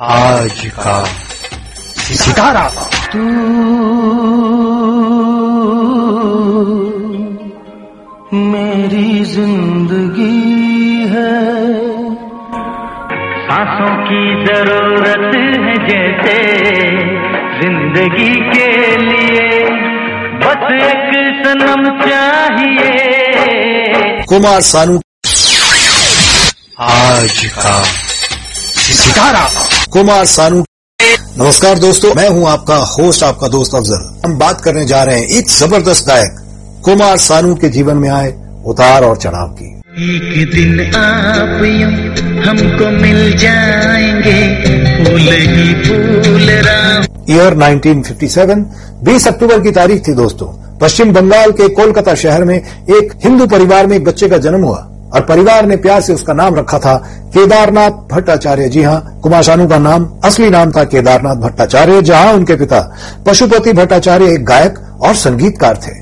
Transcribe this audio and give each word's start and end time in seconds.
आज 0.00 0.60
का 0.78 0.94
सितारा। 1.98 2.64
तू 3.12 3.18
मेरी 8.42 9.24
ज़िंदगी 9.24 10.28
है। 11.12 11.32
सांसों 13.46 13.94
की 14.08 14.20
ज़रूरत 14.44 15.24
है 15.36 15.76
जैसे 15.88 16.36
ज़िंदगी 17.60 18.34
के 18.50 18.70
लिए। 18.96 19.48
बस 20.42 20.66
एक 20.72 21.10
सनम 21.46 21.88
चाहिए। 22.02 22.92
कुमार 24.28 24.60
सानू। 24.60 25.00
आज 26.90 27.44
का 27.58 27.82
सितारा। 28.96 29.48
कुमार 29.92 30.24
सानू। 30.24 30.62
नमस्कार 31.38 31.78
दोस्तों 31.78 32.12
मैं 32.14 32.28
हूँ 32.28 32.46
आपका 32.48 32.76
होस्ट 32.76 33.22
आपका 33.24 33.48
दोस्त 33.48 33.74
अफजल। 33.74 34.00
हम 34.24 34.36
बात 34.38 34.60
करने 34.60 34.84
जा 34.84 35.02
रहे 35.04 35.18
हैं 35.18 35.28
एक 35.38 35.50
ज़बरदस्त 35.50 36.06
गायक 36.06 36.40
कुमार 36.84 37.16
सानू 37.16 37.54
के 37.54 37.68
जीवन 37.68 37.96
में 37.96 38.08
आए 38.08 38.32
उतार 38.66 39.04
और 39.04 39.16
चढ़ाव 39.16 39.48
की। 39.52 39.66
एक 40.04 40.50
दिन 40.50 40.80
आप 40.94 41.62
यूँ 41.64 41.92
हमको 42.42 42.90
मिल 42.92 43.36
जाएँगे 43.38 44.40
फूल 45.04 45.20
ही 45.20 45.74
फूल 45.84 46.50
ईयर 47.30 47.54
1957 47.56 48.64
20 49.04 49.26
अक्टूबर 49.28 49.60
की 49.60 49.70
तारीख 49.70 50.06
थी 50.08 50.12
दोस्तों। 50.14 50.48
पश्चिम 50.78 51.12
बंगाल 51.12 51.52
के 51.52 51.68
कोलकाता 51.74 52.14
शहर 52.14 52.44
में 52.44 52.56
एक 52.56 53.12
हिंदू 53.24 53.46
परिवार 53.46 53.86
में 53.86 53.96
एक 53.96 54.04
बच्चे 54.04 54.28
का 54.28 54.38
जन्म 54.38 54.64
हुआ। 54.64 54.86
और 55.14 55.20
परिवार 55.20 55.66
ने 55.66 55.76
प्यार 55.76 56.00
से 56.00 56.14
उसका 56.14 56.32
नाम 56.32 56.54
रखा 56.54 56.78
था, 56.78 56.94
केदारनाथ 57.34 57.90
भट्टाचार्य। 58.12 58.68
जी 58.68 58.82
हाँ 58.82 59.20
कुमार 59.22 59.42
शानू 59.42 59.66
का 59.68 59.78
नाम, 59.78 60.08
असली 60.24 60.50
नाम 60.50 60.72
था 60.72 60.84
केदारनाथ 60.84 61.36
भट्टाचार्य, 61.36 62.02
जहाँ 62.02 62.32
उनके 62.32 62.56
पिता 62.56 62.80
पशुपति 63.26 63.72
भट्टाचार्य 63.72 64.32
एक 64.34 64.44
गायक 64.44 64.78
और 65.00 65.14
संगीतकार 65.14 65.76
थे। 65.78 65.94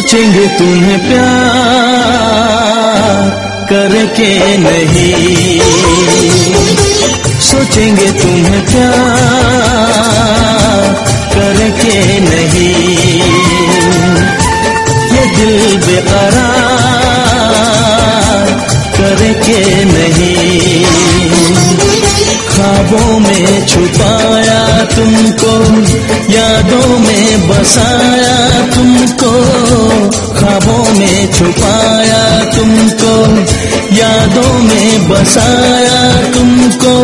सोचेंगे 0.00 0.46
तुम्हें 0.48 0.98
प्यार 0.98 1.24
करके 3.70 4.28
नहीं। 4.58 5.60
सोचेंगे 7.40 8.08
तुम्हें 8.12 8.62
प्यार 8.66 8.94
करके 11.34 11.96
नहीं। 12.20 12.74
ये 15.12 15.24
दिल 15.36 15.76
बेकरार 15.86 16.48
करके 18.98 19.60
नहीं। 19.84 20.84
ख्वाबों 22.48 23.10
में 23.20 23.66
छुपाया 23.66 24.29
तुमको, 24.96 25.52
यादों 26.32 26.98
में 26.98 27.48
बसाया 27.48 28.66
तुमको, 28.74 29.32
ख्वाबों 30.38 30.98
में 30.98 31.32
छुपाया 31.32 32.44
तुमको, 32.44 33.14
यादों 33.96 34.52
में 34.52 35.08
बसाया 35.08 36.12
तुमको। 36.34 36.94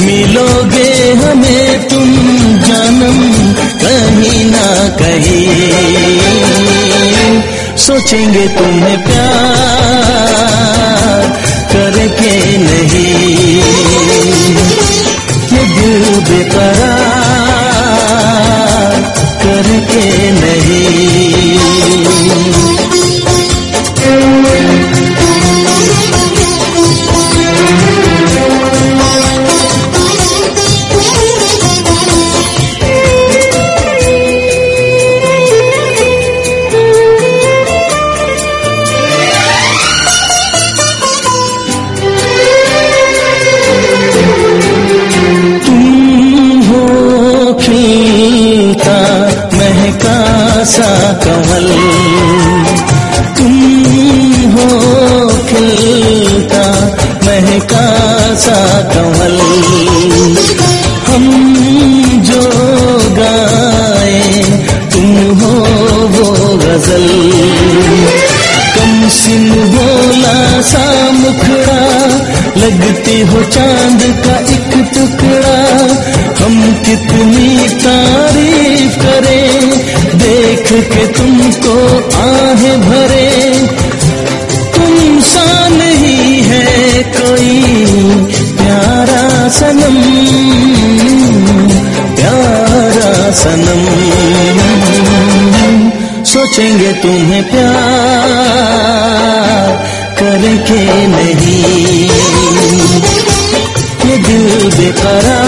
मिलोगे 0.00 1.12
हमें 1.12 1.88
तुम 1.88 2.14
जन्म, 2.60 3.52
कहीं 3.54 4.44
ना 4.44 4.88
कहीं। 4.88 5.62
सोचेंगे 7.76 8.48
तुम्हें 8.48 9.04
प्यार 9.04 10.21
तुम्हें 97.02 97.42
प्यार 97.50 97.72
करके 100.18 100.82
नहीं। 101.14 102.08
ये 104.06 104.16
दिल 104.26 104.46
बेकरार 104.76 105.41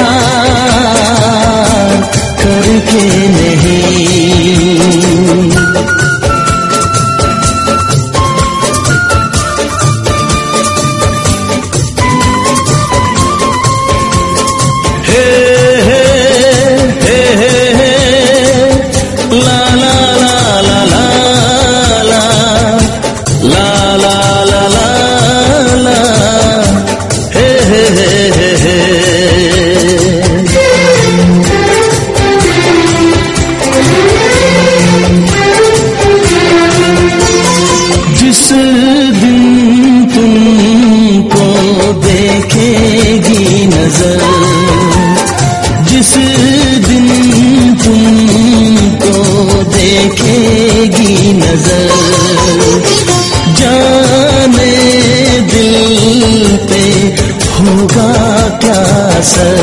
असर 59.25 59.59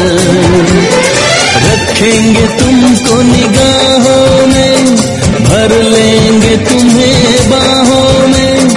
रखेंगे 1.64 2.46
तुमको 2.60 3.16
निगाहों 3.22 4.48
में 4.48 4.96
भर 5.46 5.72
लेंगे 5.84 6.56
तुम्हें 6.58 7.50
बाहों 7.50 8.28
में। 8.28 8.70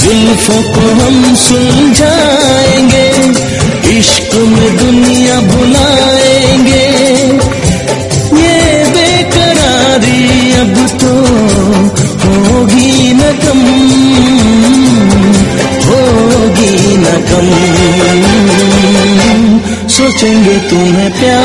जुल्फों 0.00 0.62
को 0.74 0.84
हम 1.00 1.16
सुलझाएँगे 1.34 1.75
सोचेंगे 20.16 20.56
तुम्हें 20.70 21.10
प्यार 21.12 21.40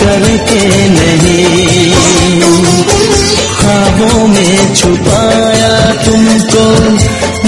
करके 0.00 0.62
नहीं। 0.88 1.92
ख्वाबों 3.58 4.26
में 4.28 4.74
छुपाया 4.74 5.74
तुमको, 6.04 6.66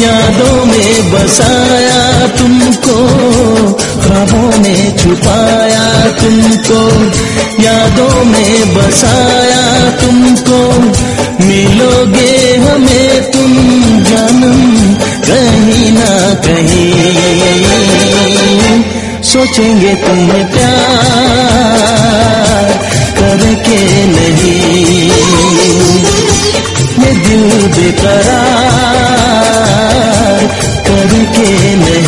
यादों 0.01 0.59
में 0.65 0.93
बसाया 1.13 2.03
तुमको। 2.29 2.97
ख्वाबों 4.03 4.51
में 4.59 4.83
छुपाया 4.97 5.87
तुमको, 6.21 6.81
यादों 7.63 8.25
में 8.25 8.75
बसाया 8.75 9.65
तुमको। 9.91 10.46
सोचेंगे 19.47 19.95
तुम्हें 19.95 20.45
प्यार 20.53 20.71
करके 23.19 23.81
नहीं। 24.07 25.11
ये 27.03 27.11
दिल 27.27 27.45
बेकरार 27.77 28.03
करके 30.89 31.51
नहीं। 31.77 32.06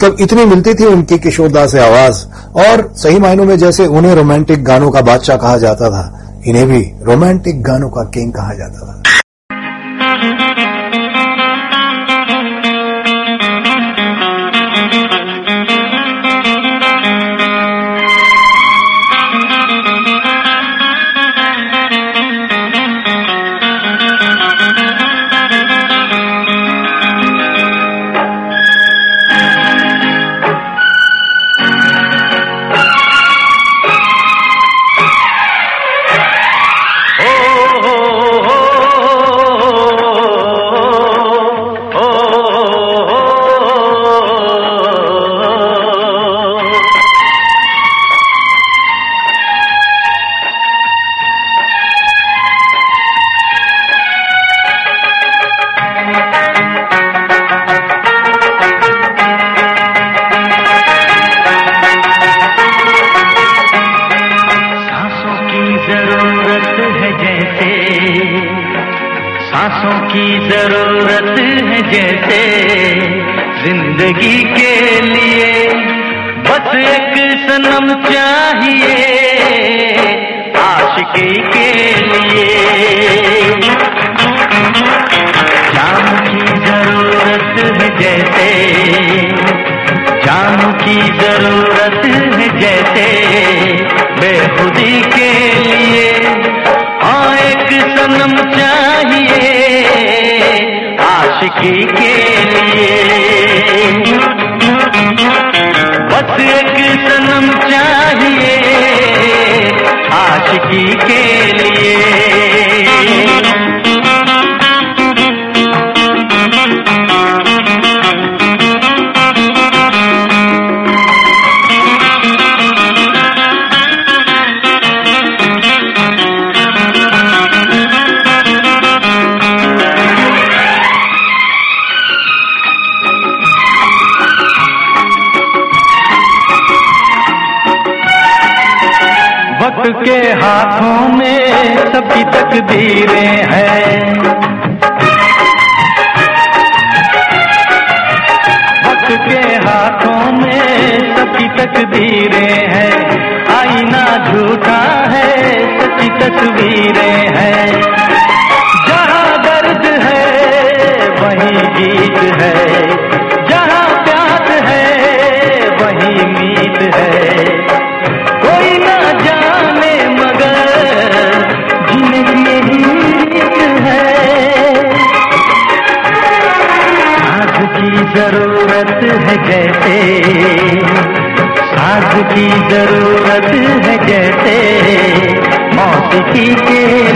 मतलब 0.00 0.16
इतनी 0.20 0.44
मिलती 0.44 0.72
थी 0.74 0.84
उनकी 0.84 1.18
किशोरदास 1.18 1.72
से 1.72 1.80
आवाज़। 1.80 2.24
और 2.56 2.92
सही 2.96 3.18
मायनों 3.18 3.44
में 3.44 3.56
जैसे 3.58 3.86
उन्हें 3.86 4.14
रोमांटिक 4.14 4.64
गानों 4.64 4.90
का 4.90 5.00
बादशाह 5.00 5.36
कहा 5.36 5.56
जाता 5.58 5.90
था, 5.90 6.04
इन्हें 6.46 6.66
भी 6.66 6.80
रोमांटिक 7.02 7.62
गानों 7.62 7.88
का 7.88 8.04
किंग 8.04 8.32
कहा 8.32 8.54
जाता 8.54 8.86
था। 8.86 8.89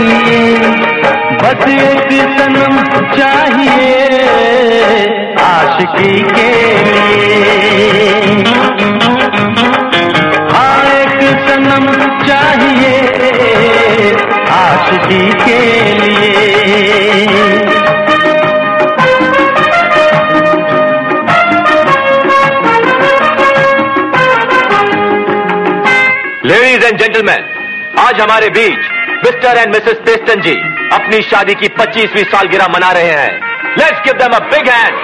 लिए 0.01 0.57
बस 1.43 1.67
एक 1.73 2.11
सनम 2.37 2.75
चाहिए 3.15 3.83
आशिकी 5.45 6.21
के 6.31 6.51
लिए। 6.85 7.43
हाँ 10.53 10.79
एक 11.01 11.21
सनम 11.49 11.85
चाहिए 12.25 12.93
आशिकी 14.59 15.23
के 15.45 15.59
लिए। 16.01 16.43
लेडीज़ 26.45 26.83
एंड 26.85 26.97
जेंटलमैन 26.99 27.45
आज 27.99 28.19
हमारे 28.21 28.49
बीच 28.57 28.79
Mr 29.15 29.57
and 29.57 29.69
Mrs 29.69 29.99
Peston 30.05 30.41
ji, 30.41 30.53
अपनी 30.93 31.21
शादी 31.21 31.53
की 31.55 31.67
25वीं 31.77 32.23
सालगिरह 32.31 32.67
मना 32.67 32.91
रहे 32.91 33.11
हैं। 33.11 33.33
Let's 33.77 34.01
give 34.01 34.13
them 34.13 34.35
a 34.35 34.39
big 34.51 34.67
hand 34.69 34.95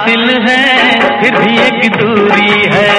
हासिल 0.00 0.30
हैं, 0.48 1.00
फिर 1.20 1.34
भी 1.38 1.56
एक 1.58 1.96
दूरी 1.96 2.52
है। 2.72 2.92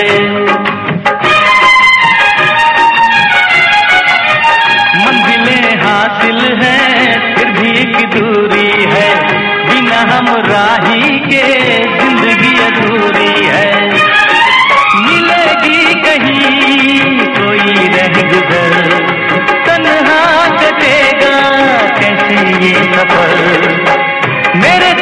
मंजिलें 4.97 5.77
हासिल 5.81 6.39
है, 6.61 6.77
फिर 7.35 7.51
भी 7.51 7.69
एक 7.79 7.97
दूरी 8.09 8.69
है। 8.91 9.07
बिना 9.65 10.01
हम 10.11 10.27
राही 10.45 11.19
के 11.19 11.43
ज़िंदगी 11.97 12.53
अधूरी 12.65 13.33
है। 13.45 13.65
मिलेगी 15.01 15.83
कहीं 16.03 17.19
कोई 17.31 17.87
रह 17.87 18.21
गुजर। 18.29 18.73
तन्हा 19.65 20.21
कटेगा 20.57 21.35
कैसे 21.99 22.39
ये 22.65 22.73
सफ़र। 22.93 23.89
मेरे 24.55 24.93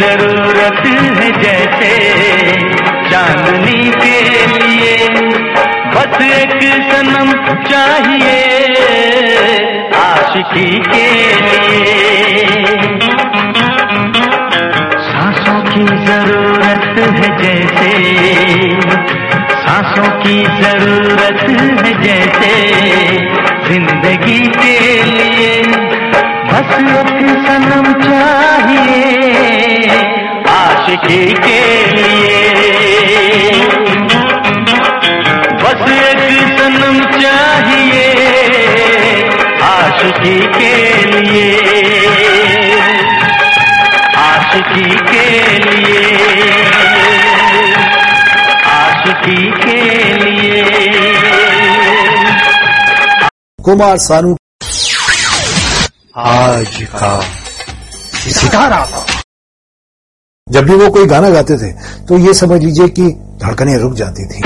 ज़रूरत 0.00 0.82
है 1.16 1.30
जैसे 1.42 1.92
चांदनी 3.10 3.90
के 4.02 4.18
लिए। 4.54 4.96
बस 5.94 6.20
एक 6.22 6.62
सनम 6.90 7.30
चाहिए 7.68 8.38
आशिकी 9.96 10.70
के 10.86 11.08
लिए। 11.42 11.94
सांसों 15.06 15.60
की 15.70 15.84
ज़रूरत 16.06 16.84
है 17.18 17.28
जैसे, 17.38 17.92
सांसों 19.62 20.10
की 20.22 20.36
ज़रूरत 20.62 21.46
है 21.50 21.92
जैसे 22.02 22.52
ज़िंदगी 23.68 24.40
के 24.58 24.76
लिए। 25.04 25.62
बस 26.48 26.74
आशिकी 30.94 31.34
के 31.34 31.86
लिए। 31.86 32.42
बस 35.62 35.90
एक 35.92 36.58
सनम 36.58 36.98
चाहिए 37.22 38.04
आशिकी 39.62 40.38
के 40.40 40.74
लिए। 41.04 41.56
आशिकी 44.16 44.90
के 44.90 45.58
लिए। 45.58 46.22
आशिकी 48.64 49.50
के 49.50 49.80
लिए। 50.14 50.64
कुमार 53.64 53.96
सानू। 53.96 54.36
आज 56.16 56.86
का 56.94 57.20
सितारा 58.14 59.04
जब 60.52 60.64
भी 60.64 60.74
वो 60.74 60.88
कोई 60.90 61.06
गाना 61.06 61.28
गाते 61.30 61.56
थे 61.58 61.70
तो 62.06 62.18
ये 62.18 62.32
समझ 62.34 62.60
लीजिए 62.62 62.88
कि 62.88 63.02
धड़कनें 63.42 63.76
रुक 63.78 63.94
जाती 63.94 64.26
थी। 64.26 64.42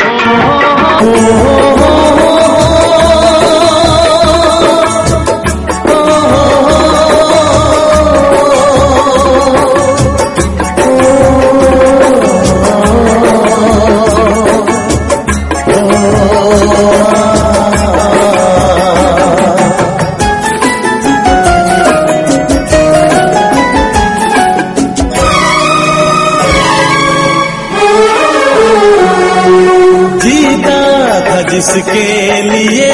जिसके 31.51 32.43
लिए 32.43 32.93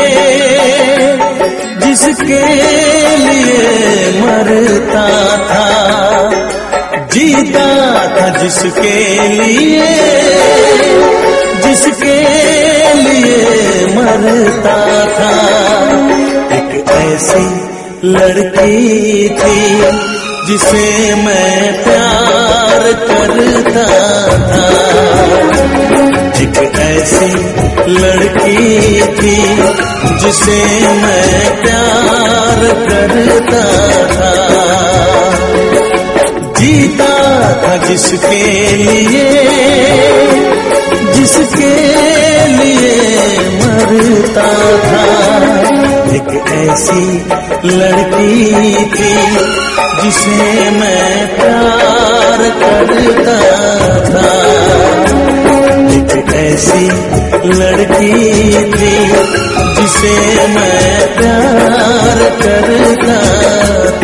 जिसके 1.83 2.43
लिए 3.19 4.21
मरता 4.21 5.09
था, 5.49 5.67
जीता 7.13 7.67
था 8.17 8.29
जिसके 8.43 9.29
लिए 9.29 9.91
जिसके 11.65 12.17
लिए 12.95 13.87
मरता 13.97 14.79
था। 15.17 15.33
एक 16.57 16.85
ऐसी 16.91 17.47
लड़की 18.09 19.29
थी 19.39 19.59
जिसे 20.47 21.15
मैं 21.15 21.85
प्यार 21.85 22.93
करता 23.09 23.87
था। 24.49 26.04
एक 26.45 26.79
ऐसी 26.79 27.29
लड़की 27.91 29.01
थी 29.19 29.37
जिसे 30.19 30.59
मैं 30.95 31.63
प्यार 31.63 32.61
करता 32.89 33.63
था। 34.13 34.33
जीता 36.59 37.15
था 37.63 37.77
जिसके 37.87 38.43
लिए 38.77 39.43
जिसके 41.13 41.75
लिए 42.57 42.85
मरता 43.61 44.49
था। 44.85 45.05
एक 46.15 46.31
ऐसी 46.53 47.05
लड़की 47.69 48.75
थी 48.95 49.15
जिसे 50.03 50.71
मैं 50.71 51.37
प्यार 51.37 52.41
करता 52.61 53.39
था। 54.11 54.33
ऐसी 56.15 56.87
लड़की 57.59 58.65
थी 58.73 58.93
जिसे 59.79 60.15
मैं 60.55 61.17
प्यार 61.17 62.21
करता 62.43 64.04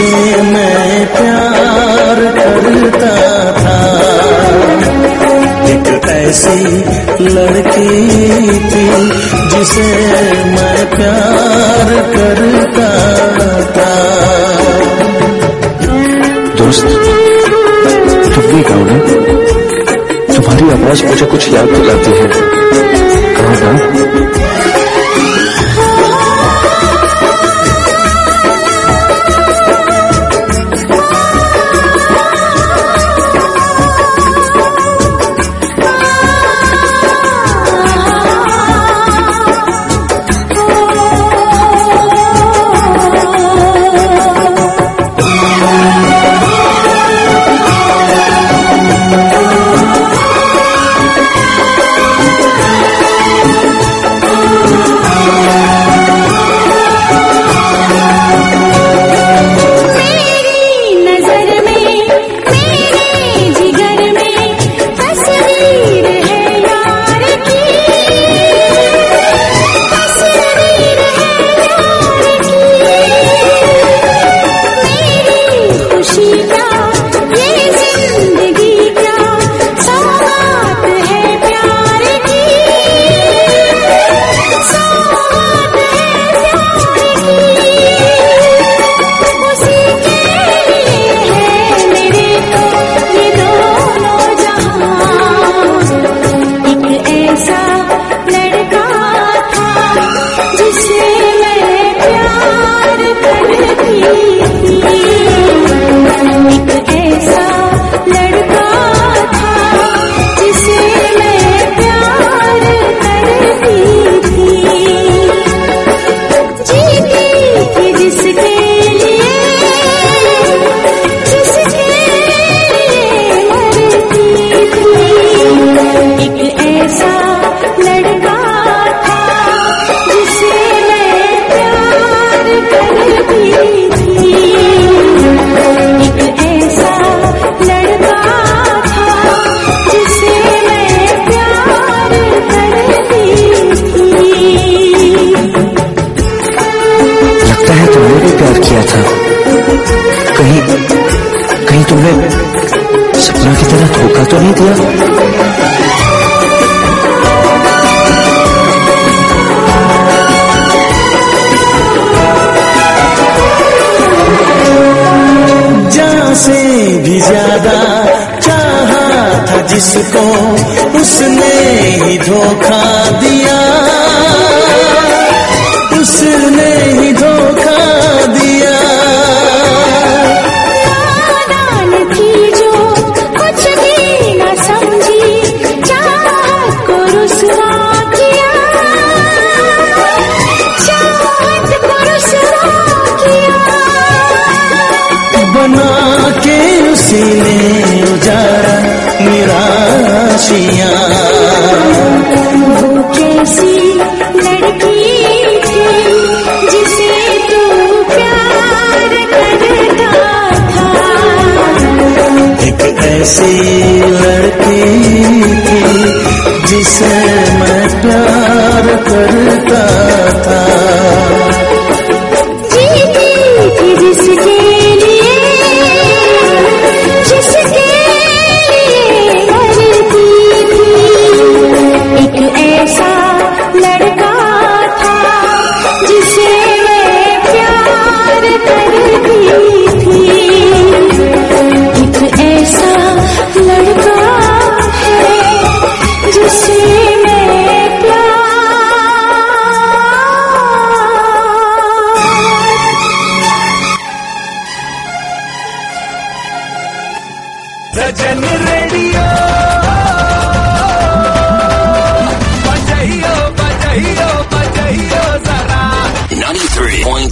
से 0.00 0.42
मैं 0.42 1.06
प्यार 1.06 2.18
करता 2.38 3.14
था। 3.52 3.78
एक 5.70 6.08
ऐसी 6.08 6.64
लड़की 7.24 8.00
थी 8.70 8.86
जिसे 9.48 9.88
मैं 10.44 10.90
प्यार 10.90 11.88
करता 12.16 12.90
था। 13.76 13.92
दोस्त, 16.54 16.84
तुम 18.34 18.44
भी 18.46 18.62
गाओ 18.62 18.84
ना। 18.84 18.98
तुम्हारी 20.34 20.70
आवाज़ 20.70 21.06
मुझे 21.06 21.26
कुछ 21.26 21.52
याद 21.52 21.64
दिलाती 21.64 22.10
है। 22.10 22.26
कहा 23.34 23.54
गाओ 23.54 24.79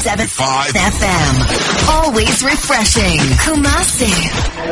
107.5 0.09 0.73
FM. 0.73 1.35
Always 1.90 2.42
refreshing. 2.42 3.18
Kumasi. 3.44 4.09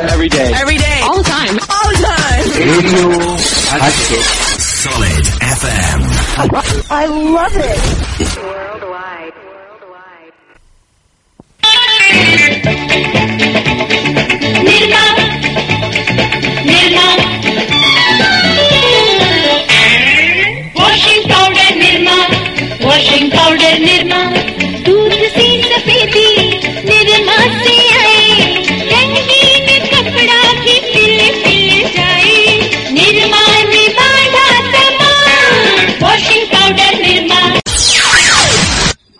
Every 0.09 0.29
day. 0.29 0.51
Every 0.55 0.77
day. 0.77 0.99
All 1.03 1.17
the 1.19 1.23
time. 1.23 1.59
All 1.69 1.89
the 1.91 1.97
time. 2.01 2.49
Radio 2.57 3.09
Hatchet. 3.69 4.25
Solid 4.57 5.25
FM. 5.45 6.01
I 6.89 7.05
love 7.05 7.55
it. 7.55 8.37
Worldwide. 8.41 9.33
Worldwide. 9.45 10.33
Nirma. 14.65 15.03
Nirma. 16.65 17.07
Washington. 22.81 23.36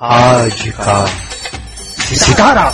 आज 0.01 0.73
का 0.79 1.05
सितारा। 2.15 2.73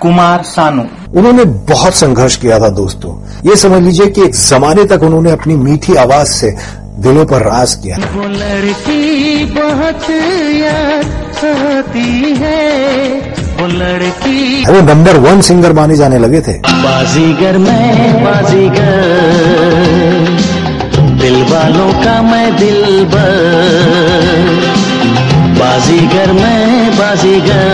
कुमार 0.00 0.42
सानू। 0.42 0.82
उन्होंने 1.18 1.44
बहुत 1.44 1.94
संघर्ष 1.94 2.36
किया 2.36 2.58
था 2.58 2.68
दोस्तों। 2.68 3.12
ये 3.50 3.56
समझ 3.56 3.82
लीजिए 3.82 4.06
कि 4.06 4.22
एक 4.22 4.34
जमाने 4.34 4.84
तक 4.84 5.02
उन्होंने 5.02 5.30
अपनी 5.30 5.54
मीठी 5.56 5.94
आवाज़ 5.94 6.28
से 6.28 6.50
दिलों 6.98 7.24
पर 7.26 7.42
राज 7.42 7.74
किया 7.74 7.96
वो 7.96 8.22
लड़की 8.22 9.44
बहुत 9.44 10.10
याद 10.56 11.44
आती 11.44 12.34
है। 12.34 13.18
वो 13.60 13.66
लड़की 13.66 14.64
वो 14.66 14.80
नंबर 14.80 15.16
वन 15.18 15.40
सिंगर 15.40 15.72
माने 15.72 15.96
जाने 15.96 16.18
लगे 16.18 16.40
थे। 16.40 16.58
बाजीगर 16.58 17.58
मैं 17.58 18.24
बाजीगर। 18.24 19.06
दिल 21.20 21.42
वालों 21.42 21.92
का 22.04 22.22
मैं 22.22 22.56
दिल 22.56 23.04
बाजीगर 25.58 26.32
मैं 26.32 26.90
बाजीगर, 26.96 27.70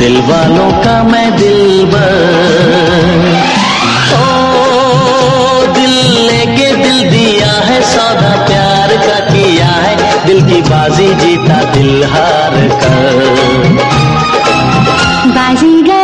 दिल 0.00 0.16
वालों 0.28 0.70
का 0.84 0.96
मैं 1.04 1.28
दिल 1.36 1.60
ओ, 4.14 4.22
दिल 5.74 5.94
लेके 6.28 6.68
दिल 6.82 6.98
दिया 7.10 7.52
है, 7.68 7.78
सौदा 7.92 8.32
प्यार 8.46 8.96
का 9.06 9.18
किया 9.32 9.70
है, 9.84 9.94
दिल 10.26 10.40
की 10.48 10.60
बाजी 10.70 11.08
जीता 11.22 11.62
दिल 11.74 12.04
हार 12.14 12.56
कर 12.82 13.16
बाजीगर 15.36 15.97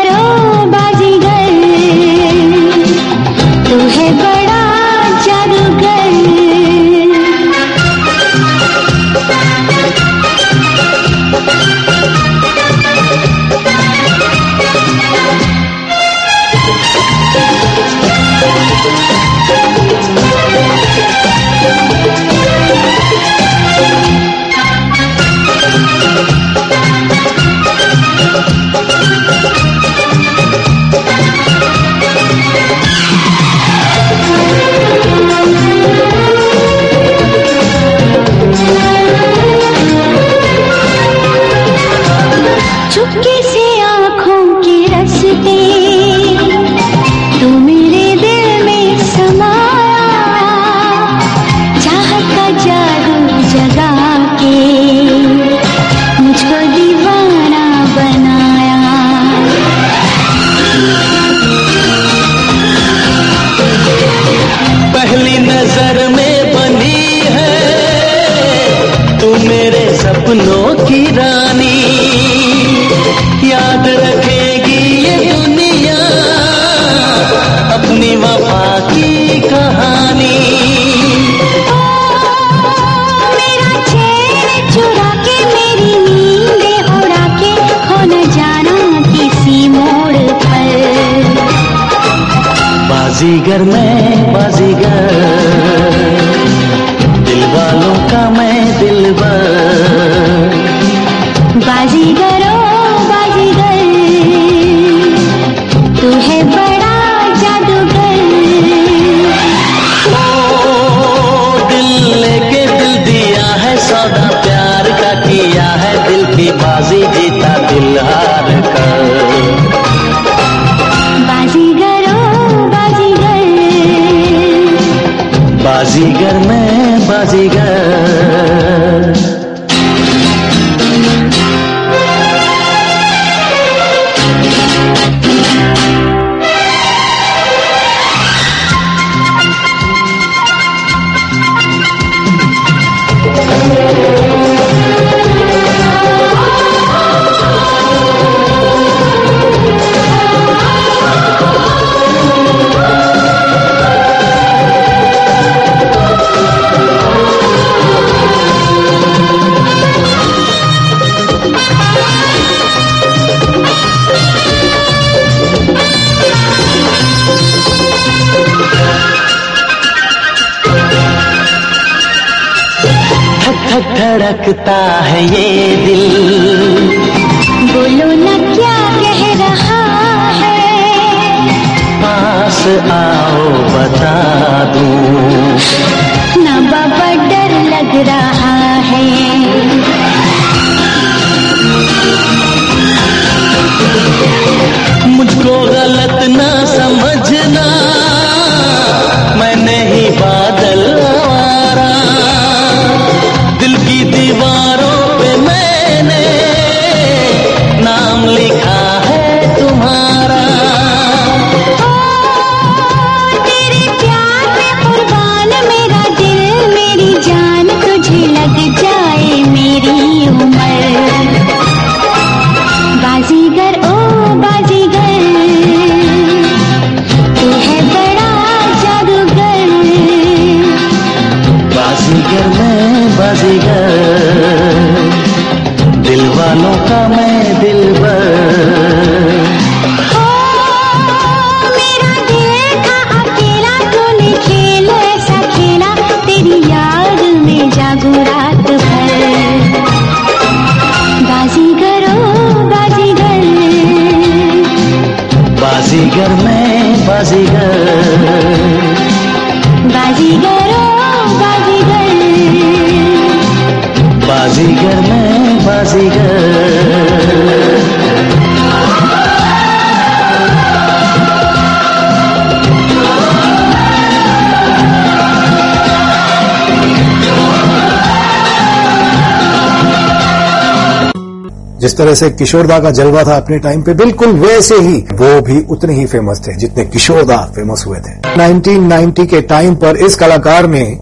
जिस 281.84 281.96
तरह 281.96 282.14
से 282.14 282.30
किशोरदा 282.30 282.78
का 282.78 282.90
जलवा 282.90 283.22
था 283.24 283.36
अपने 283.36 283.58
टाइम 283.58 283.82
पे, 283.82 283.94
बिल्कुल 283.94 284.28
वैसे 284.28 284.74
ही 284.74 284.96
वो 284.96 285.40
भी 285.40 285.66
उतने 285.70 285.94
ही 285.94 286.06
फ़ेमस 286.06 286.40
थे 286.48 286.54
जितने 286.54 286.84
किशोरदा 286.84 287.36
फ़ेमस 287.54 287.84
हुए 287.86 287.98
थे। 287.98 288.12
1990 288.36 289.26
के 289.26 289.40
टाइम 289.40 289.74
पर 289.74 289.96
इस 289.96 290.14
कलाकार 290.14 290.66
ने 290.66 290.98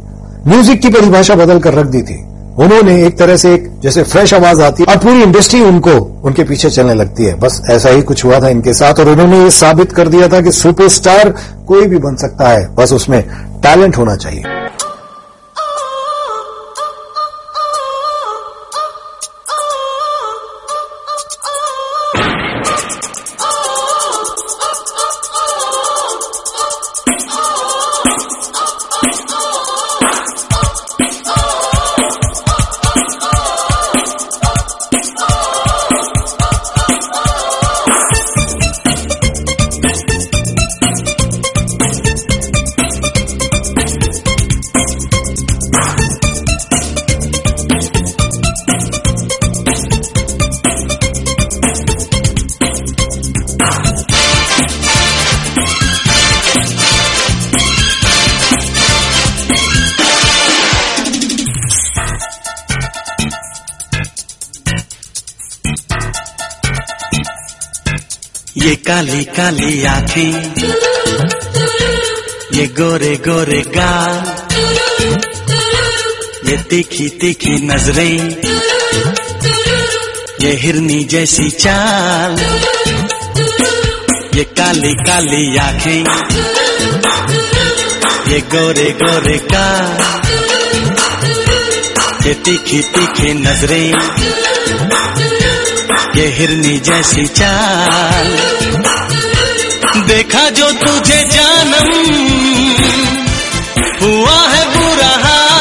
म्यूज़िक 0.49 0.81
की 0.81 0.88
परिभाषा 0.88 1.35
बदल 1.35 1.59
कर 1.59 1.75
रख 1.75 1.87
दी 1.87 2.03
थी। 2.03 2.25
उन्होंने 2.59 3.07
एक 3.07 3.18
तरह 3.18 3.37
से 3.37 3.55
एक, 3.55 3.81
जैसे 3.83 4.03
फ्रेश 4.03 4.35
आवाज़ 4.35 4.62
आती 4.62 4.85
है, 4.88 4.95
और 4.95 5.03
पूरी 5.03 5.23
इंडस्ट्री 5.23 5.61
उनको, 5.61 6.21
उनके 6.25 6.45
पीछे 6.45 6.71
चलने 6.71 6.95
लगती 6.95 7.25
है। 7.25 7.35
बस 7.35 7.62
ऐसा 7.71 7.88
ही 7.88 8.03
कुछ 8.03 8.25
हुआ 8.25 8.40
था 8.40 8.49
इनके 8.49 8.75
साथ, 8.75 9.01
और 9.01 9.09
उन्होंने 9.09 9.42
ये 9.42 9.51
साबित 9.51 9.92
कर 9.92 10.09
दिया 10.09 10.29
था 10.29 10.40
कि 10.40 10.53
सुपरस्टार 10.53 11.35
कोई 11.66 11.87
भी 11.87 11.99
बन 11.99 12.16
सकता 12.16 12.49
है। 12.49 12.75
बस 12.75 12.92
उसमें 12.92 13.23
टैलेंट 13.62 13.99
होना 13.99 14.16
चाहिए। 14.16 14.42
ये 68.62 68.75
काली 68.87 69.25
काली 69.37 69.85
आँखें, 69.85 70.33
ये 72.57 72.66
गोरे 72.79 73.14
गोरे 73.27 73.61
गाल, 73.77 74.18
ये 76.48 76.57
तीखी 76.70 77.09
तीखी 77.20 77.55
नज़रें, 77.66 78.18
ये 80.40 80.53
हिरनी 80.62 81.03
जैसी 81.05 81.48
चाल, 81.57 82.38
ये 84.37 84.44
काली 84.61 84.94
काली 85.03 85.57
आँखें, 85.59 86.05
ये 88.33 88.40
गोरे 88.55 88.90
गोरे 89.03 89.38
गाल, 89.53 89.90
ये 92.27 92.35
तीखी 92.44 92.81
तीखी 92.94 93.35
नज़रें। 93.35 94.51
ये 96.16 96.27
हिरनी 96.29 96.77
जैसी 96.87 97.25
चाल। 97.29 98.27
देखा 100.09 100.44
जो 100.51 100.68
तुझे 100.72 101.20
जानम, 101.31 101.88
हुआ 104.03 104.38
है 104.48 104.64
बुरा 104.75 105.12
हाल। 105.22 105.55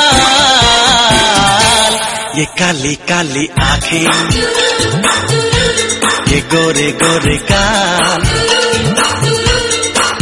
ये 2.39 2.45
काली 2.59 2.95
काली 3.09 3.45
आँखें, 3.61 4.09
ये 6.31 6.39
गोरे 6.53 6.89
गोरे 7.01 7.37
काल 7.51 8.21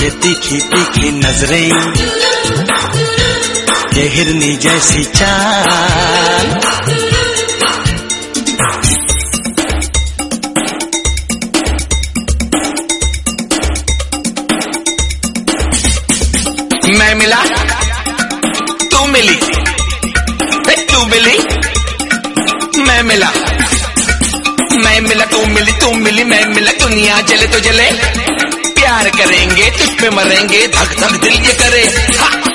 ये 0.01 0.09
तीखी 0.23 0.59
तीखी 0.69 1.09
नज़रें, 1.19 1.71
ये 3.95 4.03
हिरनी 4.09 4.53
जैसी 4.57 5.03
चाल। 5.15 6.45
मिला। 23.09 23.31
मैं 24.73 25.01
मिला 25.01 25.25
तू 25.25 25.45
मिली 25.45 25.71
तू 25.71 25.91
मिली, 25.91 26.23
मैं 26.23 26.45
मिला 26.45 26.71
दुनिया 26.71 27.21
जले 27.21 27.47
तो 27.47 27.59
जले। 27.59 27.91
प्यार 28.73 29.09
करेंगे, 29.09 29.69
तुझ 29.69 29.89
पे 30.01 30.09
मरेंगे 30.09 30.67
धक 30.67 30.99
धक 30.99 31.11
दिल 31.11 31.33
ये 31.33 31.53
करे। 31.53 31.83
हा! 32.19 32.48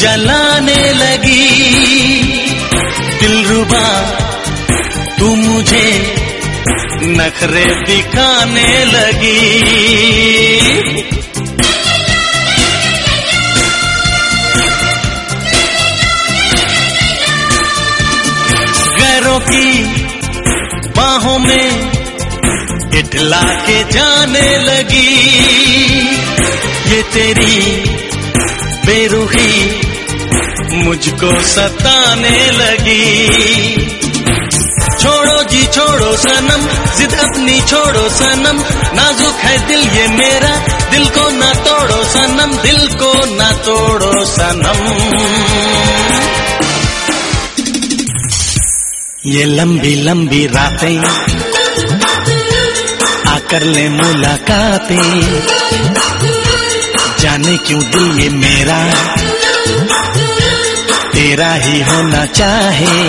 जलाने 0.00 0.92
लगी। 0.92 1.60
दिल 3.20 3.44
रुबा, 3.44 4.02
तू 5.18 5.34
मुझे 5.34 6.16
नखरे 7.02 7.64
दिखाने 7.64 8.84
लगी। 8.84 9.60
की 19.42 19.82
बाहों 20.96 21.38
में 21.38 21.92
इठला 22.94 23.42
के 23.42 23.84
जाने 23.84 24.58
लगी। 24.58 25.16
ये 26.90 27.02
तेरी 27.02 27.80
बेरुखी 28.86 29.80
मुझको 30.72 31.40
सताने 31.42 32.50
लगी। 32.50 33.74
छोड़ो 35.02 35.42
जी, 35.42 35.66
छोड़ो 35.66 36.16
सनम, 36.16 36.66
जिद 36.96 37.14
अपनी 37.14 37.60
छोड़ो 37.60 38.08
सनम। 38.08 38.58
नाजुक 38.96 39.34
है 39.34 39.66
दिल 39.66 39.80
ये 39.80 40.06
मेरा, 40.08 40.56
दिल 40.90 41.06
को 41.08 41.30
ना 41.30 41.52
तोड़ो 41.54 42.04
सनम, 42.04 42.56
दिल 42.56 42.86
को 42.86 43.36
ना 43.36 43.52
तोड़ो 43.52 44.24
सनम। 44.24 44.80
ये 49.26 49.44
लंबी 49.44 49.94
लंबी 49.94 50.46
रातें 50.46 50.98
आकर 53.30 53.62
ले 53.62 53.88
मुलाकातें। 53.88 55.20
जाने 57.18 57.56
क्यों 57.56 57.82
दिल 57.82 58.20
ये 58.20 58.28
मेरा? 58.28 58.78
तेरा 61.12 61.52
ही 61.54 61.80
होना 61.82 62.24
चाहे। 62.26 63.08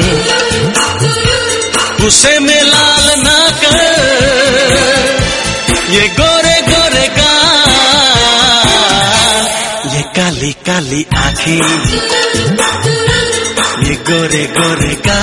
उसे 2.08 2.40
में 2.40 2.64
लाल 2.64 3.20
ना 3.20 3.50
कर। 3.62 3.76
ये 5.90 6.08
गोरे 6.20 6.62
गोरे 6.62 7.08
का 7.18 7.32
ये 9.96 10.02
काली 10.18 10.52
काली 10.68 11.06
आँखें। 11.18 11.62
ये 13.84 13.96
गोरे 14.10 14.46
गोरे 14.58 14.94
का 15.08 15.22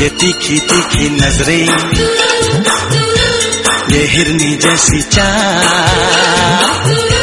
ये 0.00 0.08
तीखी 0.08 0.58
तीखी 0.58 1.08
नज़रें। 1.10 1.66
ये 3.92 4.02
हिरनी 4.06 4.56
जैसी 4.56 5.02
चाल। 5.02 7.19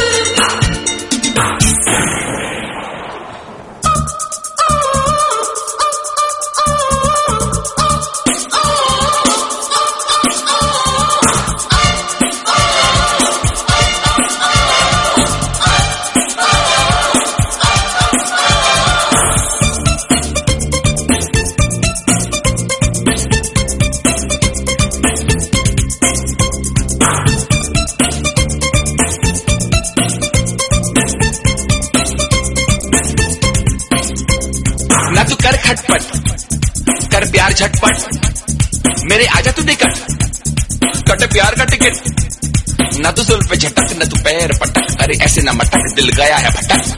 दिल 45.98 46.08
गया 46.08 46.36
है 46.36 46.50
भटक। 46.50 46.96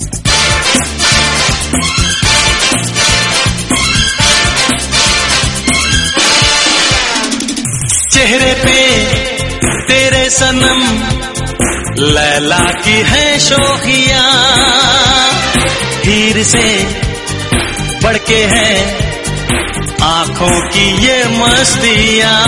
चेहरे 8.12 8.52
पे 8.64 8.78
तेरे 9.88 10.28
सनम 10.30 10.80
लैला 11.98 12.58
की 12.84 12.98
है 13.10 13.38
शोखिया। 13.38 14.24
हीर 16.04 16.42
से 16.44 16.66
बढ़ 18.04 18.18
के 18.28 18.42
है 18.52 18.72
आँखों 20.02 20.54
की 20.68 20.86
ये 21.06 21.24
मस्तियाँ। 21.38 22.38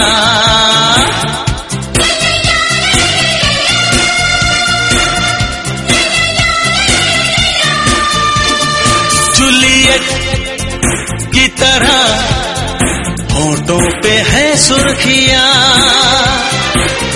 तरह 11.73 13.35
होठों 13.35 14.01
पे 14.01 14.11
है 14.11 14.57
सुर्खिया। 14.57 15.45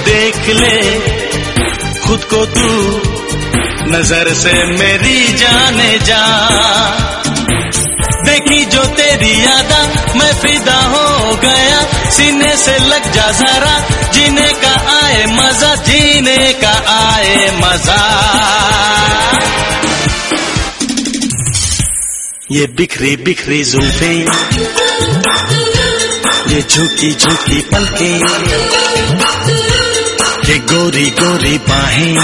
देख 0.04 0.48
ले, 0.48 0.80
खुद 2.00 2.24
को 2.24 2.44
तू 2.46 2.70
नज़र 3.92 4.32
से 4.34 4.52
मेरी 4.64 5.32
जाने 5.32 5.98
जा। 5.98 6.22
देखी 8.24 8.64
जो 8.64 8.84
तेरी 8.84 9.32
यादा, 9.44 9.82
मैं 10.16 10.32
फिदा 10.34 10.78
हो 10.86 11.34
गया। 11.36 11.80
सीने 12.10 12.56
से 12.56 12.78
लग 12.78 13.12
जा 13.12 13.30
जरा, 13.30 13.78
जीने 14.12 14.48
का 14.64 14.74
आए 14.96 15.24
मज़ा, 15.26 15.74
जीने 15.74 16.52
का 16.64 16.74
आए 16.96 17.50
मज़ा। 17.60 18.02
ये 22.52 22.66
बिखरी 22.78 23.14
बिखरी 23.26 23.62
जुल्फे, 23.64 24.10
ये 26.50 26.60
झुकी 26.62 27.10
झुकी 27.12 27.60
पलके, 27.70 28.10
ये 30.50 30.58
गोरी 30.72 31.06
गोरी 31.18 31.56
बाहें, 31.68 32.16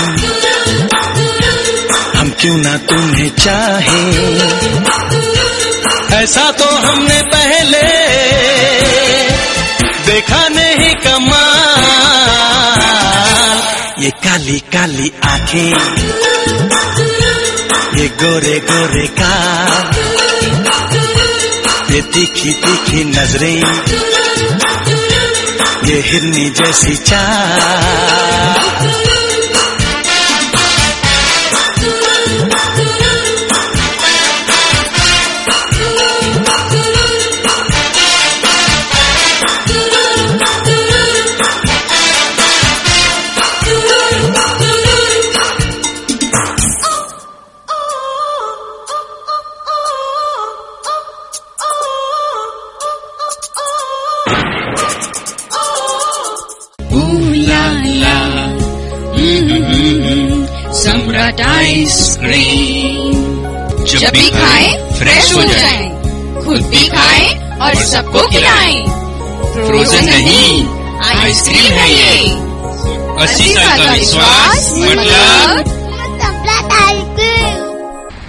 हम 2.17 2.31
क्यों 2.41 2.57
ना 2.59 2.77
तुम्हें 2.91 3.31
चाहे? 3.39 4.05
ऐसा 6.23 6.51
तो 6.61 6.69
हमने 6.87 7.21
पहले 7.35 7.83
देखा 10.07 10.47
नहीं 10.49 10.95
कमाल। 11.07 11.91
ये 14.03 14.11
काली 14.25 14.59
काली 14.75 15.13
आँखें 15.25 15.73
ये 17.97 18.09
गोरे 18.09 18.61
गोरे 18.61 19.07
का। 19.07 19.35
ये 21.91 22.03
तीखी 22.03 22.53
तीखी 22.53 23.05
नज़रें। 23.05 23.83
ये 25.85 26.01
हिरनी 26.01 26.51
जैसी 26.51 26.97
चाल। 26.97 29.12
जब 64.02 64.10
भी 64.12 64.30
खाए 64.32 64.68
फ्रेश 64.94 65.34
हो 65.36 65.44
जाए 65.46 65.88
खुद 66.44 66.62
भी 66.72 66.88
खाए 66.90 67.26
और 67.62 67.76
सबको 67.86 68.28
खिलाएं 68.30 68.84
फ्रोजन 69.56 70.06
नहीं 70.06 70.52
आइसक्रीम 71.06 71.74
है 71.74 71.90
ये 71.90 72.14
अस्सी 73.24 73.54
साल 73.56 73.78
का 73.78 73.92
विश्वास 73.94 74.72
मतलब 74.82 75.76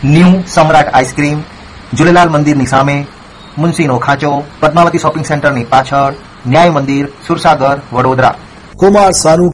न्यू 0.07 0.33
सम्राट 0.49 0.95
आइसक्रीम 0.95 1.43
झूलेलाल 1.95 2.29
मंदिर 2.31 2.57
निसामे 2.57 2.99
मुंशी 3.59 3.87
नो 3.87 3.99
खाचो 4.01 4.31
पद्मावती 4.63 4.99
शॉपिंग 4.99 5.25
सेंटर 5.25 5.53
ની 5.53 5.65
પાછળ 5.73 6.15
ન્યાય 6.47 6.71
મંદિર 6.71 7.09
સુરસાગર 7.27 7.77
વડોદરા 7.93 8.31
कुमार 8.81 9.13
सानू 9.15 9.51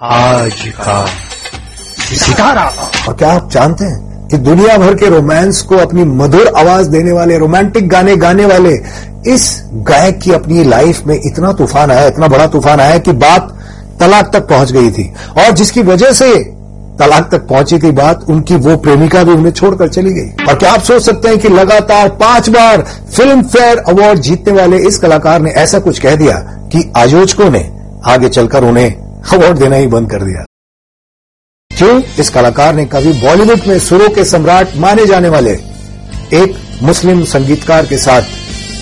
आज 0.00 0.60
का 0.78 0.98
सितारा 2.16 2.66
और 3.08 3.14
क्या 3.16 3.30
आप 3.32 3.48
जानते 3.50 3.84
हैं 3.84 4.11
कि 4.33 4.37
दुनिया 4.39 4.77
भर 4.77 4.93
के 4.95 5.09
रोमांस 5.09 5.61
को 5.61 5.77
अपनी 5.77 6.03
मधुर 6.03 6.47
आवाज़ 6.57 6.89
देने 6.89 7.11
वाले 7.11 7.37
रोमांटिक 7.37 7.87
गाने 7.89 8.15
गाने 8.17 8.45
वाले, 8.45 8.71
इस 9.31 9.43
गायक 9.87 10.19
की 10.19 10.31
अपनी 10.31 10.63
लाइफ 10.63 11.01
में 11.07 11.15
इतना 11.15 11.51
तूफ़ान 11.53 11.91
आया, 11.91 12.05
इतना 12.07 12.27
बड़ा 12.27 12.47
तूफ़ान 12.47 12.79
आया 12.79 12.97
कि 12.97 13.11
बात 13.13 13.51
तलाक 13.99 14.31
तक 14.33 14.47
पहुँच 14.49 14.71
गई 14.71 14.89
थी। 14.91 15.03
और 15.37 15.51
जिसकी 15.51 15.81
वजह 15.81 16.11
से 16.11 16.33
तलाक 16.99 17.29
तक 17.31 17.45
पहुँची 17.47 17.79
थी 17.79 17.91
बात, 17.91 18.25
उनकी 18.29 18.55
वो 18.57 18.77
प्रेमिका 18.77 19.23
भी 19.23 19.31
उन्हें 19.31 19.51
छोड़कर 19.51 19.89
चली 19.89 20.13
गई। 20.13 20.45
और 20.47 20.55
क्या 20.55 20.71
आप 20.71 20.81
सोच 20.81 21.01
सकते 21.01 21.27
हैं 21.27 21.39
कि 21.39 21.49
लगातार 21.49 22.09
पाँच 22.21 22.49
बार 22.49 22.81
फ़िल्म 23.15 23.41
फेयर 23.43 23.83
अवार्ड 23.87 24.19
जीतने 24.19 24.53
वाले 24.53 24.77
इस 24.87 24.97
कलाकार 24.97 25.41
ने 25.41 25.51
ऐसा 25.51 25.79
कुछ 25.79 25.99
कह 25.99 26.15
दिया 26.15 26.37
कि 26.73 26.91
आयोजकों 26.97 27.51
ने 27.51 27.69
आगे 28.05 28.29
चलकर 28.29 28.63
उन्हें 28.63 28.89
अवार्ड 28.89 29.59
देना 29.59 29.75
ही 29.75 29.87
बंद 29.87 30.09
कर 30.11 30.23
दिया। 30.23 30.45
जो 31.77 31.87
इस 32.19 32.29
कलाकार 32.29 32.73
ने 32.75 32.85
कभी 32.85 33.13
बॉलीवुड 33.21 33.67
में 33.67 33.77
सुरों 33.79 34.09
के 34.09 34.23
सम्राट 34.25 34.75
माने 34.77 35.05
जाने 35.05 35.29
वाले 35.29 35.51
एक 36.33 36.55
मुस्लिम 36.83 37.23
संगीतकार 37.25 37.85
के 37.85 37.97
साथ 37.97 38.21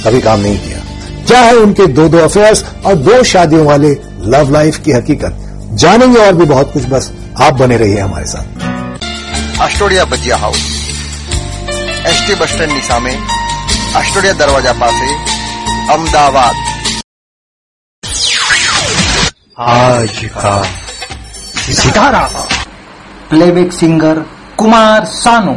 कभी 0.06 0.22
काम 0.22 0.40
नहीं 0.40 0.58
किया। 0.60 0.80
क्या 1.28 1.40
है 1.40 1.56
उनके 1.58 1.86
दो 1.90 2.08
दो 2.10 2.18
अफेयर्स 2.18 2.64
और 2.86 2.96
दो 2.98 3.24
शादियों 3.24 3.66
वाले 3.66 3.92
लव 4.28 4.52
लाइफ 4.52 4.78
की 4.78 4.92
हकीकत? 4.92 5.38
जानेंगे 5.74 6.20
और 6.20 6.34
भी 6.36 6.46
बहुत 6.46 6.74
कुछ 6.74 6.86
बस 6.86 7.12
आप 7.42 7.54
बने 7.54 7.78
रहिए 7.78 8.00
हमारे 8.00 8.26
साथ। 8.26 8.46
Astodia 9.62 10.06
Bhajiya 10.06 10.38
house. 10.38 10.58
S 12.08 12.24
T 12.28 12.36
bus 12.36 12.50
stand 12.50 12.72
निशा 12.72 13.00
में 13.00 13.16
अस्टोडिया 13.96 14.34
दरवाज़ा 14.34 14.74
पास 14.74 15.02
अहमदाबाद। 15.90 16.56
आज 19.60 20.20
का 20.38 20.64
सितारा। 21.74 22.28
Playback 23.32 23.72
singer 23.74 24.18
Kumar 24.58 25.06
Sanu. 25.08 25.52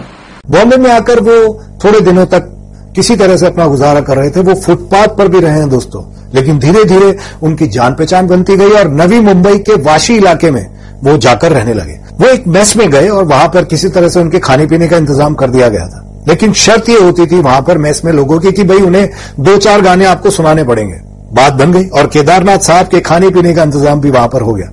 बॉम्बे 0.50 0.76
में 0.76 0.90
आकर 0.90 1.20
वो 1.20 1.36
थोड़े 1.84 2.00
दिनों 2.00 2.26
तक 2.26 2.50
किसी 2.96 3.16
तरह 3.16 3.36
से 3.36 3.46
अपना 3.46 3.66
गुजारा 3.66 4.00
कर 4.00 4.16
रहे 4.16 4.30
थे। 4.30 4.40
वो 4.40 4.54
फुटपाथ 4.56 5.16
पर 5.18 5.28
भी 5.28 5.40
रहे 5.40 5.58
हैं 5.58 5.68
दोस्तों। 5.68 6.02
लेकिन 6.34 6.58
धीरे 6.58 6.84
धीरे 6.84 7.16
उनकी 7.42 7.66
जान 7.68 7.94
पहचान 7.94 8.26
बनती 8.26 8.56
गई 8.56 8.70
और 8.72 8.90
नवी 8.92 9.18
मुंबई 9.20 9.58
के 9.60 9.80
वाशी 9.82 10.16
इलाके 10.16 10.50
में 10.50 10.66
वो 11.04 11.16
जाकर 11.18 11.52
रहने 11.52 11.74
लगे। 11.74 11.98
वो 12.20 12.28
एक 12.28 12.46
मेस 12.48 12.76
में 12.76 12.88
गए 12.90 13.08
और 13.08 13.24
वहाँ 13.24 13.48
पर 13.48 13.64
किसी 13.64 13.88
तरह 13.88 14.08
से 14.08 14.20
उनके 14.20 14.38
खाने 14.40 14.66
पीने 14.66 14.88
का 14.88 14.96
इंतज़ाम 14.96 15.34
कर 15.34 15.50
दिया 15.50 15.68
गया 15.68 15.86
था। 15.86 16.04
लेकिन 16.28 16.52
शर्त 16.52 16.88
ये 16.88 17.00
होती 17.00 17.26
थी 17.26 17.40
वहाँ 17.40 17.62
पर 17.62 17.78
मेस 17.78 18.04
में 18.04 18.12
लोगों 18.12 18.38
की 18.38 18.52
कि 18.52 18.64
भाई 18.64 18.80
उन्हें 18.82 19.08
दो 19.40 19.56
चार 19.58 19.80
गाने 19.80 20.04
आपको 20.04 20.30
सुनाने 20.30 20.64
पड़ेंगे। 20.64 21.00
बात 21.32 21.52
बन 21.54 21.72
गई 21.72 21.84
और 21.88 22.06
केदारनाथ 22.06 22.58
साहब 22.60 22.86
के 22.86 23.00
खाने 23.02 23.30
पीने 23.30 23.54
का 23.54 23.62
इंतज़ाम 23.62 24.00
भी 24.00 24.10
वहाँ 24.10 24.28
पर 24.28 24.42
हो 24.42 24.52
गया। 24.52 24.70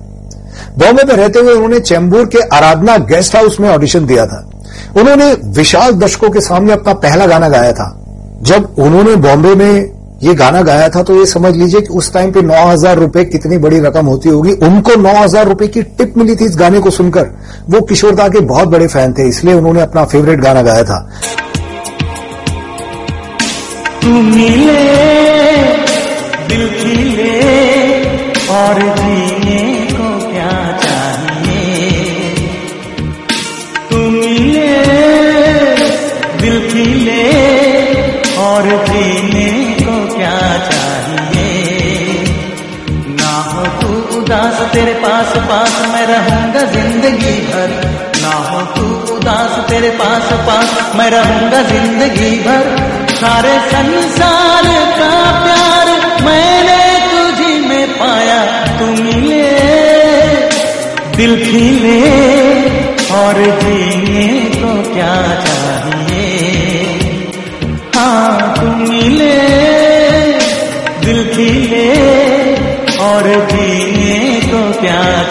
बॉम्बे 0.72 1.02
में 1.04 1.14
रहते 1.14 1.38
हुए 1.38 1.52
उन्होंने 1.54 1.78
चैम्बूर 1.82 2.26
के 2.26 2.38
आराधना 2.56 2.96
गेस्ट 3.06 3.36
हाउस 3.36 3.58
में 3.60 3.68
ऑडिशन 3.70 4.06
दिया 4.06 4.26
था। 4.26 4.38
उन्होंने 4.96 5.32
विशाल 5.56 5.92
दर्शकों 5.94 6.30
के 6.30 6.40
सामने 6.42 6.72
अपना 6.72 6.92
पहला 7.00 7.26
गाना 7.26 7.48
गाया 7.48 7.72
था। 7.72 7.88
जब 8.42 8.74
उन्होंने 8.78 9.14
बॉम्बे 9.18 9.54
में 9.54 9.74
ये 10.22 10.34
गाना 10.34 10.60
गाया 10.62 10.88
था 10.88 11.02
तो 11.02 11.14
ये 11.16 11.26
समझ 11.26 11.54
लीजिए 11.56 11.80
कि 11.80 11.92
उस 11.94 12.12
टाइम 12.14 12.30
पे 12.32 12.42
नौ 12.42 12.64
हज़ार 12.66 12.98
रुपए 12.98 13.24
कितनी 13.26 13.58
बड़ी 13.58 13.78
रकम 13.80 14.06
होती 14.06 14.28
होगी। 14.28 14.52
उनको 14.66 14.94
नौ 14.98 15.14
हज़ार 15.14 15.48
रुपए 15.48 15.66
की 15.68 15.82
टिप 15.82 16.14
मिली 16.18 16.36
थी 16.36 16.44
इस 16.44 16.56
गाने 16.56 16.80
को 16.80 16.90
सुनकर। 16.90 17.26
वो 17.70 17.80
किशोरदा 17.82 18.28
के 18.28 18.40
बहुत 18.42 18.68
बड़े 18.68 18.86
फ़ैन 18.86 19.12
थे, 19.12 19.28
इसलिए 19.28 19.54
उन्होंने 19.54 19.80
अपना 19.82 20.04
फेवरेट 20.04 20.40
गाना 20.40 20.62
गाया 20.62 20.84
था। 20.84 20.98
मिले, 24.04 24.82
दिल 26.48 26.68
खिले, 26.70 27.32
और 28.50 28.80
जीने 28.96 29.21
तेरे 44.72 44.92
पास 45.00 45.32
पास 45.48 45.72
मैं 45.88 46.04
रहूँगा 46.06 46.60
ज़िंदगी 46.72 47.34
भर। 47.46 47.70
ना 48.22 48.34
हो 48.48 48.60
तू 48.74 48.84
उदास, 49.14 49.58
तेरे 49.70 49.90
पास 49.98 50.32
पास 50.46 50.70
मैं 50.96 51.08
रहूँगा 51.10 51.62
ज़िंदगी 51.62 52.30
भर। 52.40 52.64
सारे 53.14 53.52
संसार 53.70 54.68
का 54.98 55.10
प्यार 55.42 55.90
मैंने 56.24 56.80
तुझी 57.08 57.54
में 57.68 57.86
पाया 57.98 58.40
तू 58.78 58.86
मिले 59.02 59.50
दिल 61.16 61.36
खिले 61.44 62.00
और 63.16 63.42
जीने 63.60 64.28
को 64.54 64.72
क्या 64.92 65.14
चाहिए? 65.44 66.30
हाँ 67.96 68.54
तू 68.56 68.66
मिले, 68.82 69.34
दिल 71.04 71.24
खिले 71.34 71.88
और 73.04 73.28
जीने 73.50 73.71
को 74.96 75.21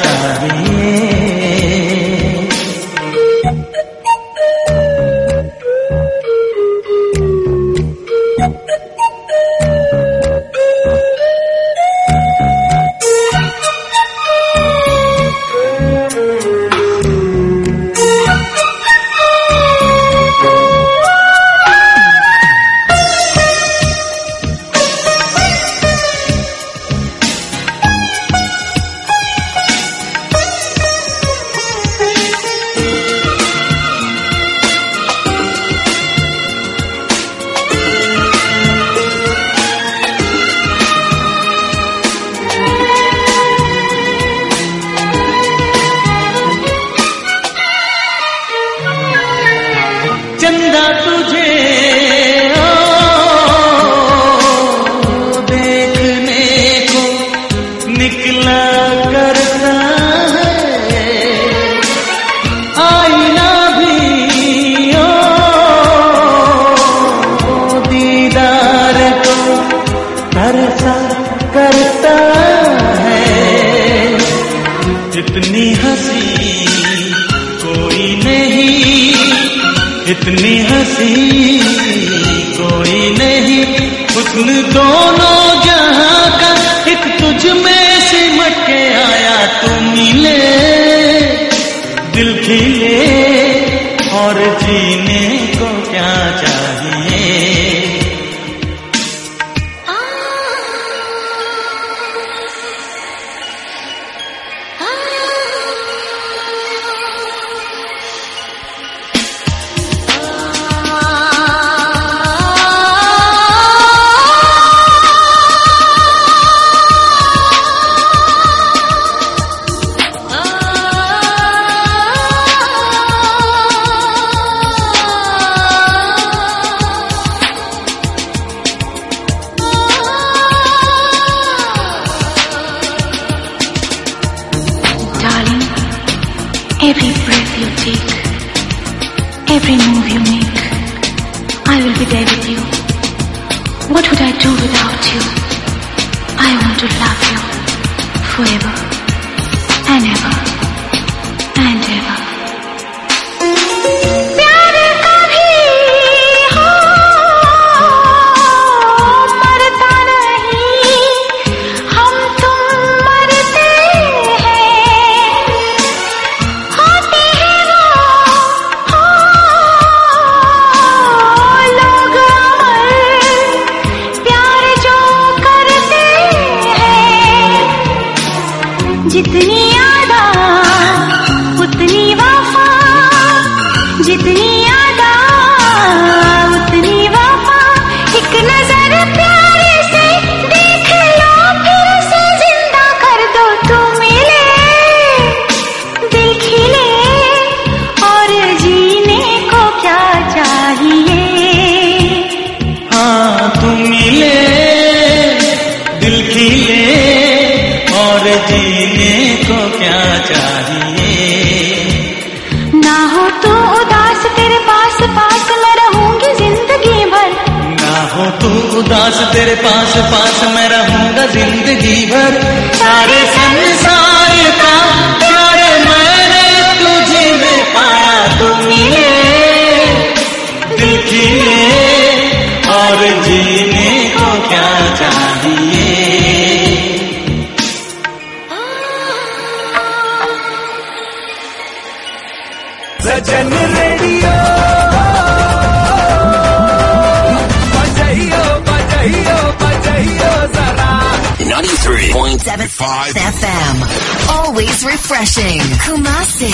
refreshing. 255.11 255.59
Kumasi. 255.83 256.51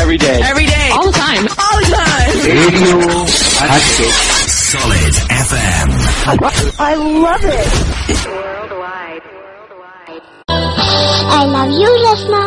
Every 0.00 0.18
day. 0.18 0.40
Every 0.42 0.66
day. 0.66 0.88
All 0.92 1.06
the 1.06 1.18
time. 1.18 1.44
All 1.64 1.78
the 1.80 1.90
time. 1.96 2.34
Radio 2.46 2.96
हटके 3.60 4.08
Solid 4.68 5.14
FM. 5.36 5.88
I 6.78 6.94
love 7.24 7.44
it. 7.52 7.72
Worldwide. 8.26 9.24
I 11.38 11.44
love 11.56 11.72
you, 11.82 11.92
Yasna. 12.06 12.42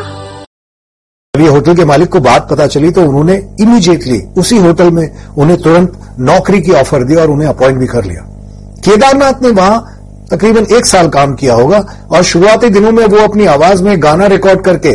जब 1.33 1.41
ये 1.41 1.47
होटल 1.47 1.75
के 1.75 1.85
मालिक 1.85 2.09
को 2.11 2.19
बात 2.19 2.47
पता 2.51 2.67
चली 2.67 2.91
तो 2.91 3.01
उन्होंने 3.09 3.35
इमीडिएटली 3.61 4.19
उसी 4.41 4.57
होटल 4.65 4.91
में 4.97 5.07
उन्हें 5.37 5.57
तुरंत 5.61 5.99
नौकरी 6.29 6.61
की 6.61 6.71
ऑफ़र 6.81 7.03
दी 7.09 7.15
और 7.23 7.29
उन्हें 7.31 7.47
अपॉइंट 7.49 7.77
भी 7.79 7.87
कर 7.93 8.05
लिया 8.05 8.23
केदारनाथ 8.85 9.41
ने 9.43 9.49
वहाँ 9.61 9.79
तकरीबन 10.31 10.65
एक 10.75 10.85
साल 10.85 11.07
काम 11.15 11.33
किया 11.35 11.53
होगा 11.53 11.79
और 12.11 12.23
शुरुआती 12.23 12.69
दिनों 12.75 12.91
में 12.97 13.05
वो 13.13 13.17
अपनी 13.27 13.45
आवाज़ 13.53 13.83
में 13.83 13.95
गाना 14.03 14.27
रिकॉर्ड 14.33 14.63
करके 14.65 14.93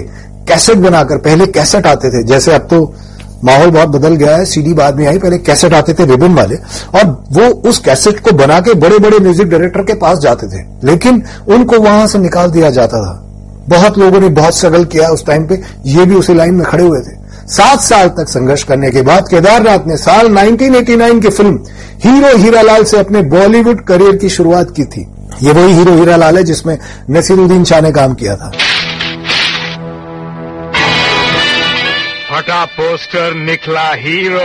कैसेट 0.48 0.78
बनाकर, 0.78 1.16
पहले 1.16 1.46
कैसेट 1.46 1.86
आते 1.86 2.10
थे। 2.10 2.22
जैसे 2.22 2.52
अब 2.52 2.66
तो 2.70 2.94
माहौल 3.44 3.70
बहुत 3.70 3.88
बदल 3.88 4.14
गया 4.14 4.36
है 4.36 4.44
सीडी 4.44 4.72
बाद 4.72 4.96
में 4.96 5.06
आई, 5.06 5.18
पहले 5.18 5.38
कैसेट 5.38 5.74
आते 5.74 5.94
थे 5.94 6.04
रिबन 6.04 6.34
वाले, 6.34 6.56
और 6.94 7.24
वो 7.32 7.48
उस 7.68 7.78
कैसेट 7.78 8.20
को 8.20 8.32
बना 8.32 8.60
के 8.60 8.74
बड़े 8.74 8.98
बड़े 8.98 9.18
म्यूज़िक 9.18 9.48
डायरेक्टर 9.48 9.82
के 9.82 9.94
पास 9.94 10.18
जाते 10.18 10.46
थे। 10.46 10.64
लेकिन 10.84 11.22
उनको 11.48 11.78
वहाँ 11.78 12.06
से 12.06 12.18
निकाल 12.18 12.50
दिया 12.50 12.70
जाता 12.70 12.98
था। 12.98 13.22
बहुत 13.68 13.98
लोगों 13.98 14.20
ने 14.20 14.28
बहुत 14.28 14.56
स्ट्रगल 14.56 14.84
किया 14.84 15.08
उस 15.08 15.26
टाइम 15.26 15.46
पे, 15.46 15.62
ये 15.86 16.04
भी 16.04 16.14
उसी 16.14 16.34
लाइन 16.34 16.54
में 16.54 16.64
खड़े 16.66 16.84
हुए 16.84 17.00
थे। 17.00 17.14
सात 17.46 17.80
साल 17.80 18.08
तक 18.08 18.28
संघर्ष 18.28 18.62
करने 18.62 18.90
के 18.90 19.02
बाद 19.02 19.28
केदारनाथ 19.28 19.86
ने 19.86 19.96
साल 19.96 20.28
1989 20.28 21.20
की 21.20 21.28
फ़िल्म 21.28 21.58
हीरो 22.04 22.36
हीरालाल 22.36 22.84
से 22.84 22.98
अपने 22.98 23.22
बॉलीवुड 23.22 23.84
करियर 23.84 24.16
की 24.16 24.28
शुरुआत 24.28 24.70
की 24.70 24.84
थी। 24.84 25.06
ये 25.42 25.52
वही 25.52 25.72
हीरो 25.72 25.94
हीरालाल 25.94 26.36
है 26.36 26.42
जिसमें 26.44 26.78
नसीरुद्दीन 27.10 27.64
शाह 27.64 27.80
ने 27.80 27.92
काम 27.92 28.14
किया 28.14 28.36
था। 28.36 28.50
फटा 32.46 32.64
पोस्टर 32.64 33.34
निकला 33.34 33.88
हीरो। 33.92 34.40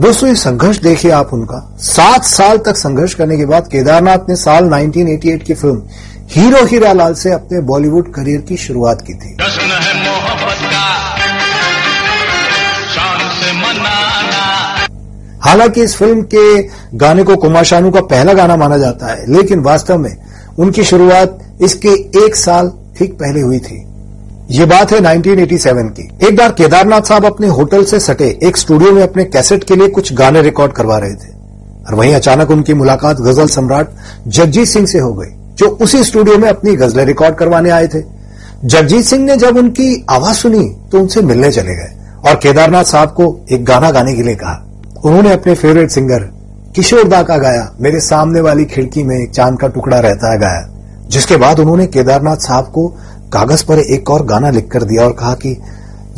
दोस्तों 0.00 0.28
ये 0.28 0.34
संघर्ष 0.34 0.78
देखिए 0.78 1.10
आप 1.10 1.30
उनका। 1.32 1.58
सात 1.78 2.24
साल 2.24 2.58
तक 2.58 2.76
संघर्ष 2.76 3.14
करने 3.14 3.36
के 3.36 3.46
बाद 3.46 3.66
केदारनाथ 3.66 4.28
ने 4.28 4.36
साल 4.36 4.64
1988 4.64 5.42
की 5.42 5.54
फ़िल्म 5.54 5.82
हीरो 6.30 6.64
हीरालाल 6.66 7.14
से 7.14 7.32
अपने 7.32 7.60
बॉलीवुड 7.62 8.12
करियर 8.14 8.40
की 8.40 8.56
शुरुआत 8.56 9.02
की 9.06 9.14
थी। 9.14 9.36
है 9.36 9.66
हालाँकि 15.42 15.82
इस 15.82 15.96
फ़िल्म 15.96 16.22
के 16.34 16.62
गाने 16.96 17.22
को 17.22 17.36
कुमार 17.36 17.64
शानू 17.64 17.90
का 17.90 18.00
पहला 18.00 18.32
गाना 18.32 18.56
माना 18.56 18.78
जाता 18.78 19.06
है 19.06 19.32
लेकिन 19.32 19.60
वास्तव 19.60 19.98
में 19.98 20.16
उनकी 20.58 20.84
शुरुआत 20.84 21.38
इसके 21.62 22.24
एक 22.24 22.36
साल 22.36 22.72
ठीक 22.98 23.12
पहले 23.12 23.40
हुई 23.40 23.58
थी। 23.58 23.87
ये 24.50 24.64
बात 24.66 24.92
है 24.92 24.98
1987 24.98 25.88
की। 25.88 26.02
एक 26.26 26.36
बार 26.36 26.52
केदारनाथ 26.52 27.00
साहब 27.00 27.24
अपने 27.26 27.46
होटल 27.46 27.84
से 27.84 27.98
सटे, 28.00 28.28
एक 28.42 28.56
स्टूडियो 28.56 28.92
में 28.92 29.02
अपने 29.02 29.24
कैसेट 29.24 29.64
के 29.64 29.76
लिए 29.76 29.88
कुछ 29.88 30.12
गाने 30.12 30.42
रिकॉर्ड 30.42 30.72
करवा 30.72 30.96
रहे 30.98 31.14
थे। 31.14 31.32
और 31.88 31.94
वहीं 31.94 32.14
अचानक 32.14 32.50
उनकी 32.50 32.74
मुलाकात 32.74 33.16
गज़ल 33.16 33.46
सम्राट 33.46 33.88
जगजीत 34.28 34.68
सिंह 34.68 34.86
से 34.86 34.98
हो 34.98 35.12
गई, 35.12 35.28
जो 35.54 35.66
उसी 35.82 36.02
स्टूडियो 36.04 36.38
में 36.38 36.48
अपनी 36.48 36.74
गजलें 36.76 37.04
रिकॉर्ड 37.04 37.34
करवाने 37.34 37.70
आए 37.70 37.86
थे। 37.86 38.02
जगजीत 38.64 39.04
सिंह 39.04 39.24
ने 39.24 39.36
जब 39.36 39.56
उनकी 39.56 40.06
आवाज़ 40.10 40.36
सुनी 40.36 40.64
तो 40.92 41.00
उनसे 41.00 41.22
मिलने 41.22 41.50
चले 41.50 41.74
गए 41.74 41.92
और 42.26 42.34
केदारनाथ 42.34 42.84
साहब 42.84 43.08
को 43.08 43.26
एक 43.52 43.64
गाना 43.64 43.90
गाने 43.90 44.14
के 44.14 44.22
लिए 44.22 44.34
कहा। 44.34 44.64
उन्होंने 45.04 45.32
अपने 45.32 45.54
फेवरेट 45.54 45.90
सिंगर 45.90 46.24
किशोर 46.76 47.08
दा 47.08 47.22
का 47.22 47.36
गाया, 47.36 47.70
मेरे 47.80 48.00
सामने 48.00 48.40
वाली 48.40 48.64
खिड़की 48.64 49.02
में 49.02 49.16
एक 49.16 49.30
चाँद 49.30 49.58
का 49.60 49.68
टुकड़ा 49.68 49.98
रहता 49.98 50.32
है 50.32 50.38
गाया, 50.38 50.68
जिसके 51.08 51.36
बाद 51.36 51.60
उन्होंने 51.60 51.86
केदारनाथ 51.86 52.36
साहब 52.36 52.64
को 52.64 52.88
कागज़ 53.32 53.64
पर 53.66 53.78
एक 53.78 54.10
और 54.10 54.26
गाना 54.26 54.50
लिखकर 54.50 54.82
दिया 54.82 55.04
और 55.04 55.12
कहा 55.12 55.34
कि, 55.34 55.62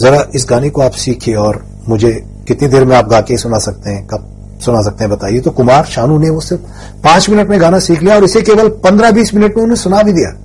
जरा 0.01 0.27
इस 0.35 0.47
गाने 0.51 0.71
को 0.71 0.83
आप 0.83 0.91
सीखिए 0.91 1.35
और 1.35 1.67
मुझे 1.89 2.25
कितनी 2.49 2.69
देर 2.69 2.85
में 2.85 2.97
आप 2.97 3.09
गा 3.09 3.21
के 3.21 3.37
सुना 3.37 3.59
सकते 3.59 3.91
हैं, 3.91 4.07
कब 4.07 4.37
सुना 4.65 4.83
सकते 4.83 5.05
हैं, 5.05 5.13
बताइए। 5.13 5.41
तो 5.41 5.51
कुमार 5.51 5.85
शानू 5.85 6.19
ने 6.19 6.31
वो 6.31 6.41
सिर्फ़ 6.41 6.63
पाँच 7.03 7.31
मिनट 7.31 7.49
में 7.49 7.61
गाना 7.61 7.79
सीख 7.79 8.03
लिया 8.03 8.15
और 8.15 8.25
इसे 8.25 8.43
केवल 8.43 8.69
पंद्रह 8.69 9.11
बीस 9.11 9.35
मिनट 9.35 9.57
में 9.57 9.63
उन्हें 9.63 9.77
सुना 9.77 10.03
भी 10.03 10.13
दिया। 10.13 10.37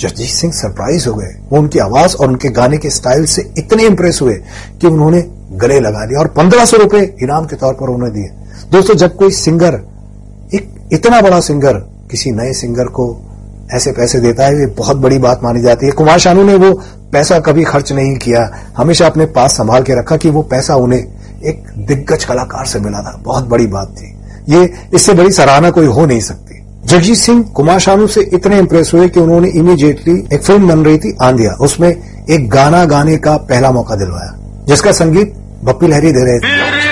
जगजीत 0.00 0.30
सिंह 0.30 0.52
सरप्राइज़ 0.52 1.08
हो 1.08 1.14
गए। 1.14 1.34
वो 1.50 1.58
उनकी 1.58 1.78
आवाज़ 1.78 2.16
और 2.16 2.28
उनके 2.28 2.48
गाने 2.48 2.78
के 2.78 2.90
स्टाइल 2.90 3.24
से 3.24 3.52
इतने 3.58 3.86
इंप्रेस 3.86 4.18
हुए 4.22 4.34
कि 4.80 4.86
उन्होंने 4.86 5.24
गले 5.52 5.80
लगा 5.80 6.04
लिया 6.04 6.20
और 6.20 6.26
पंद्रह 6.26 6.64
सौ 6.64 6.76
रुपए 6.76 7.16
इनाम 7.22 7.46
के 7.46 7.56
तौर 7.56 7.74
पर 7.74 7.90
उन्हें 7.90 8.12
दिए। 8.12 8.28
दोस्तों, 8.72 8.94
जब 8.94 9.16
कोई 9.16 9.30
सिंगर, 9.30 9.74
एक 10.54 10.88
इतना 10.92 11.20
बड़ा 11.20 11.40
सिंगर 11.40 11.74
किसी 12.10 12.30
नए 12.30 12.52
सिंगर 12.52 12.84
को 12.84 13.20
ऐसे 13.72 13.92
पैसे 13.92 14.20
देता 14.20 14.46
है, 14.46 14.60
ये 14.60 14.66
बहुत 14.66 14.96
बड़ी 14.96 15.18
बात 15.18 15.40
मानी 15.42 15.62
जाती 15.62 15.86
है। 15.86 15.92
कुमार 15.92 16.18
शानू 16.18 16.44
ने 16.44 16.54
वो 16.54 16.72
पैसा 17.12 17.38
कभी 17.38 17.64
खर्च 17.64 17.92
नहीं 17.92 18.16
किया। 18.16 18.50
हमेशा 18.76 19.06
अपने 19.06 19.26
पास 19.26 19.56
संभाल 19.56 19.82
के 19.82 19.98
रखा 19.98 20.16
कि 20.16 20.30
वो 20.30 20.42
पैसा 20.42 20.74
उन्हें 20.74 21.00
एक 21.44 21.64
दिग्गज 21.78 22.24
कलाकार 22.24 22.66
से 22.66 22.80
मिला 22.80 22.98
था। 22.98 23.20
बहुत 23.24 23.48
बड़ी 23.48 23.66
बात 23.66 23.94
थी। 23.98 24.14
ये 24.48 24.72
इससे 24.94 25.12
बड़ी 25.12 25.32
सराहना 25.32 25.70
कोई 25.70 25.86
हो 25.86 26.06
नहीं 26.06 26.20
सकती। 26.20 26.60
जगजीत 26.84 27.16
सिंह 27.16 27.42
कुमार 27.42 27.78
शानू 27.78 28.06
से 28.06 28.20
इतने 28.34 28.58
इंप्रेस 28.58 28.90
हुए 28.94 29.08
कि 29.08 29.20
उन्होंने 29.20 29.48
इमीडिएटली 29.48 30.28
एक 30.34 30.42
फ़िल्म 30.42 30.68
बन 30.68 30.84
रही 30.84 30.98
थी, 30.98 31.16
आंधिया। 31.22 31.52
उसमें 31.52 31.90
एक 32.30 32.48
गाना 32.50 32.84
गाने 32.84 33.16
का 33.16 33.36
पहला 33.36 33.70
मौका 33.72 33.96
दिलवाया, 33.96 34.36
जिसका 34.66 34.92
संगीत 34.92 35.34
बप्पी 35.64 35.86
लहरी 35.86 36.12
दे 36.12 36.24
रहे 36.24 36.38
थे। 36.38 36.91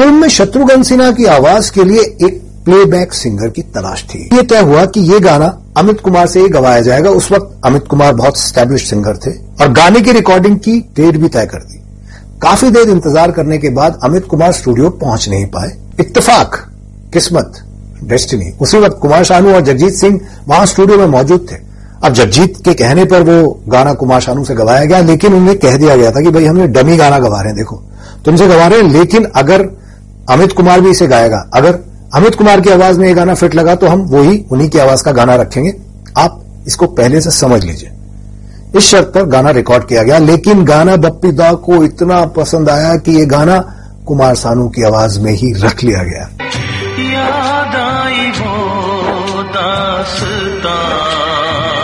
फ़िल्म 0.00 0.14
में 0.14 0.28
शत्रुघ्न 0.28 0.82
सिन्हा 0.82 1.10
की 1.12 1.24
आवाज़ 1.26 1.70
के 1.72 1.84
लिए 1.84 2.00
एक 2.26 2.40
प्लेबैक 2.64 3.12
सिंगर 3.14 3.48
की 3.48 3.62
तलाश 3.64 4.02
थी। 4.04 4.18
ये 4.34 4.42
तय 4.42 4.60
हुआ 4.60 4.84
कि 4.84 5.00
ये 5.02 5.18
गाना 5.20 5.46
अमित 5.76 6.00
कुमार 6.00 6.26
से 6.26 6.40
ही 6.40 6.48
गवाया 6.48 6.80
जाएगा। 6.80 7.10
उस 7.10 7.30
वक्त 7.32 7.60
अमित 7.64 7.86
कुमार 7.86 8.14
बहुत 8.14 8.38
स्टैब्लिश 8.38 8.88
सिंगर 8.90 9.16
थे 9.16 9.30
और 9.60 9.72
गाने 9.72 10.00
की 10.00 10.12
रिकॉर्डिंग 10.12 10.56
की 10.58 10.78
डेट 10.96 11.16
भी 11.16 11.28
तय 11.28 11.46
कर 11.46 11.62
दी। 11.62 11.78
काफ़ी 12.42 12.70
देर 12.70 12.90
इंतज़ार 12.90 13.30
करने 13.30 13.58
के 13.58 13.70
बाद 13.70 13.98
अमित 14.04 14.26
कुमार 14.26 14.52
स्टूडियो 14.52 14.90
पहुँच 15.00 15.28
नहीं 15.28 15.46
पाए। 15.46 15.70
इत्तेफाक, 16.00 16.56
किस्मत 17.12 17.60
डेस्टिनी 18.04 18.50
उसी 18.60 18.78
वक्त 18.78 18.98
कुमार 19.02 19.24
शानू 19.24 19.52
और 19.54 19.60
जगजीत 19.60 19.94
सिंह 19.94 20.20
वहाँ 20.48 20.66
स्टूडियो 20.66 20.98
में 20.98 21.06
मौजूद 21.08 21.46
थे। 21.52 21.56
अब 22.04 22.12
जगजीत 22.12 22.56
के 22.64 22.74
कहने 22.74 23.04
पर 23.04 23.22
वो 23.22 23.60
गाना 23.68 23.92
कुमार 23.94 24.20
शानू 24.20 24.44
से 24.44 24.54
गवाया 24.54 24.84
गया, 24.84 25.00
लेकिन 25.02 25.34
उन्हें 25.34 25.58
कह 25.58 25.76
दिया 25.76 25.96
गया 25.96 26.10
था 26.10 26.20
कि 26.20 26.30
भाई 26.30 26.44
हमने 26.44 26.66
डमी 26.68 26.96
गाना 26.96 27.18
गवा 27.18 27.40
रहे 27.40 27.48
हैं, 27.48 27.56
देखो। 27.56 27.82
तुमसे 28.24 28.46
गवा 28.48 28.66
रहे 28.66 28.80
हैं, 28.80 28.90
लेकिन 28.90 29.24
अगर 29.34 29.68
अमित 30.30 30.52
कुमार 30.52 30.80
भी 30.80 30.90
इसे 30.90 31.06
गाएगा। 31.06 31.38
अगर 31.54 31.78
अमित 32.14 32.34
कुमार 32.34 32.60
की 32.60 32.70
आवाज़ 32.70 32.98
में 33.00 33.06
ये 33.08 33.14
गाना 33.14 33.34
फिट 33.34 33.54
लगा 33.54 33.74
तो 33.74 33.86
हम 33.86 34.00
वही 34.08 34.44
उन्हीं 34.52 34.68
की 34.70 34.78
आवाज़ 34.78 35.02
का 35.04 35.12
गाना 35.12 35.34
रखेंगे। 35.34 35.72
आप 36.18 36.40
इसको 36.66 36.86
पहले 36.86 37.20
से 37.20 37.30
समझ 37.30 37.64
लीजिए। 37.64 37.90
इस 38.76 38.84
शर्त 38.84 39.10
पर 39.14 39.24
गाना 39.26 39.50
रिकॉर्ड 39.50 39.86
किया 39.86 40.02
गया 40.02 40.18
लेकिन 40.18 40.64
गाना 40.64 40.96
बप्पी 40.96 41.32
दा 41.32 41.52
को 41.64 41.82
इतना 41.84 42.24
पसंद 42.36 42.70
आया 42.70 42.96
कि 42.96 43.12
ये 43.12 43.24
गाना 43.26 43.58
कुमार 44.06 44.34
सानू 44.34 44.68
की 44.68 44.82
आवाज़ 44.82 45.18
में 45.20 45.32
ही 45.32 45.52
रख 45.56 45.82
लिया 45.84 46.02
गया। 46.02 46.28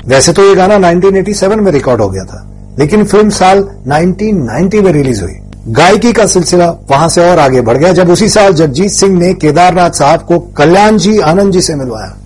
वैसे 0.07 0.33
तो 0.33 0.43
ये 0.43 0.55
गाना 0.55 0.77
1987 0.79 1.61
में 1.61 1.73
रिकॉर्ड 1.73 2.01
हो 2.01 2.09
गया 2.09 2.25
था 2.25 2.45
लेकिन 2.79 3.05
फ़िल्म 3.05 3.31
साल 3.31 3.59
1990 3.89 4.83
में 4.83 4.93
रिलीज़ 4.93 5.23
हुई। 5.23 5.35
गायकी 5.69 6.13
का 6.13 6.27
सिलसिला 6.27 6.67
वहाँ 6.91 7.09
से 7.09 7.21
और 7.21 7.39
आगे 7.39 7.61
बढ़ 7.61 7.77
गया। 7.77 7.93
जब 7.93 8.11
उसी 8.11 8.29
साल 8.29 8.53
जगजीत 8.53 8.91
सिंह 8.91 9.19
ने 9.19 9.33
केदारनाथ 9.35 9.91
साहब 9.91 10.21
को 10.21 10.39
कल्याण 10.57 10.97
जी 10.97 11.19
आनंद 11.21 11.53
जी 11.53 11.61
से 11.61 11.75
मिलवाया, 11.75 12.17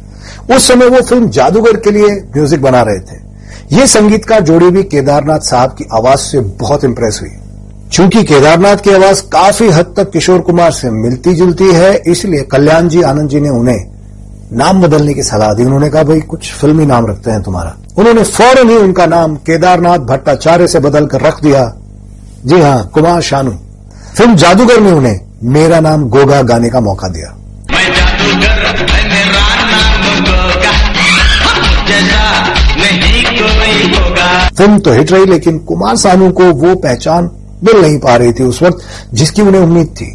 उस 0.57 0.67
समय 0.69 0.87
वो 0.87 1.01
फ़िल्म 1.01 1.29
जादूगर 1.29 1.77
के 1.77 1.91
लिए 1.91 2.09
म्यूज़िक 2.37 2.63
बना 2.63 2.83
रहे 2.83 2.99
थे। 3.01 3.19
ये 3.77 3.87
संगीतकार 3.87 4.41
जोड़ी 4.41 4.71
भी 4.71 4.83
केदारनाथ 4.83 5.41
साहब 5.41 5.71
की 5.71 5.85
आवाज़ 5.93 6.21
से 6.21 6.41
बहुत 6.41 6.85
इंप्रेस 6.85 7.19
हुई। 7.23 7.31
चूँकि 7.93 8.23
केदारनाथ 8.25 8.77
की 8.77 8.91
आवाज़ 8.91 9.23
काफ़ी 9.23 9.69
हद 9.71 9.95
तक 9.97 10.11
किशोर 10.11 10.41
कुमार 10.41 10.73
से 10.73 10.91
मिलती 10.91 11.35
जुलती 11.35 11.73
है, 11.73 11.95
इसलिए 12.07 12.43
कल्याण 12.43 12.89
जी 12.89 13.03
आनंद 13.03 13.29
जी 13.29 13.41
ने 13.41 13.49
उन्हें 13.49 13.87
नाम 14.53 14.83
बदलने 14.83 15.15
की 15.15 15.23
सलाह 15.23 15.53
दी। 15.55 15.65
उन्होंने 15.65 15.91
कहा, 15.91 16.03
भाई, 16.03 16.21
कुछ 16.21 16.53
फिल्मी 16.53 16.87
नाम 16.87 17.07
रखते 17.07 17.31
हैं 17.31 17.43
तुम्हारा। 17.43 17.77
उन्होंने 17.99 18.25
फ़ौरन 18.25 18.71
ही 18.71 18.77
उनका 18.77 19.07
नाम 19.07 19.37
केदारनाथ 19.37 19.99
भट्टाचार्य 19.99 20.67
से 20.67 20.79
बदलकर 20.79 21.21
रख 21.21 21.43
दिया। 21.43 21.63
जी 22.47 22.61
हाँ 22.61 22.91
कुमार 22.95 23.21
शानू। 23.23 23.51
फ़िल्म 24.17 24.35
जादूगर 24.35 24.81
में 24.81 24.91
उन्हें 24.93 25.21
मेरा 25.45 25.81
नाम 25.81 26.05
गोगा 26.09 26.41
गाने 26.43 26.69
का 26.71 26.81
मौका 26.81 27.09
दिया। 27.09 27.29
फ़िल्म 34.57 34.79
तो 34.79 34.93
हिट 34.93 35.13
रही 35.13 35.27
लेकिन 35.27 35.59
कुमार 35.59 35.97
सानू 35.97 36.31
को 36.31 36.45
वो 36.55 36.75
पहचान 36.77 37.31
मिल 37.65 37.81
नहीं 37.83 37.99
पा 37.99 38.17
रही 38.17 38.33
थी 38.33 38.45
उस 38.45 38.63
वक्त 38.63 38.79
जिसकी 39.15 39.43
उन्हें 39.43 39.63
उम्मीद 39.63 39.87
थी। 40.01 40.09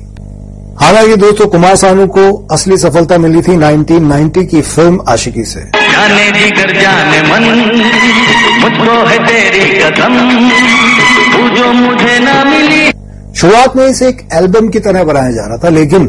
हालाँकि 0.82 1.16
दोस्तों 1.16 1.48
कुमार 1.48 1.76
सानू 1.76 2.08
को 2.08 2.26
असली 2.52 2.78
सफलता 2.78 3.18
मिली 3.18 3.42
थी 3.42 3.58
1990 3.58 4.46
की 4.46 4.62
फ़िल्म 4.64 5.04
आशिकी 5.10 5.44
से। 5.44 5.60
जाने 5.60 6.32
जिगर 6.32 6.82
जाने 6.82 7.22
मन 7.22 7.44
मुझको 8.62 9.06
है 9.08 9.18
तेरी 9.28 10.95
जो 11.56 11.72
मुझे 11.74 12.20
ना 12.20 12.44
मिली। 12.44 12.84
शुरुआत 13.40 13.76
में 13.76 13.86
इसे 13.88 14.08
एक 14.08 14.28
एल्बम 14.34 14.68
की 14.70 14.80
तरह 14.82 15.04
बनाया 15.04 15.32
जा 15.32 15.46
रहा 15.46 15.58
था 15.64 15.70
लेकिन 15.72 16.04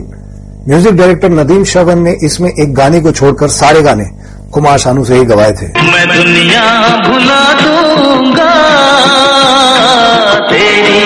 म्यूज़िक 0.68 0.94
डायरेक्टर 0.96 1.30
नदीम 1.30 1.64
श्रवण 1.64 1.98
ने 2.00 2.12
इसमें 2.24 2.50
एक 2.50 2.74
गाने 2.74 3.00
को 3.00 3.12
छोड़कर 3.12 3.48
सारे 3.50 3.82
गाने 3.82 4.04
कुमार 4.52 4.78
शानू 4.78 5.04
से 5.04 5.14
ही 5.14 5.24
गवाए 5.24 5.52
थे। 5.52 5.66
मैं 5.84 6.06
दुनिया 6.08 6.64
भुला 7.06 7.42
दूँगा 7.60 8.52
तेरी 10.50 11.00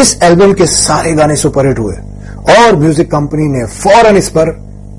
इस 0.00 0.08
एल्बम 0.22 0.52
के 0.52 0.66
सारे 0.68 1.12
गाने 1.14 1.36
सुपरहिट 1.36 1.78
हुए 1.78 1.94
और 2.52 2.76
म्यूज़िक 2.76 3.10
कंपनी 3.10 3.46
ने 3.48 3.64
फ़ौरन 3.74 4.16
इस 4.16 4.28
पर 4.30 4.46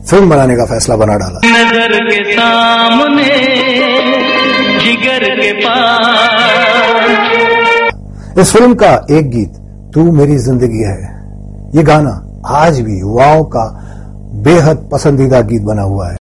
फ़िल्म 0.10 0.30
बनाने 0.30 0.56
का 0.58 0.66
फैसला 0.66 0.96
बना 0.98 1.16
डाला। 1.18 1.40
नज़र 1.48 1.92
के 2.08 2.20
सामने 2.34 3.28
जिगर 4.80 5.24
के 5.36 5.52
पास। 5.60 6.33
इस 8.40 8.52
फ़िल्म 8.54 8.74
का 8.74 8.92
एक 9.12 9.30
गीत, 9.30 9.54
तू 9.94 10.12
मेरी 10.12 10.38
ज़िंदगी 10.38 10.82
है। 10.84 10.98
ये 11.76 11.84
गाना 11.84 12.12
आज 12.48 12.80
भी 12.80 13.00
युवाओं 13.00 13.44
का 13.46 13.66
बेहद 14.44 14.90
पसंदीदा 14.92 15.42
गीत 15.42 15.62
बना 15.62 15.82
हुआ 15.82 16.10
है। 16.10 16.18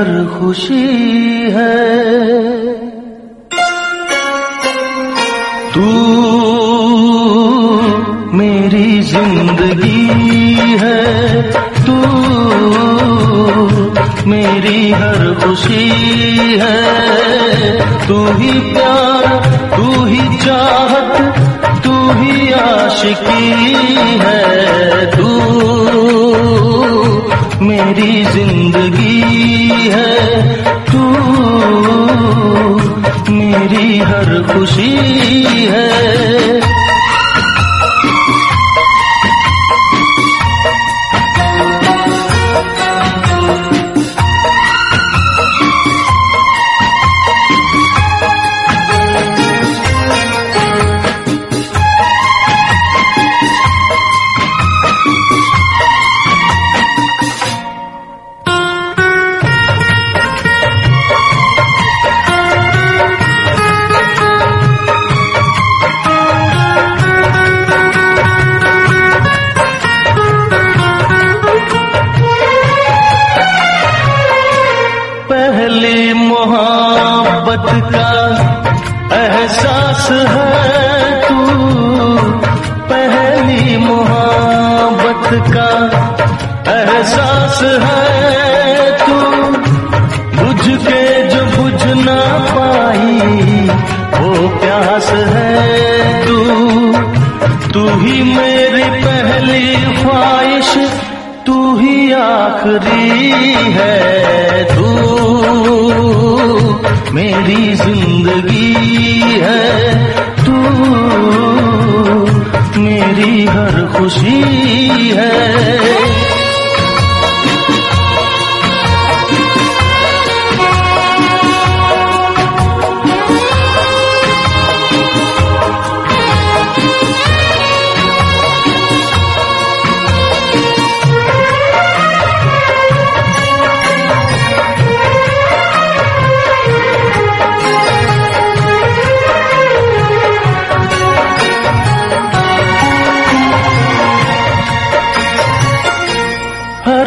हर 0.00 0.26
खुशी 0.26 0.86
है। 1.50 2.49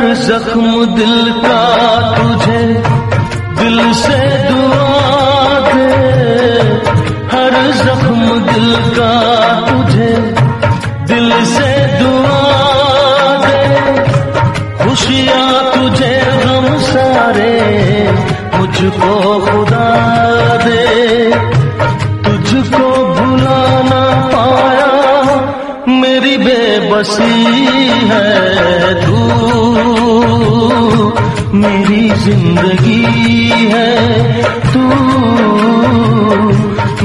जख्म 0.04 0.96
दिल 0.96 1.32
का 1.32 1.62
तुझे, 2.18 2.62
दिल 3.60 3.94
से 3.94 4.20
दुआ 4.50 5.60
दे। 5.70 5.96
हर 7.34 7.56
जख्म 7.72 8.40
दिल 8.54 8.76
का 8.76 9.14
तुझे, 9.70 10.16
दिल 11.08 11.46
से 11.46 11.72
दुआ 12.00 12.42
दे। 13.46 13.64
खुशियाँ 14.84 15.72
तुझे 15.74 16.14
गम 16.46 16.78
सारे, 16.80 17.54
मुझको 18.58 19.40
खुदा 19.40 19.90
दे। 20.66 21.32
तुझको 22.24 23.06
भुला 23.14 23.82
ना 23.82 24.04
पाया, 24.34 24.92
मेरी 25.88 26.38
बेबसी 26.38 27.46
है 28.08 29.06
तू 29.06 29.63
मेरी 31.54 32.10
ज़िंदगी 32.10 33.04
है। 33.72 34.44
तू 34.74 34.82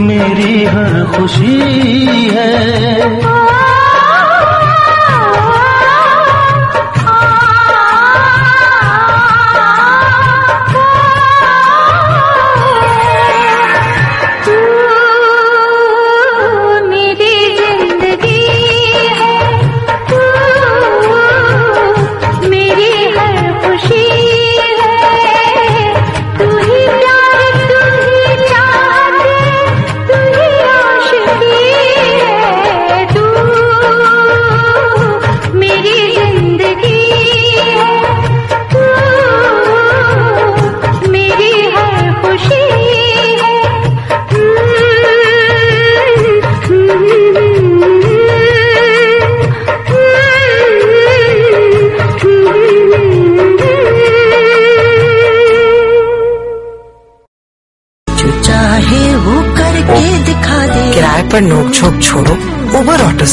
मेरी 0.03 0.65
हर 0.65 1.05
खुशी 1.05 1.61
है। 2.31 3.58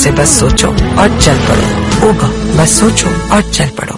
से 0.06 0.12
बस 0.12 0.30
सोचो 0.40 0.68
और 1.02 1.20
चल 1.20 1.38
पड़ो। 1.46 2.10
उबर 2.10 2.58
बस 2.58 2.74
सोचो 2.80 3.10
और 3.36 3.42
चल 3.52 3.70
पड़ो। 3.78 3.96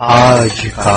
आज 0.00 0.60
का 0.76 0.92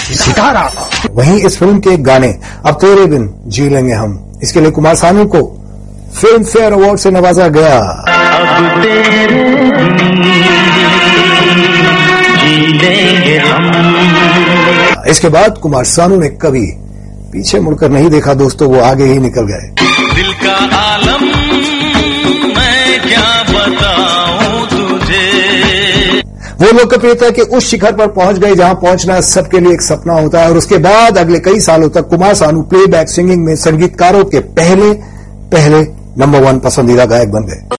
सितारा। 0.00 0.62
वहीं 1.10 1.38
इस 1.46 1.58
फ़िल्म 1.58 1.78
के 1.78 1.96
गाने 2.08 2.28
अब 2.66 2.74
तेरे 2.74 3.06
बिन 3.06 3.28
जी 3.46 3.68
लेंगे 3.68 3.94
हम। 3.94 4.14
इसके 4.42 4.60
लिए 4.60 4.70
कुमार 4.70 4.94
सानू 4.94 5.24
को 5.24 5.42
फ़िल्म 6.16 6.44
फेयर 6.44 6.72
अवार्ड 6.72 6.98
से 6.98 7.10
नवाजा 7.10 7.48
गया। 7.48 7.78
अब 7.78 8.82
तेरे 8.82 9.42
जी 12.38 12.56
लेंगे 12.78 13.36
हम। 13.38 15.04
इसके 15.08 15.28
बाद 15.28 15.58
कुमार 15.58 15.84
सानू 15.94 16.20
ने 16.20 16.28
कभी 16.42 16.66
पीछे 17.32 17.60
मुड़कर 17.60 17.90
नहीं 17.90 18.10
देखा 18.10 18.34
दोस्तों 18.34 18.68
वो 18.68 18.80
आगे 18.82 19.04
ही 19.04 19.18
निकल 19.18 19.52
गए। 19.52 19.64
दिल 20.14 20.32
का 20.44 20.56
आलम 20.76 21.22
वो 26.54 26.70
लोकप्रियता 26.72 27.30
के 27.30 27.42
उस 27.56 27.68
शिखर 27.68 27.92
पर 27.92 28.08
पहुँच 28.12 28.38
गए 28.38 28.54
जहाँ 28.54 28.74
पहुँचना 28.74 29.20
सबके 29.20 29.60
लिए 29.60 29.72
एक 29.72 29.82
सपना 29.82 30.14
होता 30.14 30.40
है। 30.40 30.50
और 30.50 30.56
उसके 30.56 30.78
बाद 30.78 31.18
अगले 31.18 31.38
कई 31.40 31.60
सालों 31.60 31.88
तक 31.90 32.08
कुमार 32.08 32.34
सानू 32.34 32.62
प्लेबैक 32.62 33.08
सिंगिंग 33.08 33.44
में 33.44 33.54
संगीतकारों 33.56 34.24
के 34.24 34.40
पहले 34.58 34.92
पहले 35.52 35.82
नंबर 36.18 36.42
वन 36.42 36.58
पसंदीदा 36.58 37.04
गायक 37.04 37.30
बन 37.30 37.44
गए। 37.44 37.76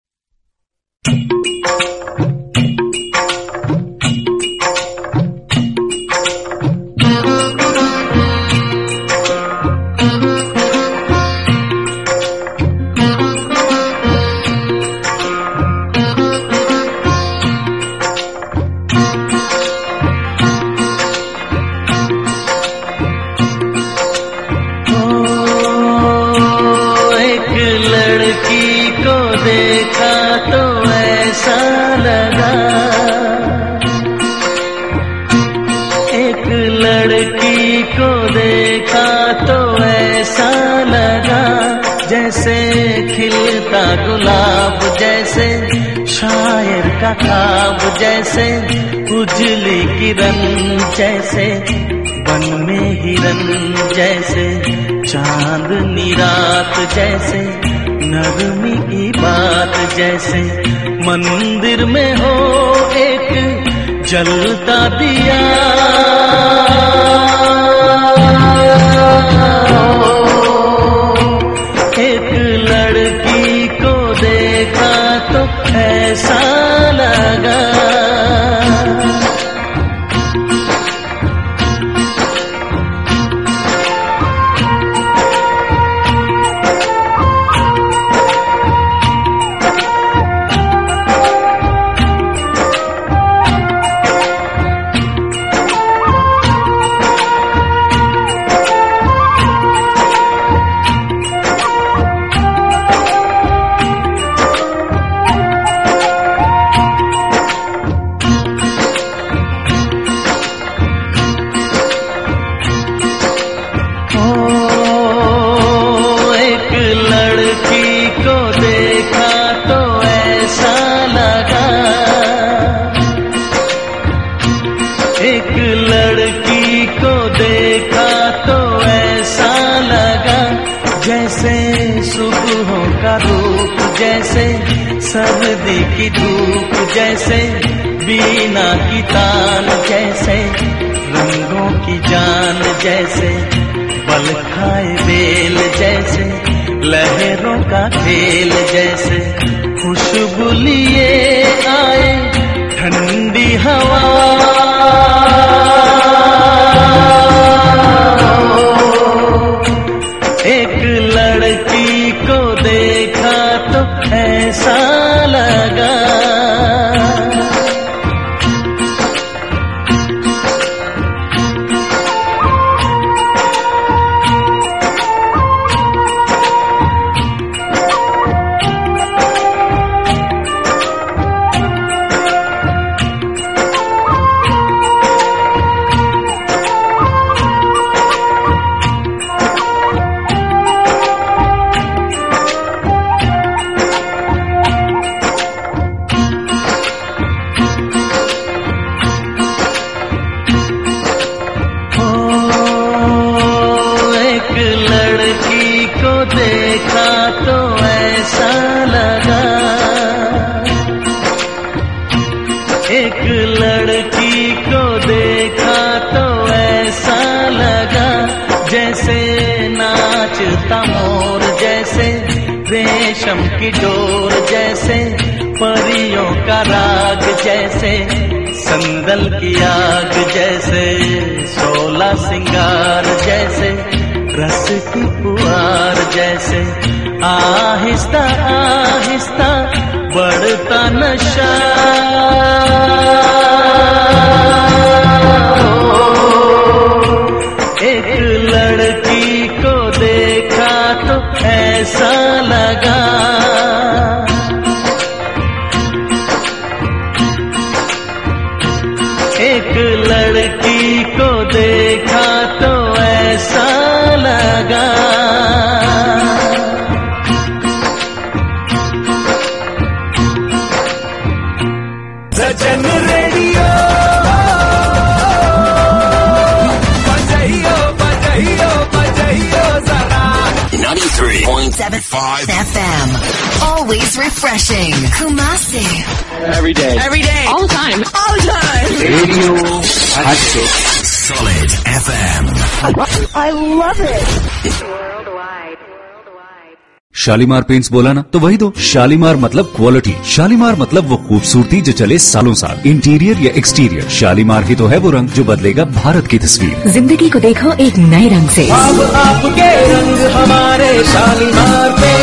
शालीमार 297.26 297.62
पेंट्स 297.64 297.92
बोला 297.92 298.12
ना 298.14 298.24
तो 298.34 298.40
वही 298.40 298.58
दो। 298.58 298.72
शालीमार 298.86 299.36
मतलब 299.38 299.72
क्वालिटी 299.76 300.14
शालीमार 300.32 300.76
मतलब 300.80 301.08
वो 301.10 301.18
खूबसूरती 301.28 301.80
जो 301.82 301.92
चले 301.94 302.18
सालों 302.22 302.54
साल। 302.56 302.82
इंटीरियर 302.90 303.40
या 303.42 303.52
एक्सटीरियर 303.58 304.10
शालीमार 304.12 304.64
ही 304.64 304.76
तो 304.76 304.88
है 304.88 304.98
वो 304.98 305.12
रंग 305.12 305.30
जो 305.30 305.44
बदलेगा 305.46 305.86
भारत 305.96 306.28
की 306.28 306.40
तस्वीर। 306.40 306.92
ज़िंदगी 306.92 307.30
को 307.30 307.40
देखो 307.40 307.74
एक 307.86 307.98
नए 307.98 308.28
रंग 308.30 308.50
ऐसी 308.50 308.68
अब 308.72 309.02
आपके 309.16 309.70
रंग 309.94 310.26
हमारे 310.36 310.92
शालीमार 311.06 311.92
पे 312.02 312.14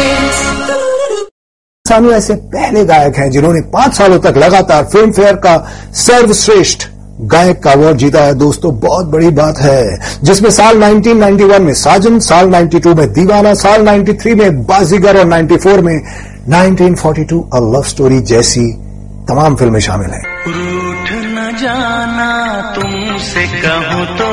सानू 1.85 2.11
ऐसे 2.13 2.35
पहले 2.53 2.85
गायक 2.87 3.17
हैं 3.17 3.31
जिन्होंने 3.31 3.61
पाँच 3.73 3.95
सालों 3.95 4.19
तक 4.27 4.37
लगातार 4.39 4.85
फ़िल्म 4.93 5.13
फेयर 5.13 5.37
का 5.47 5.57
सर्वश्रेष्ठ 5.99 6.87
गायक 7.23 7.63
का 7.63 7.73
अवार्ड 7.73 7.97
जीता 7.97 8.21
है 8.21 8.35
दोस्तों, 8.35 8.81
बहुत 8.81 9.07
बड़ी 9.07 9.31
बात 9.31 9.59
है, 9.59 9.99
जिसमें 10.23 10.51
साल 10.51 10.77
1991 10.77 11.59
में 11.59 11.75
साजन, 11.75 12.19
साल 12.19 12.47
92 12.47 12.95
में 12.95 13.13
दीवाना, 13.13 13.55
साल 13.55 13.83
93 13.83 14.35
में 14.35 14.63
बाजीगर 14.63 15.19
और 15.19 15.25
94 15.25 15.81
में 15.81 16.03
1942 16.49 17.43
अ 17.55 17.59
लव 17.59 17.83
स्टोरी 17.83 18.21
जैसी 18.21 18.73
तमाम 19.29 19.57
फ़िल्में 19.57 19.81
शामिल 19.81 20.11
हैं। 20.11 20.23
रूठ 20.47 21.13
न 21.13 21.57
जाना 21.63 22.61
तुमसे 22.75 23.47
कहूँ 23.47 24.07
तो 24.19 24.31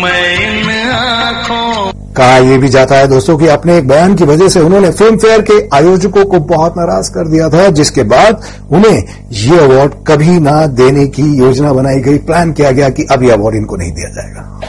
मैं 0.00 0.24
इन 0.40 0.90
आँखों 0.90 1.92
कहा 2.16 2.36
यह 2.36 2.58
भी 2.58 2.68
जाता 2.68 2.96
है 2.96 3.06
दोस्तों 3.08 3.36
कि 3.38 3.46
अपने 3.46 3.76
एक 3.78 3.86
बयान 3.88 4.14
की 4.14 4.24
वजह 4.24 4.48
से 4.48 4.60
उन्होंने 4.60 4.90
फ़िल्म 4.90 5.16
फेयर 5.16 5.42
के 5.42 5.54
आयोजकों 5.76 6.24
को 6.24 6.40
बहुत 6.40 6.76
नाराज़ 6.78 7.10
कर 7.10 7.28
दिया 7.28 7.48
था, 7.48 7.68
जिसके 7.68 8.02
बाद 8.02 8.42
उन्हें 8.72 9.02
ये 9.32 9.58
अवार्ड 9.58 9.92
कभी 10.06 10.38
ना 10.40 10.66
देने 10.66 11.06
की 11.06 11.22
योजना 11.36 11.72
बनाई 11.72 12.00
गई। 12.00 12.18
प्लान 12.18 12.52
किया 12.52 12.70
गया 12.70 12.88
कि 12.88 13.06
अब 13.10 13.22
यह 13.22 13.32
अवार्ड 13.32 13.56
इनको 13.56 13.76
नहीं 13.76 13.92
दिया 13.92 14.08
जाएगा। 14.08 14.60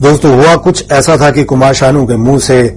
दोस्तों, 0.00 0.34
हुआ 0.34 0.54
कुछ 0.56 0.92
ऐसा 0.92 1.16
था 1.16 1.30
कि 1.30 1.44
कुमार 1.44 1.74
शानू 1.74 2.06
के 2.06 2.16
मुँह 2.16 2.38
से 2.38 2.76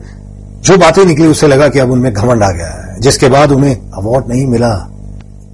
जो 0.62 0.78
बातें 0.78 1.06
निकली, 1.06 1.28
उससे 1.28 1.48
लगा 1.48 1.68
कि 1.68 1.80
अब 1.80 1.92
उनमें 1.92 2.14
घमंड 2.14 2.44
आ 2.44 2.52
गया 2.52 2.68
है, 2.68 3.00
जिसके 3.00 3.30
बाद 3.30 3.52
उन्हें 3.52 3.76
अवार्ड 3.76 4.28
नहीं 4.30 4.48
मिला। 4.48 4.74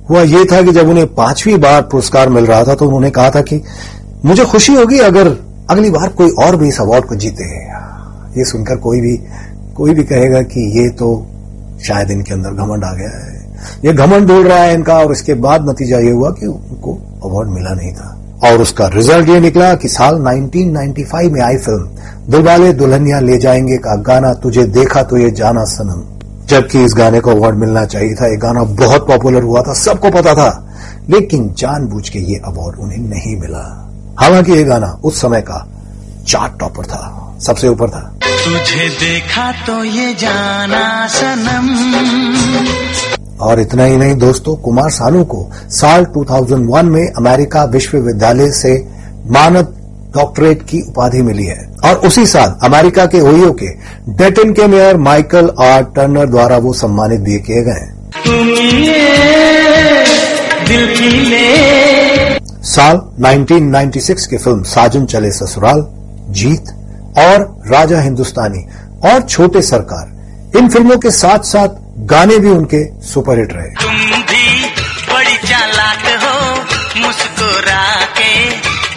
हुआ 0.10 0.22
यह 0.22 0.46
था 0.52 0.62
कि 0.62 0.72
जब 0.72 0.90
उन्हें 0.90 1.06
पांचवी 1.16 1.56
बार 1.58 1.82
पुरस्कार 1.82 2.30
मिल 2.30 2.46
रहा 2.46 2.64
था 2.64 2.76
तो 2.76 2.86
उन्होंने 2.86 3.10
कहा 3.10 3.30
था 3.30 3.42
कि 3.42 3.62
मुझे 4.26 4.46
खुशी 4.46 4.76
होगी 4.76 5.00
अगर 5.00 5.28
अगली 5.70 5.90
बार 5.90 6.10
कोई 6.10 6.30
और 6.40 6.56
भी 6.56 6.68
इस 6.68 6.80
अवार्ड 6.82 7.06
को 7.06 7.16
जीते 7.16 7.44
ये 8.38 8.46
सुनकर 8.46 8.76
कोई 8.76 9.02
भी 9.02 9.20
कोई 9.76 9.94
भी 9.94 10.04
कहेगा 10.04 10.42
कि 10.42 10.82
ये 10.82 10.90
तो 10.90 11.28
शायद 11.88 12.12
इनके 12.12 12.34
अंदर 12.34 12.50
घमंड 12.50 12.84
आ 12.84 12.94
गया 12.94 13.10
है। 13.10 13.38
ये 13.86 13.94
घमंड 13.94 14.28
ढूंढ 14.28 14.48
रहा 14.48 14.58
है 14.58 14.74
इनका 14.74 14.98
और 14.98 15.12
इसके 15.12 15.34
बाद 15.34 15.70
नतीजा 15.70 16.00
ये 16.00 16.12
हुआ 16.12 16.30
कि 16.30 16.46
उनको 16.46 16.94
अवार्ड 17.30 17.50
मिला 17.50 17.74
नहीं 17.74 17.94
था। 17.94 18.14
और 18.44 18.62
उसका 18.62 18.88
रिज़ल्ट 18.88 19.30
ये 19.30 19.40
निकला 19.40 19.76
कि 19.76 19.88
साल 19.88 20.16
1995 20.16 21.32
में 21.32 21.42
आई 21.42 21.58
फ़िल्म 21.58 21.90
दिलवाले 22.32 22.74
दुल्हनिया 22.74 23.20
ले 23.20 23.38
जाएँगे 23.38 23.78
का 23.78 23.96
गाना, 23.96 24.34
तुझे 24.34 24.64
देखा 24.64 25.04
तो 25.04 25.18
ये 25.18 25.32
जाना 25.32 25.64
सनम। 25.64 26.18
जबकि 26.46 26.84
इस 26.84 26.94
गाने 26.98 27.20
को 27.20 27.32
अवार्ड 27.32 27.56
मिलना 27.56 27.86
चाहिए 27.86 28.16
था। 28.16 28.28
ये 28.28 28.38
गाना 28.38 28.64
बहुत 28.64 29.08
पॉपुलर 29.08 29.44
हुआ 29.44 29.62
था, 29.62 29.74
सबको 29.74 30.10
पता 30.10 30.34
था। 30.34 30.76
लेकिन 31.10 31.54
जानबूझ 31.58 32.10
के 32.10 32.20
ये 32.20 32.36
अवार्ड 32.36 32.80
उन्हें 32.80 33.00
नहीं 33.00 33.38
मिला। 33.38 33.84
हालाँकि 34.20 34.52
ये 34.52 34.64
गाना 34.64 35.00
उस 35.04 35.22
समय 35.22 35.42
का 35.42 35.68
चार्ट 36.28 36.60
टॉपर 36.60 36.86
था। 36.86 37.27
सबसे 37.42 37.68
ऊपर 37.68 37.90
था। 37.90 38.02
तुझे 38.24 38.90
देखा 38.90 39.52
तो 39.66 39.84
ये 39.84 40.14
जाना 40.14 41.08
सनम। 41.08 41.68
और 43.42 43.60
इतना 43.60 43.84
ही 43.84 43.98
नहीं 43.98 44.16
दोस्तों 44.16 44.56
कुमार 44.56 44.90
सानू 44.90 45.24
को 45.24 45.52
साल 45.70 46.06
2001 46.06 46.84
में 46.84 47.06
अमेरिका 47.08 47.64
विश्वविद्यालय 47.64 48.52
से 48.52 48.74
मानद 49.32 49.74
डॉक्टरेट 50.16 50.62
की 50.62 50.82
उपाधि 50.82 51.22
मिली 51.22 51.46
है। 51.46 51.58
और 51.86 51.96
उसी 52.08 52.26
साल 52.26 52.56
अमेरिका 52.64 53.06
के 53.06 53.20
ओहियो 53.20 53.52
के 53.52 53.70
डेटन 54.14 54.54
के 54.54 54.68
मेयर 54.68 54.98
माइकल 54.98 55.52
आर 55.62 55.84
टर्नर 55.96 56.26
द्वारा 56.26 56.58
वो 56.58 56.74
सम्मानित 56.74 57.22
भी 57.22 57.38
किए 57.40 57.62
गए 57.64 57.86
साल 62.64 63.02
1996 63.22 64.26
की 64.26 64.38
फ़िल्म 64.38 64.64
साजन 64.64 65.06
चले 65.06 65.32
ससुराल 65.32 65.86
जीत 66.32 66.74
और 67.18 67.64
राजा 67.68 68.02
हिंदुस्तानी 68.02 68.66
और 69.10 69.22
छोटे 69.22 69.62
सरकार 69.62 70.16
इन 70.58 70.70
फ़िल्मों 70.70 70.98
के 70.98 71.12
साथ 71.12 71.40
साथ 71.40 71.68
गाने 72.06 72.38
भी 72.38 72.50
उनके 72.50 72.84
सुपरहिट 73.04 73.54
रहे। 73.54 73.70
तुम 73.84 73.96
भी 74.22 74.66
बड़ी 75.14 75.38
चालाक 75.48 76.06
हो 76.24 76.56
मुस्कुरा 77.02 78.06
के 78.20 78.50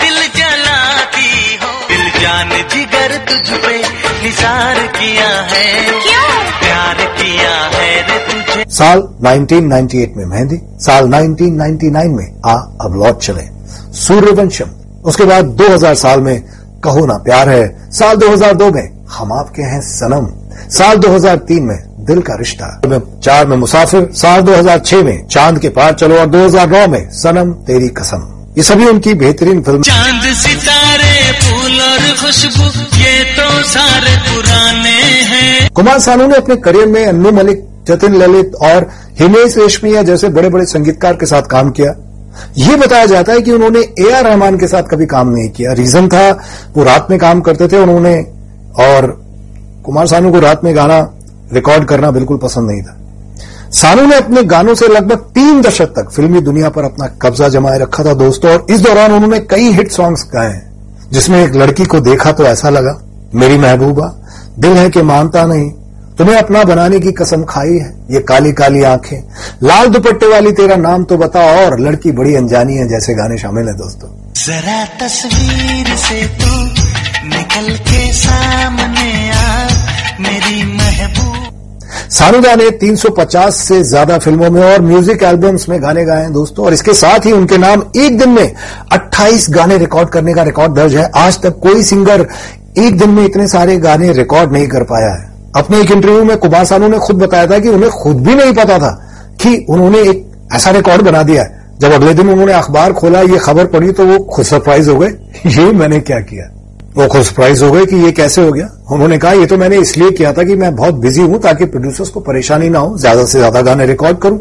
दिल 0.05 0.17
जलाती 0.37 1.57
हो। 1.63 1.73
दिल 1.89 2.23
जान 2.23 2.49
जिगर 2.49 3.17
तुझ 3.29 3.59
पे 3.59 3.79
निसार 4.25 4.79
किया 4.79 5.29
है। 5.41 5.83
क्या? 6.03 6.27
प्यार 6.61 6.95
किया 6.95 7.51
है 7.51 8.03
रे 8.03 8.19
तुझे। 8.27 8.65
साल 8.69 8.99
1998 9.23 10.17
में 10.17 10.25
मेहंदी 10.27 10.61
साल 10.81 11.05
1999 11.05 12.17
में 12.17 12.41
आ 12.47 12.55
अब 12.55 13.03
लौट 13.05 13.19
चले। 13.19 13.45
सूर्यवंशम 13.99 14.71
उसके 15.05 15.25
बाद 15.25 15.45
2000 15.45 15.95
साल 15.95 16.21
में 16.21 16.43
कहो 16.85 17.05
ना 17.07 17.15
प्यार 17.15 17.49
है। 17.49 17.91
साल 17.91 18.17
2002 18.17 18.71
में 18.71 18.89
हम 19.09 19.33
आपके 19.33 19.63
हैं 19.63 19.81
सनम। 19.81 20.27
साल 20.71 20.97
2003 20.97 21.63
में 21.63 21.79
दिल 22.07 22.21
का 22.21 22.35
रिश्ता। 22.35 22.69
चार 23.21 23.47
में 23.47 23.57
मुसाफिर। 23.57 24.09
साल 24.13 24.41
2006 24.41 25.03
में 25.05 25.27
चाँद 25.27 25.59
के 25.59 25.69
पार 25.69 25.93
चलो 25.93 26.19
और 26.19 26.27
2009 26.27 26.87
में 26.89 27.09
सनम 27.13 27.53
तेरी 27.67 27.89
कसम। 27.89 28.27
ये 28.57 28.63
सभी 28.63 28.87
उनकी 28.87 29.15
बेहतरीन 29.15 29.63
फ़िल्म। 29.63 29.83
चाँद 29.83 30.33
सितारे 30.35 31.33
फूल 31.33 31.81
और 31.81 32.15
खुशबू 32.23 32.65
ये 32.99 33.25
तो 33.35 33.63
सारे 33.63 34.17
पुराने 34.27 34.99
हैं। 35.29 35.71
कुमार 35.71 35.99
सानू 35.99 36.27
ने 36.27 36.37
अपने 36.37 36.57
करियर 36.57 36.87
में 36.87 37.05
अन्नू 37.07 37.33
मलिक 37.33 37.65
जतिन 37.89 38.15
ललित 38.15 38.55
और 38.63 38.91
हिमेश 39.21 39.57
रेशमिया 39.59 40.03
जैसे 40.03 40.29
बड़े 40.29 40.49
बड़े 40.49 40.65
संगीतकार 40.67 41.15
के 41.15 41.27
साथ 41.27 41.43
काम 41.43 41.71
किया। 41.71 41.95
ये 42.59 42.77
बताया 42.77 43.07
जाता 43.07 43.33
है 43.33 43.41
कि 43.41 43.53
उन्होंने 43.53 43.81
ए 44.01 44.11
आर 44.13 44.25
रहमान 44.25 44.59
के 44.59 44.67
साथ 44.67 44.83
कभी 44.83 45.07
काम 45.07 45.29
नहीं 45.29 45.49
किया। 45.49 45.73
रीजन 45.73 46.09
था, 46.09 46.31
वो 46.77 46.85
रात 46.85 47.11
में 47.11 47.19
काम 47.19 47.41
करते 47.41 47.69
थे 47.69 47.79
उन्होंने, 47.79 48.15
और 48.81 49.07
कुमार 49.85 50.07
सानू 50.07 50.31
को 50.33 50.41
रात 50.41 50.65
में 50.65 50.75
गाना 50.77 50.99
रिकॉर्ड 51.53 51.85
करना 51.85 52.11
बिल्कुल 52.11 52.39
पसंद 52.39 52.71
नहीं 52.71 52.83
था। 52.83 52.97
सानू 53.73 54.07
ने 54.07 54.17
अपने 54.17 54.43
गानों 54.45 54.75
से 54.75 54.89
लगभग 54.89 55.19
तीन 55.35 55.61
दशक 55.63 55.93
तक 55.97 56.11
फिल्मी 56.11 56.41
दुनिया 56.41 56.69
पर 56.69 56.85
अपना 56.85 57.07
कब्जा 57.23 57.49
जमाए 57.49 57.79
रखा 57.79 58.05
था 58.05 58.15
दोस्तों, 58.15 58.53
और 58.53 58.67
इस 58.71 58.81
दौरान 58.81 59.13
उन्होंने 59.13 59.39
कई 59.41 59.71
हिट 59.73 59.91
सॉन्ग्स 59.93 60.27
गाए 60.33 60.61
जिसमें 61.13 61.43
एक 61.45 61.55
लड़की 61.55 61.85
को 61.85 62.01
देखा 62.01 62.33
तो 62.33 62.45
ऐसा 62.45 62.71
लगा, 62.71 62.99
मेरी 63.35 63.59
महबूबा, 63.59 64.07
दिल 64.59 64.73
है 64.73 64.89
कि 64.91 65.03
मानता 65.03 65.45
नहीं 65.47 65.71
तुम्हें 66.21 66.37
अपना 66.37 66.63
बनाने 66.65 66.99
की 67.01 67.11
कसम 67.13 67.45
खाई 67.49 67.75
है। 67.75 67.89
ये 68.11 68.21
काली 68.29 68.51
काली 68.53 68.83
आँखें। 68.85 69.21
लाल 69.63 69.87
दुपट्टे 69.89 70.27
वाली 70.29 70.51
तेरा 70.53 70.77
नाम 70.79 71.05
तो 71.05 71.17
बता 71.19 71.45
और 71.53 71.79
लड़की 71.81 72.11
बड़ी 72.13 72.35
अनजानी 72.37 72.75
है 72.77 72.87
जैसे 72.89 73.15
गाने 73.15 73.39
शामिल 73.39 73.69
है 73.69 73.75
दोस्तों। 73.77 74.09
जरा 74.37 74.85
तस्वीर 74.99 75.97
से 75.99 76.21
तू 76.37 76.57
निकल 77.29 77.77
के 77.79 78.13
सामने 78.13 79.31
आ 79.31 79.69
मेरी 80.21 80.63
महबूब। 80.75 81.49
सानुदा 82.11 82.55
ने 82.55 82.71
350 82.81 83.63
से 83.63 83.83
ज़्यादा 83.85 84.19
फ़िल्मों 84.19 84.51
में 84.51 84.63
और 84.63 84.83
म्यूज़िक 84.83 85.23
एल्बम्स 85.23 85.69
में 85.69 85.81
गाने 85.83 86.05
गाए 86.05 86.23
हैं 86.23 86.33
दोस्तों 86.33 86.67
और 86.67 86.73
इसके 86.73 86.95
साथ 86.95 87.27
ही 87.27 87.33
उनके 87.33 87.59
नाम 87.59 87.85
एक 87.99 88.19
दिन 88.19 88.31
में 88.31 88.53
28 88.93 89.51
गाने 89.51 89.79
रिकॉर्ड 89.79 90.09
करने 90.11 90.35
का 90.35 90.43
रिकॉर्ड 90.43 90.75
दर्ज 90.75 90.97
है। 90.97 91.11
आज 91.17 91.41
तक 91.43 91.59
कोई 91.63 91.83
सिंगर 91.85 92.27
एक 92.79 92.99
दिन 92.99 93.11
में 93.11 93.25
इतने 93.25 93.49
सारे 93.49 93.77
गाने 93.79 94.13
रिकॉर्ड 94.13 94.53
नहीं 94.53 94.69
कर 94.69 94.85
पाया 94.85 95.13
है। 95.15 95.29
अपने 95.57 95.81
एक 95.81 95.91
इंटरव्यू 95.91 96.25
में 96.25 96.37
कुमार 96.39 96.65
सानू 96.65 96.89
ने 96.89 96.99
खुद 96.99 97.17
बताया 97.17 97.47
था 97.47 97.59
कि 97.59 97.69
उन्हें 97.69 97.91
खुद 97.93 98.21
भी 98.27 98.35
नहीं 98.35 98.53
पता 98.55 98.79
था 98.79 98.91
कि 99.41 99.57
उन्होंने 99.71 100.01
एक 100.01 100.25
ऐसा 100.55 100.71
रिकॉर्ड 100.71 101.03
बना 101.03 101.23
दिया 101.23 101.45
जब 101.81 101.93
अगले 101.93 102.13
दिन 102.15 102.29
उन्होंने 102.31 102.53
अखबार 102.53 102.93
खोला, 102.93 103.21
ये 103.21 103.39
खबर 103.39 103.67
पड़ी 103.67 103.93
तो 103.93 104.07
वो 104.07 104.19
खुद 104.27 104.45
सरप्राइज़ 104.45 104.91
हो 104.91 104.97
गए 104.99 105.09
ये 105.49 105.73
मैंने 105.73 106.01
क्या 106.01 106.19
किया। 106.21 106.45
वो 106.97 107.07
खुद 107.07 107.23
सरप्राइज़ 107.23 107.65
हो 107.65 107.71
गए 107.73 107.85
कि 107.87 107.97
ये 107.97 108.11
कैसे 108.13 108.43
हो 108.43 108.53
गया। 108.53 108.69
उन्होंने 108.93 109.19
कहा, 109.19 109.33
ये 109.33 109.47
तो 109.47 109.57
मैंने 109.57 109.77
इसलिए 109.79 110.11
किया 110.11 110.33
था 110.33 110.43
कि 110.43 110.57
मैं 110.57 110.75
बहुत 110.77 110.95
बिज़ी 110.97 111.23
हूँ 111.23 111.41
ताकि 111.41 111.65
प्रोड्यूसर्स 111.67 112.09
को 112.09 112.21
परेशानी 112.21 112.69
ना 112.69 112.79
हो, 112.79 112.97
ज़्यादा 112.99 113.25
से 113.25 113.39
ज़्यादा 113.39 113.63
गाने 113.63 113.87
रिकॉर्ड 113.87 114.19
करूँ, 114.19 114.39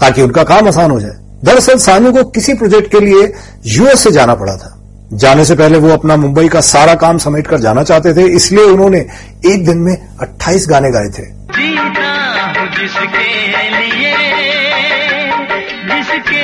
ताकि 0.00 0.22
उनका 0.22 0.42
काम 0.44 0.68
आसान 0.68 0.90
हो 0.90 1.00
जाए। 1.00 1.16
दरअसल 1.44 1.78
सानू 1.78 2.12
को 2.12 2.24
किसी 2.30 2.54
प्रोजेक्ट 2.54 2.90
के 2.90 3.00
लिए 3.00 3.32
यूएस 3.66 4.00
से 4.00 4.10
जाना 4.10 4.34
पड़ा 4.34 4.56
था। 4.56 4.78
जाने 5.12 5.44
से 5.44 5.54
पहले 5.54 5.78
वो 5.78 5.88
अपना 5.88 6.16
मुंबई 6.16 6.48
का 6.48 6.60
सारा 6.60 6.94
काम 6.94 7.18
समेट 7.18 7.46
कर 7.46 7.58
जाना 7.58 7.82
चाहते 7.82 8.14
थे 8.14 8.22
इसलिए 8.22 8.64
उन्होंने 8.64 9.06
एक 9.46 9.66
दिन 9.66 9.78
में 9.78 10.08
28 10.20 10.66
गाने 10.68 10.90
गाए 10.90 11.06
थे। 11.06 11.42
जिसके 12.78 13.66
लिए 13.78 14.14
जिसके 15.86 16.42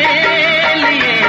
लिए। 0.75 1.29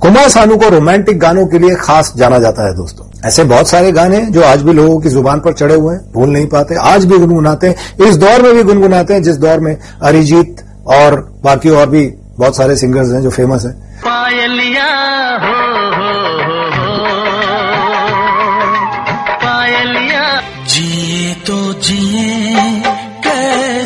कुमार 0.00 0.28
सानू 0.28 0.56
को 0.56 0.68
रोमांटिक 0.68 1.18
गानों 1.18 1.46
के 1.46 1.58
लिए 1.58 1.74
खास 1.74 2.12
जाना 2.16 2.38
जाता 2.38 2.68
है 2.68 2.74
दोस्तों। 2.74 3.28
ऐसे 3.28 3.44
बहुत 3.44 3.68
सारे 3.68 3.92
गाने 3.92 4.16
हैं 4.16 4.32
जो 4.32 4.42
आज 4.42 4.62
भी 4.62 4.72
लोगों 4.72 5.00
की 5.00 5.08
ज़ुबान 5.08 5.40
पर 5.40 5.52
चढ़े 5.52 5.74
हुए 5.74 5.94
हैं 5.94 6.12
भूल 6.14 6.30
नहीं 6.30 6.46
पाते। 6.46 6.74
आज 6.74 7.04
भी 7.04 7.18
गुनगुनाते 7.18 7.66
हैं 7.66 8.06
इस 8.06 8.16
दौर 8.16 8.42
में 8.42 8.54
भी 8.54 8.62
गुनगुनाते 8.62 9.14
हैं 9.14 9.22
जिस 9.22 9.36
दौर 9.36 9.60
में 9.60 9.76
अरिजीत 10.02 10.56
और 10.86 11.40
बाकी 11.44 11.70
और 11.70 11.88
भी 11.88 12.06
बहुत 12.38 12.56
सारे 12.56 12.76
सिंगर्स 12.76 13.12
हैं 13.12 13.22
जो 13.22 13.30
फ़ेमस 13.30 13.64
हैं। 13.64 13.72
पायलिया 13.98 14.84
हो 15.42 15.58
हो 15.96 16.07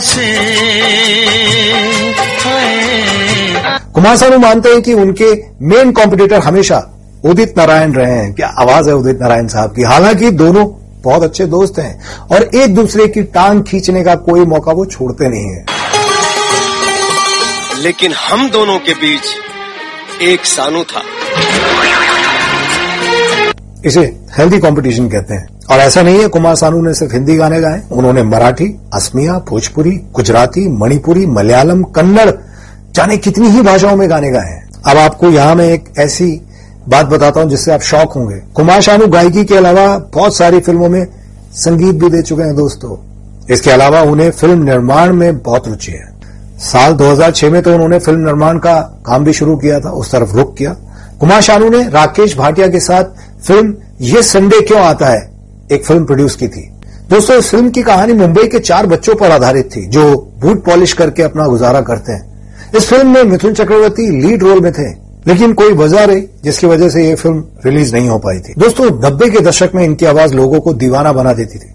हाय 0.02 0.32
कुमार 3.94 4.16
सानू 4.16 4.38
मानते 4.38 4.68
हैं 4.68 4.82
कि 4.82 4.94
उनके 4.94 5.32
मेन 5.62 5.92
कॉम्पिटिटर 5.92 6.38
हमेशा 6.38 6.94
उदित 7.24 7.54
नारायण 7.58 7.92
रहे 7.92 8.12
हैं। 8.12 8.34
क्या 8.34 8.48
आवाज़ 8.58 8.88
है 8.88 8.94
उदित 8.94 9.18
नारायण 9.20 9.48
साहब 9.48 9.70
की? 9.70 9.82
हालाँकि 9.82 10.30
दोनों 10.30 10.66
बहुत 11.02 11.22
अच्छे 11.22 11.46
दोस्त 11.46 11.78
हैं 11.78 12.00
और 12.32 12.50
एक 12.54 12.74
दूसरे 12.74 13.06
की 13.06 13.22
टांग 13.22 13.62
खींचने 13.62 14.04
का 14.04 14.14
कोई 14.14 14.40
मौका 14.40 14.72
वो 14.72 14.84
छोड़ते 14.84 15.28
नहीं 15.28 15.48
है। 15.48 15.64
लेकिन 17.82 18.12
हम 18.12 18.50
दोनों 18.50 18.78
के 18.78 18.92
बीच 18.92 19.22
एक 20.22 20.46
सानू 20.46 20.84
था। 20.84 21.02
इसे 23.86 24.20
हेल्दी 24.38 24.58
कंपटीशन 24.58 25.08
कहते 25.08 25.34
हैं। 25.34 25.48
और 25.70 25.78
ऐसा 25.78 26.02
नहीं 26.02 26.20
है, 26.20 26.28
कुमार 26.28 26.54
सानू 26.54 26.82
ने 26.82 26.94
सिर्फ़ 26.94 27.12
हिंदी 27.12 27.36
गाने 27.36 27.60
गाए, 27.60 27.82
उन्होंने 27.92 28.22
मराठी, 28.22 28.80
असमिया, 28.94 29.32
भोजपुरी, 29.32 29.90
गुजराती, 29.90 30.68
मणिपुरी, 30.68 31.26
मलयालम, 31.26 31.82
कन्नड़, 31.82 32.30
जाने 32.94 33.16
कितनी 33.16 33.48
ही 33.48 33.62
भाषाओं 33.62 33.96
में 33.96 34.10
गाने 34.10 34.30
गाए 34.30 34.46
हैं। 34.46 34.70
अब 34.86 34.96
आपको 34.96 35.26
यहाँ 35.26 35.54
मैं 35.54 35.66
एक 35.66 35.84
ऐसी 35.98 36.42
बात 36.88 37.06
बताता 37.06 37.40
हूँ 37.40 37.50
जिससे 37.50 37.72
आप 37.72 37.80
शौक 37.80 38.12
होंगे। 38.12 38.36
कुमार 38.54 38.80
शानू 38.80 39.06
गायकी 39.06 39.44
के 39.44 39.56
अलावा 39.56 39.98
बहुत 39.98 40.36
सारी 40.36 40.60
फ़िल्मों 40.60 40.88
में 40.88 41.06
संगीत 41.52 41.94
भी 41.94 42.10
दे 42.10 42.22
चुके 42.22 42.42
हैं 42.42 42.56
दोस्तों। 42.56 42.96
इसके 43.50 43.70
अलावा 43.70 44.00
उन्हें 44.00 44.30
फ़िल्म 44.30 44.62
निर्माण 44.62 45.12
में 45.12 45.38
बहुत 45.38 45.68
रुचि 45.68 45.92
है। 45.92 46.12
साल 46.58 46.92
2006 46.92 47.50
में 47.50 47.62
तो 47.62 47.74
उन्होंने 47.74 47.98
फ़िल्म 47.98 48.24
निर्माण 48.24 48.58
का 48.58 49.02
काम 49.06 49.24
भी 49.24 49.32
शुरू 49.32 49.56
किया 49.56 49.80
था, 49.80 49.90
उस 49.90 50.12
तरफ़ 50.12 50.32
रुक 50.32 50.56
किया। 50.56 50.76
कुमार 51.20 51.40
शानू 51.40 51.68
ने 51.68 51.88
राकेश 51.88 52.36
भाटिया 52.36 52.68
के 52.68 52.80
साथ 52.80 53.04
फ़िल्म, 53.46 53.74
ये 54.00 54.22
संडे 54.22 54.60
क्यों 54.60 54.80
आता 54.80 55.06
है? 55.06 55.30
एक 55.72 55.84
फ़िल्म 55.84 56.04
प्रोड्यूस 56.04 56.36
की 56.36 56.48
थी। 56.48 56.70
दोस्तों, 57.10 57.36
इस 57.36 57.50
फ़िल्म 57.50 57.70
की 57.70 57.82
कहानी 57.82 58.12
मुंबई 58.12 58.46
के 58.46 58.58
चार 58.58 58.86
बच्चों 58.86 59.14
पर 59.14 59.30
आधारित 59.30 59.70
थी, 59.76 59.86
जो 59.86 60.16
बूट 60.40 60.64
पॉलिश 60.64 60.92
करके 60.92 61.22
अपना 61.22 61.46
गुजारा 61.46 61.80
करते 61.80 62.12
हैं। 62.12 62.70
इस 62.76 62.88
फ़िल्म 62.88 63.08
में 63.08 63.22
मिथुन 63.22 63.54
चक्रवर्ती 63.54 64.20
लीड 64.20 64.42
रोल 64.42 64.60
में 64.60 64.72
थे, 64.72 64.88
लेकिन 65.26 65.52
कोई 65.52 65.72
वजह 65.72 66.04
रही, 66.04 66.20
जिसकी 66.44 66.66
वजह 66.66 66.88
से 66.88 67.06
ये 67.08 67.14
फ़िल्म 67.14 67.44
रिलीज़ 67.66 67.94
नहीं 67.96 68.08
हो 68.08 68.18
पाई 68.18 68.38
थी। 68.38 68.54
दोस्तों, 68.58 68.86
नब्बे 68.86 69.30
के 69.30 69.40
दशक 69.40 69.70
में 69.74 69.84
इनकी 69.84 70.06
आवाज़ 70.06 70.34
लोगों 70.34 70.60
को 70.60 70.74
दीवाना 70.74 71.12
बना 71.12 71.32
देती 71.32 71.58
थी। 71.58 71.74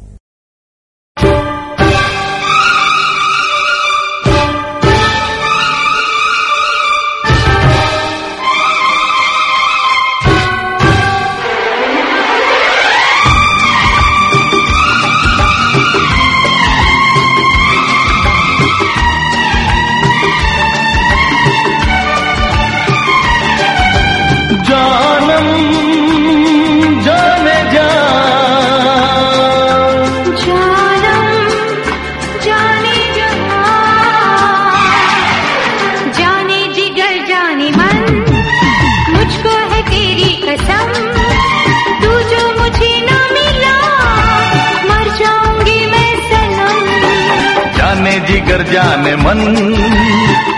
जाने 48.47 48.63
जाने 48.63 49.15
मन, 49.15 49.39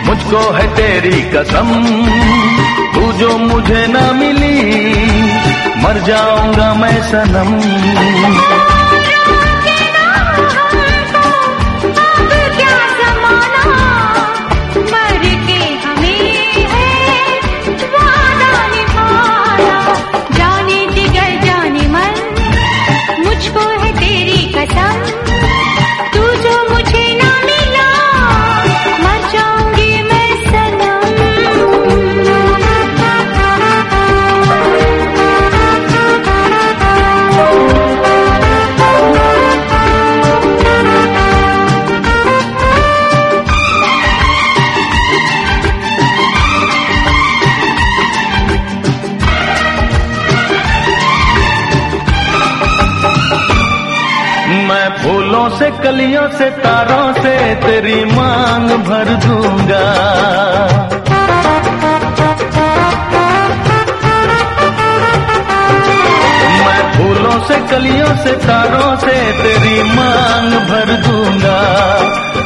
मुझको 0.06 0.42
है 0.54 0.66
तेरी 0.76 1.22
कसम। 1.34 1.70
तू 2.94 3.12
जो 3.12 3.38
मुझे 3.38 3.86
न 3.90 4.04
मिली 4.16 4.58
मर 5.84 6.00
जाऊँगा 6.08 6.74
मैं 6.74 6.98
सनम। 7.04 7.50
से 55.60 55.70
कलियों 55.84 56.28
से, 56.30 56.50
तारों 56.50 57.14
से 57.14 57.34
तेरी 57.56 58.06
मांग 58.06 58.70
भर 58.88 59.10
दूँगा। 59.24 59.84
मैं 66.66 66.84
फूलों 66.94 67.38
से, 67.48 67.58
कलियों 67.72 68.16
से, 68.18 68.34
तारों 68.48 68.96
से 68.98 69.18
तेरी 69.42 69.84
मांग 69.96 70.54
भर 70.70 70.94
दूँगा। 71.08 71.60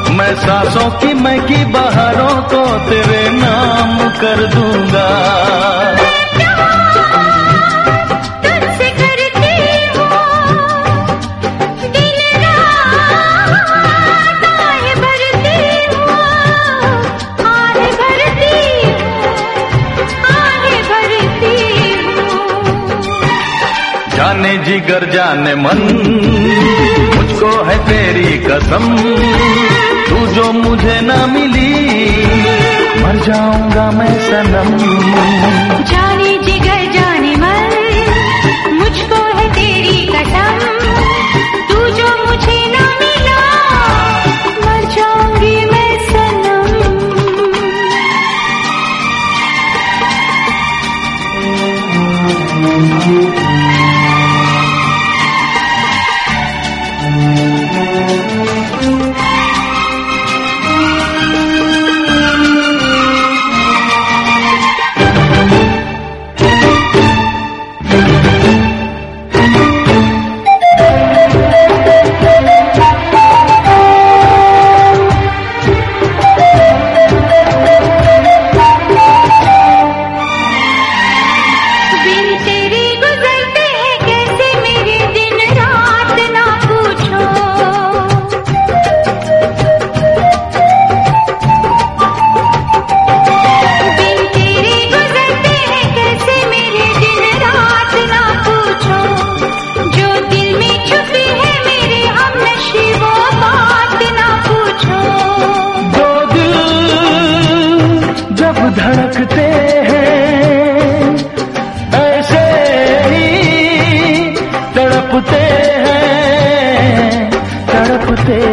मैं 0.09 0.33
सांसों 0.35 0.89
की 0.99 1.13
मैं 1.13 1.39
की 1.41 1.63
बहारों 1.65 2.35
को 2.53 2.65
तेरे 2.89 3.29
नाम 3.29 3.97
कर 4.21 4.45
दूँगा। 4.47 6.22
जिगर 24.63 25.03
जाने 25.11 25.55
मन। 25.55 25.79
मुझको 27.15 27.51
है 27.63 27.77
तेरी 27.85 28.37
कसम, 28.37 28.85
तू 30.09 30.17
जो 30.27 30.51
मुझे 30.51 31.01
ना 31.01 31.25
मिली, 31.27 31.73
मर 33.03 33.15
जाऊँगा 33.25 33.85
मैं 33.91 34.13
सनम। 34.19 34.77
जाने 35.83 36.02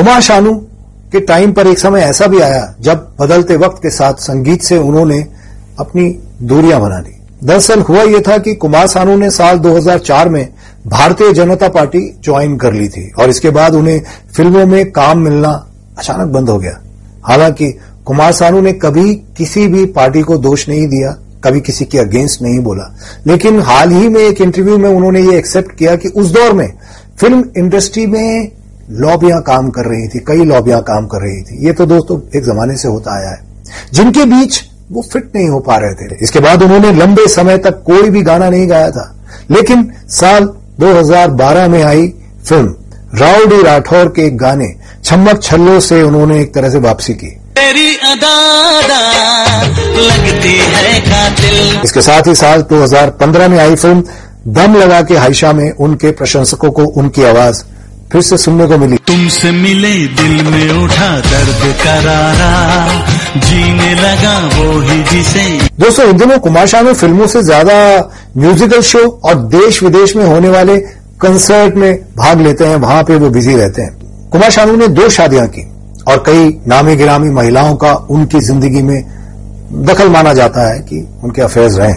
कुमार 0.03 0.21
शानू 0.21 0.51
के 1.11 1.19
टाइम 1.19 1.51
पर 1.53 1.67
एक 1.67 1.79
समय 1.79 2.01
ऐसा 2.01 2.25
भी 2.27 2.39
आया 2.39 2.63
जब 2.81 3.05
बदलते 3.19 3.55
वक्त 3.57 3.77
के 3.83 3.89
साथ 3.89 4.13
संगीत 4.13 4.61
से 4.61 4.77
उन्होंने 4.77 5.19
अपनी 5.79 6.07
दूरियाँ 6.41 6.79
बना 6.81 6.97
ली। 6.99 7.13
दरअसल 7.43 7.81
हुआ 7.81 8.01
यह 8.01 8.23
था 8.27 8.37
कि 8.37 8.53
कुमार 8.53 8.87
सानू 8.87 9.15
ने 9.17 9.29
साल 9.29 9.59
2004 9.59 10.29
में 10.29 10.47
भारतीय 10.87 11.31
जनता 11.33 11.67
पार्टी 11.67 12.01
ज्वाइन 12.23 12.57
कर 12.57 12.73
ली 12.73 12.87
थी 12.87 13.09
और 13.19 13.29
इसके 13.29 13.49
बाद 13.49 13.75
उन्हें 13.75 14.01
फ़िल्मों 14.35 14.65
में 14.65 14.91
काम 14.91 15.19
मिलना 15.19 15.51
अचानक 15.97 16.27
बंद 16.27 16.49
हो 16.49 16.57
गया। 16.57 16.79
हालाँकि 17.23 17.71
कुमार 18.05 18.31
सानू 18.31 18.61
ने 18.61 18.73
कभी 18.73 19.13
किसी 19.37 19.67
भी 19.67 19.85
पार्टी 19.85 20.21
को 20.21 20.37
दोष 20.37 20.67
नहीं 20.69 20.87
दिया, 20.87 21.11
कभी 21.43 21.61
किसी 21.61 21.85
के 21.85 21.99
अगेंस्ट 21.99 22.41
नहीं 22.41 22.59
बोला। 22.59 22.95
लेकिन 23.27 23.59
हाल 23.59 23.91
ही 23.91 24.09
में 24.09 24.21
एक 24.21 24.41
इंटरव्यू 24.41 24.77
में 24.77 24.89
उन्होंने 24.89 25.21
ये 25.21 25.37
एक्सेप्ट 25.37 25.71
किया 25.71 25.95
कि 25.95 26.07
उस 26.07 26.31
दौर 26.31 26.53
में 26.53 26.67
फ़िल्म 27.19 27.43
इंडस्ट्री 27.57 28.05
में 28.07 28.51
लॉबियाँ 28.91 29.41
काम 29.41 29.69
कर 29.69 29.85
रही 29.85 30.07
थी 30.07 30.19
कई 30.19 30.45
लॉबियाँ 30.45 30.81
काम 30.81 31.05
कर 31.05 31.17
रही 31.17 31.41
थी। 31.41 31.65
ये 31.65 31.73
तो 31.73 31.85
दोस्तों 31.85 32.19
एक 32.37 32.43
जमाने 32.43 32.77
से 32.77 32.87
होता 32.87 33.17
आया 33.19 33.29
है। 33.29 33.39
जिनके 33.93 34.25
बीच 34.25 34.61
वो 34.91 35.01
फिट 35.13 35.31
नहीं 35.35 35.49
हो 35.49 35.59
पा 35.59 35.77
रहे 35.77 35.93
थे। 35.93 36.17
इसके 36.21 36.39
बाद 36.39 36.63
उन्होंने 36.63 36.91
लंबे 36.91 37.27
समय 37.27 37.57
तक 37.57 37.83
कोई 37.85 38.09
भी 38.09 38.21
गाना 38.21 38.49
नहीं 38.49 38.69
गाया 38.69 38.91
था। 38.91 39.15
लेकिन 39.51 39.91
साल 40.09 40.49
2012 40.79 41.67
में 41.67 41.83
आई 41.83 42.07
फ़िल्म 42.49 42.75
राउडी 43.15 43.61
राठौर 43.63 44.07
के 44.07 44.21
एक 44.21 44.37
गाने 44.37 44.75
छम्मक 45.03 45.43
छल्लो 45.43 45.79
से 45.79 46.01
उन्होंने 46.01 46.41
एक 46.41 46.53
तरह 46.53 46.69
से 46.69 46.77
वापसी 46.77 47.13
की। 47.13 47.27
तेरी 47.27 47.95
अदादा 47.95 48.99
लगती 49.97 50.57
है 50.57 50.99
कातिल। 50.99 51.81
इसके 51.85 52.01
साथ 52.01 52.27
ही 52.27 52.35
साल 52.35 52.61
2015 52.61 53.47
में 53.47 53.59
आई 53.59 53.75
फ़िल्म 53.75 54.03
दम 54.47 54.75
लगा 54.75 55.01
के 55.01 55.17
हाइशा 55.17 55.53
में 55.53 55.71
उनके 55.71 56.11
प्रशंसकों 56.11 56.71
को 56.71 56.85
उनकी 56.85 57.23
आवाज़ 57.23 57.63
फिर 58.11 58.21
से 58.21 58.37
सुनने 58.37 58.65
को 58.67 58.77
मिली। 58.77 58.97
तुमसे 59.07 59.51
मिले 59.51 59.93
दिल 60.17 60.43
में 60.45 60.83
उठा 60.83 61.09
दर्द 61.21 61.61
करारा 61.83 62.51
जीने 63.39 63.93
लगा 63.95 64.37
वो 64.47 64.79
ही 64.79 65.03
जिसे। 65.03 65.45
दोस्तों 65.79 66.05
इन 66.05 66.17
दिनों 66.17 66.37
कुमार 66.39 66.67
शानू 66.67 66.93
फ़िल्मों 66.93 67.27
से 67.27 67.41
ज़्यादा 67.43 67.77
म्यूजिकल 68.37 68.81
शो 68.83 68.99
और 69.25 69.35
देश 69.49 69.81
विदेश 69.83 70.15
में 70.15 70.25
होने 70.25 70.49
वाले 70.49 70.77
कंसर्ट 71.21 71.75
में 71.75 71.93
भाग 72.17 72.41
लेते 72.41 72.65
हैं 72.65 72.75
वहाँ 72.77 73.03
पे 73.03 73.15
वो 73.15 73.29
बिज़ी 73.29 73.55
रहते 73.55 73.81
हैं। 73.81 74.29
कुमार 74.31 74.51
शानू 74.51 74.75
ने 74.75 74.87
दो 74.89 75.09
शादियाँ 75.09 75.47
की 75.47 75.67
और 76.07 76.23
कई 76.25 76.49
नामी 76.67 76.95
गिरामी 76.95 77.29
महिलाओं 77.31 77.75
का 77.75 77.93
उनकी 78.11 78.39
ज़िंदगी 78.41 78.81
में 78.81 79.01
दखल 79.85 80.09
माना 80.09 80.33
जाता 80.33 80.67
है 80.67 80.79
कि 80.81 81.05
उनके 81.23 81.41
अफेयर्स 81.41 81.77
रहे 81.77 81.93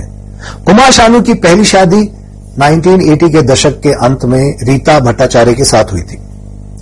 कुमार 0.65 0.93
शानू 0.93 1.21
की 1.21 1.35
पहली 1.37 1.65
शादी 1.65 2.03
1980 2.59 3.29
के 3.31 3.43
दशक 3.43 3.81
के 3.81 3.93
अंत 4.05 4.25
में 4.25 4.57
रीता 4.63 4.99
भट्टाचार्य 5.01 5.55
के 5.55 5.65
साथ 5.65 5.93
हुई 5.93 6.03
थी। 6.03 6.19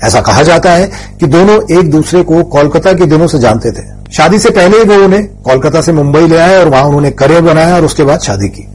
ऐसा 0.05 0.21
कहा 0.21 0.43
जाता 0.43 0.73
है 0.73 0.91
कि 1.21 1.27
दोनों 1.27 1.57
एक 1.79 1.91
दूसरे 1.91 2.23
को 2.23 2.43
कोलकाता 2.45 2.93
के 2.93 3.07
दिनों 3.07 3.27
से 3.27 3.39
जानते 3.39 3.71
थे। 3.71 3.83
शादी 4.13 4.39
से 4.39 4.51
पहले 4.51 4.79
ही 4.79 4.85
वो 4.85 5.05
उन्हें 5.05 5.27
कोलकाता 5.43 5.81
से 5.83 5.93
मुंबई 5.93 6.27
ले 6.27 6.37
आए 6.37 6.57
और 6.57 6.69
वहाँ 6.69 6.85
उन्होंने 6.85 7.11
करियर 7.11 7.41
बनाया 7.41 7.75
और 7.77 7.85
उसके 7.85 8.05
बाद 8.05 8.21
शादी 8.21 8.49
की। 8.49 8.67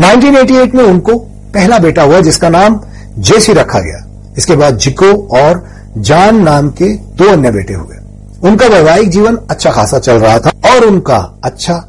1988 0.00 0.74
में 0.74 0.84
उनको 0.84 1.16
पहला 1.54 1.78
बेटा 1.78 2.02
हुआ, 2.02 2.20
जिसका 2.20 2.48
नाम 2.48 2.80
जेसी 3.18 3.52
रखा 3.52 3.80
गया। 3.80 4.04
इसके 4.38 4.56
बाद 4.56 4.78
जिको 4.78 5.12
और 5.38 5.64
जान 5.98 6.42
नाम 6.42 6.70
के 6.70 6.88
दो 7.16 7.30
अन्य 7.32 7.50
बेटे 7.50 7.74
हुए 7.74 7.96
उनका 8.42 8.66
वैवाहिक 8.66 9.10
जीवन 9.10 9.38
अच्छा 9.50 9.70
खासा 9.70 9.98
चल 9.98 10.18
रहा 10.18 10.38
था 10.38 10.50
और 10.70 10.84
उनका 10.84 11.16
अच्छा 11.44 11.80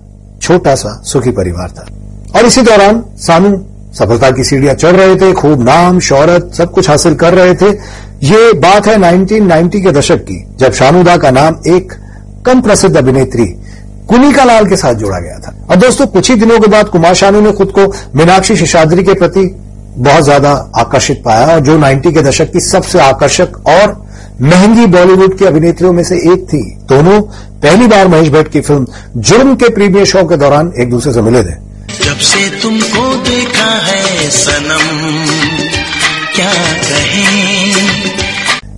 छोटा 0.41 0.76
सा 0.76 1.02
सुखी 1.06 1.32
परिवार 1.32 1.69
था। 1.69 1.86
और 2.36 2.45
इसी 2.45 2.61
दौरान 2.61 3.03
सानू 3.18 3.49
सफलता 3.96 4.30
की 4.32 4.44
सीढ़ियाँ 4.44 4.74
चढ़ 4.76 4.96
रहे 4.96 5.16
थे, 5.16 5.32
खूब 5.34 5.62
नाम, 5.64 6.00
शौहरत, 6.00 6.52
सब 6.54 6.72
कुछ 6.72 6.90
हासिल 6.90 7.14
कर 7.16 7.34
रहे 7.34 7.54
थे। 7.56 7.70
ये 8.24 8.52
बात 8.60 8.88
है 8.88 8.98
1990 8.98 9.82
के 9.82 9.92
दशक 9.92 10.24
की, 10.24 10.44
जब 10.60 10.74
शानुदा 10.74 11.18
का 11.18 11.32
नाम 11.32 11.60
एक 11.68 11.94
कम 12.46 12.62
प्रसिद्ध 12.62 12.96
अभिनेत्री 12.98 13.46
कुनिका 14.10 14.44
लाल 14.44 14.66
के 14.66 14.76
साथ 14.76 14.94
जोड़ा 14.94 15.20
गया 15.20 15.38
था। 15.40 15.54
और 15.70 15.76
दोस्तों, 15.76 16.08
कुछ 16.08 16.30
ही 16.32 16.36
दिनों 16.36 16.60
के 16.60 16.68
बाद 16.68 16.90
कुमार 16.90 17.14
शानू 17.14 17.42
ने 17.42 17.52
खुद 17.52 17.72
को 17.72 17.86
मीनाक्षी 18.16 18.56
शेषाद्री 18.56 19.04
के 19.04 19.14
प्रति 19.14 19.46
बहुत 19.98 20.24
ज़्यादा 20.24 20.52
आकर्षित 20.78 21.22
पाया, 21.26 21.46
और 21.48 21.60
जो 21.60 21.78
90 21.78 22.12
के 22.12 22.22
दशक 22.22 22.52
की 22.52 22.60
सबसे 22.62 23.00
आकर्षक 23.00 23.58
और 23.70 24.04
महँगी 24.42 24.86
बॉलीवुड 24.88 25.38
की 25.38 25.46
अभिनेत्रियों 25.46 25.94
में 25.94 26.04
से 26.04 26.16
एक 26.32 26.46
थी। 26.46 26.64
दोनों 26.90 27.22
पहली 27.62 27.88
बार 27.88 28.08
महेश 28.08 28.30
भट्ट 28.30 28.52
की 28.52 28.62
फ़िल्म 28.62 28.86
जुर्म 29.18 29.56
के 29.56 29.70
प्रीमियर 29.70 30.06
शो 30.06 30.24
के 30.28 30.38
दौरान 30.38 30.72
एक 30.80 30.90
दूसरे 30.90 31.14
से 31.14 31.22
मिले 31.22 31.44
थे। 31.44 31.65
जब 32.04 32.18
से 32.18 32.50
तुमको 32.62 33.16
देखा 33.16 33.70
है 33.86 34.30
सनम 34.30 34.86
क्या 36.36 36.52
कहें? 36.82 37.74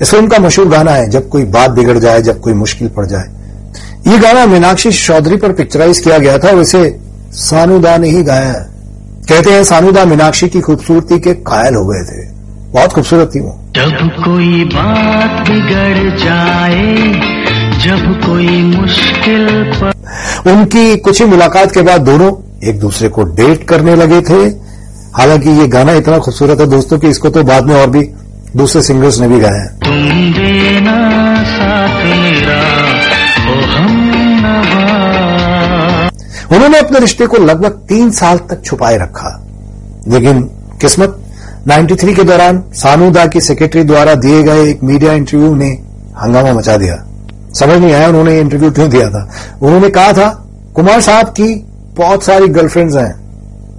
इस 0.02 0.10
फ़िल्म 0.12 0.28
का 0.28 0.40
मशहूर 0.40 0.68
गाना 0.68 0.92
है 0.92 1.10
जब 1.10 1.30
कोई 1.30 1.44
बात 1.44 1.72
बिगड़ 1.72 1.98
जाए 1.98 2.22
जब 2.22 2.42
कोई 2.42 2.54
मुश्किल 2.54 2.88
पड़ 2.88 3.06
जाए। 3.06 3.26
ये 4.08 4.18
गाना 4.18 4.46
मीनाक्षी 4.46 4.92
चौधरी 4.92 5.36
पर 5.36 5.52
पिक्चराइज 5.52 6.00
किया 6.00 6.18
गया 6.18 6.38
था 6.38 6.50
और 6.50 6.62
इसे 6.62 7.00
सानुदा 7.34 7.98
ने 7.98 8.10
ही 8.10 8.24
गाया 8.24 8.52
है। 8.52 8.66
कहते 9.30 9.52
हैं 9.52 9.64
सानुदा 9.64 10.06
मीनाक्षी 10.06 10.48
की 10.48 10.62
खूबसूरती 10.62 11.20
के 11.20 11.34
कायल 11.34 11.76
हो 11.76 11.86
गए 11.86 12.04
थे। 12.04 12.26
बहुत 12.72 12.94
खूबसूरत 12.94 13.32
थी 13.36 13.40
वो। 13.40 13.60
जब 13.76 14.24
कोई 14.26 14.64
बात 14.66 15.50
बिगड़ 15.50 16.18
जाए 16.18 16.96
जब 17.80 18.22
कोई 18.26 18.62
मुश्किल 18.62 19.48
पर 19.74 20.52
उनकी 20.52 20.96
कुछ 20.98 21.22
ही 21.22 21.28
मुलाकात 21.28 21.72
के 21.72 21.82
बाद 21.82 22.02
दोनों 22.02 22.32
एक 22.64 22.80
दूसरे 22.80 23.10
को 23.10 23.24
डेट 23.24 23.64
करने 23.64 23.96
लगे 23.96 24.22
थे। 24.22 24.68
हालाँकि 25.16 25.50
ये 25.50 25.68
गाना 25.68 25.94
इतना 25.94 26.18
खूबसूरत 26.18 26.60
है 26.60 26.68
दोस्तों 26.68 27.00
कि 27.00 27.08
इसको 27.08 27.30
तो 27.30 27.44
बाद 27.44 27.66
में 27.66 27.76
और 27.76 27.90
भी 27.90 28.04
दूसरे 28.56 28.82
सिंगर्स 28.82 29.20
ने 29.20 29.28
भी 29.28 29.40
गाया 29.40 29.62
है। 29.62 29.68
तुम 29.68 30.34
देना 30.34 31.44
साथ 31.44 32.06
मेरा 32.06 32.60
ओ 33.52 33.62
हम 33.66 33.98
उन्होंने 36.52 36.80
अपने 36.80 37.00
रिश्ते 37.00 37.28
को 37.28 37.38
लगभग 37.38 37.70
तीन 37.70 38.12
साल 38.12 38.38
तक 38.38 38.62
छुपाए 38.66 38.98
रखा। 38.98 39.44
लेकिन 40.08 40.42
किस्मत 40.82 41.24
93 41.68 42.14
के 42.14 42.24
दौरान 42.24 42.64
सानूदा 42.74 43.26
की 43.26 43.42
सेक्रेटरी 43.42 43.84
द्वारा 43.84 44.16
दिए 44.16 44.44
गए 44.44 44.70
एक 44.70 44.84
मीडिया 44.84 45.14
इंटरव्यू 45.14 45.56
ने 45.56 45.70
हंगामा 46.22 46.54
मचा 46.54 46.78
दिया। 46.78 46.96
समझ 47.54 47.78
नहीं 47.78 47.94
आया 47.94 48.08
उन्होंने 48.08 48.40
इंटरव्यू 48.40 48.72
क्यों 48.72 48.90
दिया 48.90 49.10
था। 49.10 49.30
उन्होंने 49.62 49.90
कहा 49.90 50.14
था 50.14 50.48
कुमार 50.76 51.02
साहब 51.02 51.28
की 51.28 51.67
बहुत 51.98 52.24
सारी 52.24 52.48
गर्लफ्रेंड्स 52.48 52.96
हैं। 52.96 53.14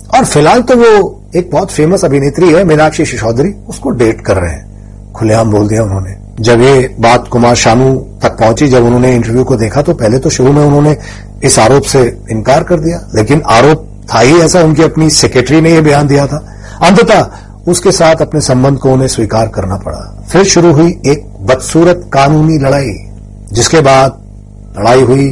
और 0.09 0.25
फ़िलहाल 0.25 0.63
तो 0.63 0.77
वो 0.77 1.23
एक 1.37 1.51
बहुत 1.51 1.73
फ़ेमस 1.73 2.05
अभिनेत्री 2.05 2.53
है, 2.53 2.65
मीनाक्षी 2.65 3.05
सिसोदरी 3.05 3.55
उसको 3.69 3.91
डेट 3.91 4.21
कर 4.21 4.37
रहे 4.37 4.51
हैं। 4.51 5.13
खुलेआम 5.13 5.51
बोल 5.51 5.69
दिया 5.69 5.83
उन्होंने। 5.83 6.17
जब 6.41 6.61
ये 6.61 6.97
बात 7.01 7.29
कुमार 7.29 7.55
शानू 7.55 7.95
तक 8.23 8.37
पहुँची, 8.41 8.69
जब 8.69 8.85
उन्होंने 8.85 9.15
इंटरव्यू 9.15 9.45
को 9.45 9.57
देखा 9.57 9.83
तो 9.83 9.95
पहले 9.95 10.19
तो 10.19 10.31
शुरू 10.31 10.53
में 10.53 10.65
उन्होंने 10.65 10.97
इस 11.45 11.59
आरोप 11.59 11.83
से 11.83 12.19
इनकार 12.31 12.63
कर 12.63 12.81
दिया। 12.81 13.09
लेकिन 13.15 13.43
आरोप 13.47 13.87
था 14.15 14.21
ही 14.21 14.37
ऐसा, 14.37 14.61
उनकी 14.61 14.83
अपनी 14.83 15.11
सेक्रेटरी 15.11 15.61
ने 15.61 15.71
यह 15.71 15.81
बयान 15.81 16.07
दिया 16.07 16.27
था। 16.27 16.47
अंततः 16.83 17.27
उसके 17.69 17.93
साथ 17.93 18.17
अपने 18.17 18.41
संबंध 18.41 18.79
को 18.79 18.93
उन्हें 18.93 19.09
स्वीकार 19.09 19.49
करना 19.49 19.77
पड़ा। 19.77 20.27
फिर 20.33 20.45
शुरू 20.45 20.73
हुई 20.73 20.91
एक 21.07 21.25
बदसूरत 21.41 22.11
कानूनी 22.13 22.59
लड़ाई, 22.59 22.95
जिसके 23.53 23.81
बाद 23.81 24.23
लड़ाई 24.79 25.03
हुई, 25.03 25.29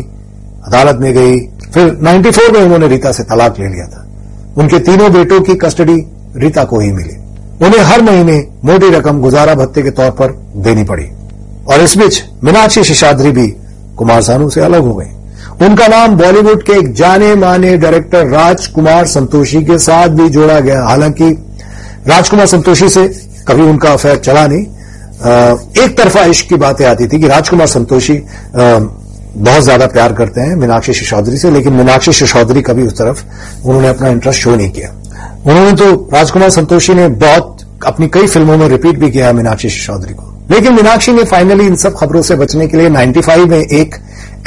अदालत 0.66 0.96
में 0.96 1.14
गई 1.14 1.38
फिर 1.76 1.88
94 2.02 2.50
में 2.52 2.60
उन्होंने 2.60 2.88
रीता 2.88 3.10
से 3.12 3.22
तलाक 3.22 3.58
ले 3.58 3.66
लिया 3.66 3.86
था। 3.86 4.06
उनके 4.56 4.78
तीनों 4.78 5.12
बेटों 5.12 5.40
की 5.40 5.54
कस्टडी 5.54 5.96
रीता 6.36 6.64
को 6.64 6.78
ही 6.80 6.92
मिली। 6.92 7.16
उन्हें 7.66 7.80
हर 7.80 8.02
महीने 8.02 8.36
मोटी 8.64 8.90
रकम 8.90 9.20
गुजारा 9.20 9.54
भत्ते 9.54 9.82
के 9.82 9.90
तौर 9.90 10.10
पर 10.10 10.32
देनी 10.56 10.84
पड़ी। 10.84 11.04
और 11.68 11.80
इस 11.80 11.96
बीच 11.98 12.22
मीनाक्षी 12.44 12.84
शिशाद्री 12.84 13.30
भी 13.30 13.46
कुमार 13.98 14.22
सानू 14.22 14.48
से 14.50 14.60
अलग 14.60 14.82
हो 14.82 14.94
गई। 14.94 15.66
उनका 15.66 15.86
नाम 15.86 16.16
बॉलीवुड 16.16 16.62
के 16.62 16.72
एक 16.72 16.92
जाने 16.94 17.34
माने 17.34 17.76
डायरेक्टर 17.76 18.26
राजकुमार 18.26 19.06
संतोषी 19.06 19.62
के 19.64 19.78
साथ 19.78 20.08
भी 20.08 20.28
जोड़ा 20.28 20.58
गया। 20.60 20.82
हालाँकि 20.84 21.30
राजकुमार 22.06 22.46
संतोषी 22.46 22.88
से 22.88 23.06
कभी 23.48 23.62
उनका 23.62 23.92
अफेयर 23.92 24.16
चला 24.16 24.46
नहीं। 24.46 24.64
एक 25.84 25.96
तरफा 25.98 26.24
इश्क 26.24 26.48
की 26.48 26.56
बातें 26.56 26.84
आती 26.86 27.06
थी 27.06 27.20
कि 27.20 27.28
राजकुमार 27.28 27.66
संतोषी 27.66 28.22
बहुत 29.36 29.62
ज़्यादा 29.62 29.86
प्यार 29.86 30.12
करते 30.12 30.40
हैं 30.40 30.54
मीनाक्षी 30.56 30.92
सिसोदरी 30.92 31.38
से, 31.38 31.50
लेकिन 31.50 31.72
मीनाक्षी 31.72 32.12
सिसोदरी 32.12 32.62
कभी 32.62 32.82
उस 32.82 32.98
तरफ़ 32.98 33.22
उन्होंने 33.66 33.88
अपना 33.88 34.08
इंटरेस्ट 34.08 34.40
शो 34.40 34.54
नहीं 34.56 34.70
किया। 34.70 34.88
उन्होंने 35.46 35.72
तो 35.72 35.92
राजकुमार 36.14 36.50
संतोषी 36.50 36.94
ने 36.94 37.08
बहुत, 37.08 37.56
अपनी 37.86 38.08
कई 38.08 38.26
फ़िल्मों 38.26 38.56
में 38.56 38.68
रिपीट 38.68 38.98
भी 38.98 39.10
किया 39.10 39.32
मीनाक्षी 39.32 39.68
सिसोदरी 39.68 40.14
को। 40.14 40.32
लेकिन 40.50 40.72
मीनाक्षी 40.72 41.12
ने 41.12 41.24
फाइनली 41.24 41.66
इन 41.66 41.74
सब 41.76 41.96
खबरों 41.96 42.22
से 42.22 42.36
बचने 42.36 42.66
के 42.66 42.76
लिए 42.76 42.88
95 42.88 43.46
में 43.46 43.58
एक 43.58 43.94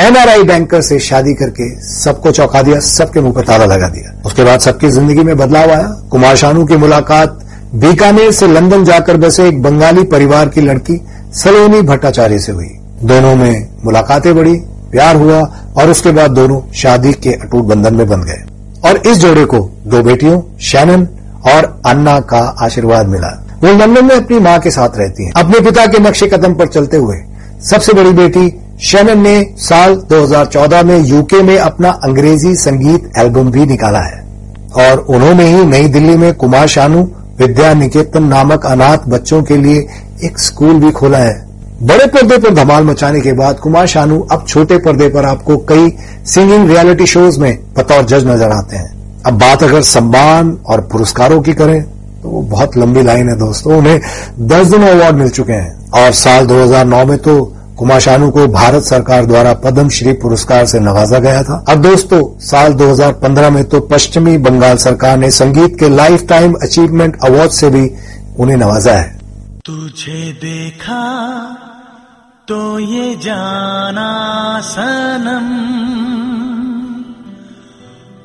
एनआरआई 0.02 0.44
बैंकर 0.44 0.82
से 0.82 1.00
शादी 1.00 1.34
करके 1.34 1.70
सबको 1.84 2.32
चौंका 2.32 2.62
दिया, 2.62 2.80
सबके 2.80 3.22
मुँह 3.22 3.34
पर 3.34 3.44
ताला 3.44 3.66
लगा 3.66 3.88
दिया। 3.88 4.14
उसके 4.26 4.44
बाद 4.44 4.60
सबकी 4.60 4.90
ज़िंदगी 4.90 5.24
में 5.24 5.36
बदलाव 5.38 5.72
आया। 5.72 5.88
कुमार 6.12 6.36
शानू 6.36 6.66
की 6.66 6.78
मुलाकात 6.78 7.40
बीकानेर 7.76 8.32
से 8.32 8.48
लंदन 8.48 8.84
जाकर 8.84 9.18
बसे 9.18 9.48
एक 9.48 9.62
बंगाली 9.62 10.04
परिवार 10.08 10.50
की 10.50 10.62
लड़की 10.62 11.00
सलोनी 11.36 11.82
भट्टाचार्य 11.82 12.40
से 12.40 12.52
हुई। 12.52 12.70
दोनों 13.04 13.36
में 13.36 13.68
मुलाकातें 13.86 14.34
बढ़ी। 14.36 14.56
प्यार 14.92 15.16
हुआ 15.16 15.40
और 15.78 15.90
उसके 15.90 16.12
बाद 16.12 16.32
दोनों 16.32 16.72
शादी 16.74 17.14
के 17.14 17.30
अटूट 17.30 17.64
बंधन 17.64 17.96
में 17.96 18.10
बंध 18.10 18.24
गए। 18.24 18.44
और 18.90 18.98
इस 18.98 19.18
जोड़े 19.18 19.46
को 19.46 19.70
दो 19.88 20.04
बेटियों, 20.04 20.42
शैनन 20.62 21.08
और 21.54 21.82
अन्ना 21.86 22.20
का 22.20 22.56
आशीर्वाद 22.62 23.08
मिला। 23.08 23.46
वो 23.64 23.70
लंदन 23.70 24.06
में 24.06 24.16
अपनी 24.16 24.40
माँ 24.40 24.60
के 24.60 24.72
साथ 24.72 24.90
रहती 24.96 25.26
हैं। 25.26 25.32
अपने 25.32 25.60
पिता 25.60 25.86
के 25.86 26.00
नक्शे 26.00 26.28
कदम 26.28 26.54
पर 26.54 26.68
चलते 26.68 26.98
हुए 26.98 27.18
सबसे 27.70 27.94
बड़ी 27.94 28.12
बेटी 28.12 28.62
शैनन 28.82 29.22
ने 29.22 29.54
साल 29.58 29.96
2014 29.96 30.84
में 30.84 31.00
यूके 31.00 31.44
में 31.44 31.58
अपना 31.58 31.90
अंग्रेज़ी 31.90 32.56
संगीत 32.56 33.12
एल्बम 33.18 33.52
भी 33.52 33.66
निकाला 33.66 34.00
है। 34.00 34.28
और 34.76 35.00
उन्होंने 35.00 35.46
ही 35.46 35.66
नई 35.66 35.88
दिल्ली 35.88 36.18
में 36.18 36.34
कुमार 36.34 36.68
शानू, 36.68 37.12
विद्या 37.40 37.74
निकेतन 37.74 38.24
नामक 38.24 38.66
अनाथ 38.66 38.98
बच्चों 39.08 39.44
के 39.44 39.58
लिए 39.58 39.88
एक 40.24 40.40
स्कूल 40.40 40.74
भी 40.74 40.92
खोला 40.92 41.18
है। 41.18 41.49
बड़े 41.82 42.06
पर्दे 42.06 42.38
पर 42.38 42.54
धमाल 42.54 42.84
मचाने 42.84 43.20
के 43.22 43.34
बाद 43.34 43.60
कुमार 43.60 43.86
शानू 43.88 44.20
अब 44.32 44.46
छोटे 44.48 44.78
पर्दे 44.78 45.08
पर 45.10 45.26
आपको 45.26 45.58
कई 45.70 45.90
सिंगिंग 46.26 46.70
रियलिटी 46.70 47.06
शोज़ 47.06 47.40
में 47.40 47.58
बतौर 47.78 48.04
जज 48.04 48.26
नज़र 48.28 48.52
आते 48.52 48.78
हैं। 48.78 49.22
अब 49.26 49.38
बात 49.40 49.64
अगर 49.64 49.82
सम्मान 49.82 50.58
और 50.66 50.82
पुरस्कारों 50.82 51.42
की 51.42 51.54
करें 51.54 51.82
तो 52.22 52.30
वो 52.30 52.42
बहुत 52.42 52.76
लंबी 52.78 53.04
लाइन 53.04 53.30
है 53.30 53.36
दोस्तों, 53.36 53.78
उन्हें 53.78 54.00
दस 54.40 54.68
दिन 54.68 54.84
अवार्ड 54.84 55.16
मिल 55.16 55.30
चुके 55.30 55.54
हैं। 55.54 55.90
और 55.92 56.12
साल 56.14 56.48
2009 56.48 57.06
में 57.06 57.18
तो 57.18 57.44
कुमार 57.78 58.00
शानू 58.00 58.30
को 58.30 58.48
भारत 58.48 58.84
सरकार 58.84 59.26
द्वारा 59.26 59.54
पद्म 59.64 59.90
श्री 59.90 60.14
पुरस्कार 60.14 60.66
से 60.66 60.80
नवाजा 60.80 61.20
गया 61.20 61.44
था। 61.44 61.64
अब 61.70 61.82
दोस्तों, 61.82 62.22
साल 62.42 62.74
2015 62.74 63.50
में 63.50 63.64
तो 63.64 63.80
पश्चिमी 63.88 64.38
बंगाल 64.40 64.78
सरकार 64.78 65.18
ने 65.18 65.32
संगीत 65.32 65.80
के 65.80 65.90
लाइफ 65.90 66.26
टाइम 66.30 66.54
अचीवमेंट 66.64 67.18
अवार्ड 67.24 67.52
से 67.52 67.70
भी 67.70 67.90
उन्हें 68.40 68.58
नवाजा 68.58 68.94
है। 68.94 69.18
तुझे 69.66 70.32
देखा 70.36 71.02
तो 72.50 72.80
ये 72.80 73.16
जाना 73.16 74.62
सनम। 74.62 75.50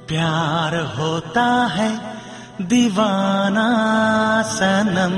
प्यार 0.09 0.77
होता 0.99 1.67
है 1.67 2.01
दीवाना 2.63 3.69
सनम। 4.43 5.17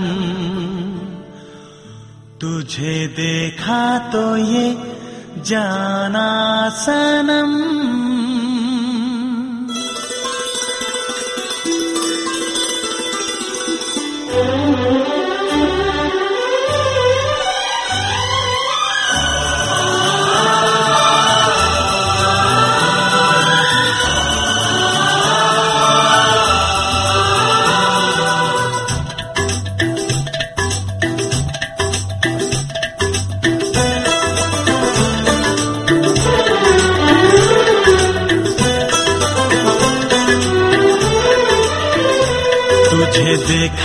तुझे 2.40 3.06
देखा 3.06 3.98
तो 3.98 4.36
ये 4.36 4.94
जाना 5.38 6.68
सनम। 6.68 7.76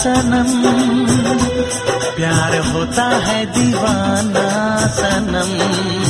सनम। 0.00 0.50
प्यार 2.16 2.58
होता 2.58 3.04
है 3.04 3.46
दीवाना 3.46 4.46
सनम। 4.86 6.09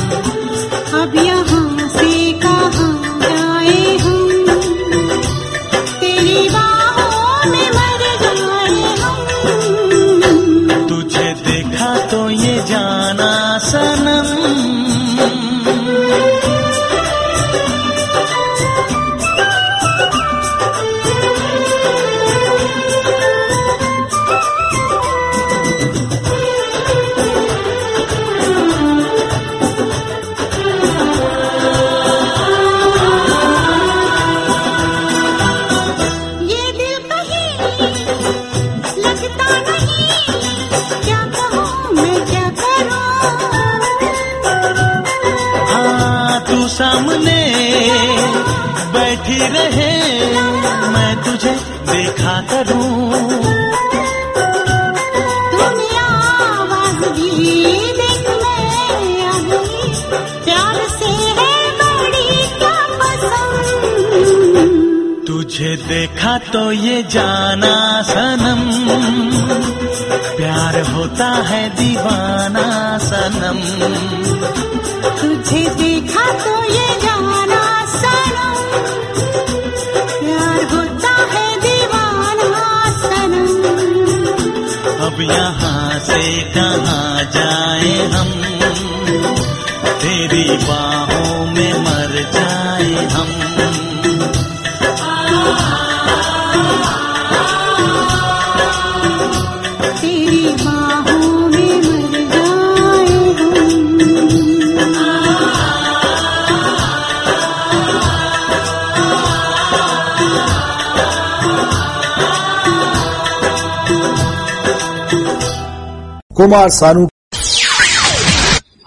कुमार 116.50 116.70
सानू। 116.70 117.06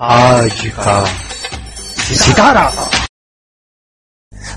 आज 0.03 0.61
का 0.77 0.95
सितारा। 2.15 2.63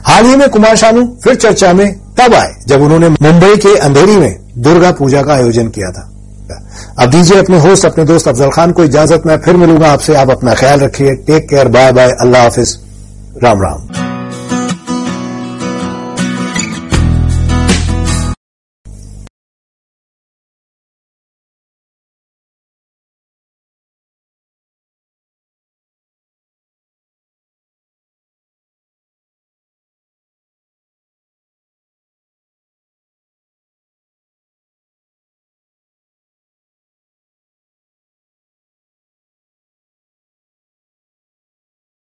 हाल 0.07 0.25
ही 0.27 0.37
में 0.37 0.49
कुमार 0.51 0.77
सानू 0.77 1.05
फिर 1.25 1.35
चर्चा 1.35 1.73
में 1.73 1.87
तब 2.15 2.35
आए 2.35 2.51
जब 2.69 2.83
उन्होंने 2.83 3.09
मुंबई 3.09 3.57
के 3.57 3.77
अंधेरी 3.79 4.17
में 4.17 4.63
दुर्गा 4.63 4.91
पूजा 4.93 5.23
का 5.23 5.35
आयोजन 5.35 5.69
किया 5.69 5.91
था। 5.91 6.05
अब 7.03 7.11
दीजिए 7.11 7.39
अपने 7.39 7.61
होस्ट 7.61 7.87
अपने 7.87 8.05
दोस्त 8.05 8.29
अफजल 8.29 8.51
खान 8.51 8.73
को 8.73 8.85
इजाज़त 8.85 9.27
मैं 9.27 9.39
फिर 9.45 9.57
मिलूँगा 9.57 9.93
आपसे। 9.93 10.15
आप 10.17 10.31
अपना 10.31 10.55
ख्याल 10.55 10.81
रखिए। 10.81 11.15
टेक 11.27 11.49
केयर 11.51 11.69
बाय 11.69 11.93
बाय 11.93 12.11
अल्लाह 12.21 12.43
हाफिज। 12.43 12.77
राम 13.45 13.63
राम 13.63 13.96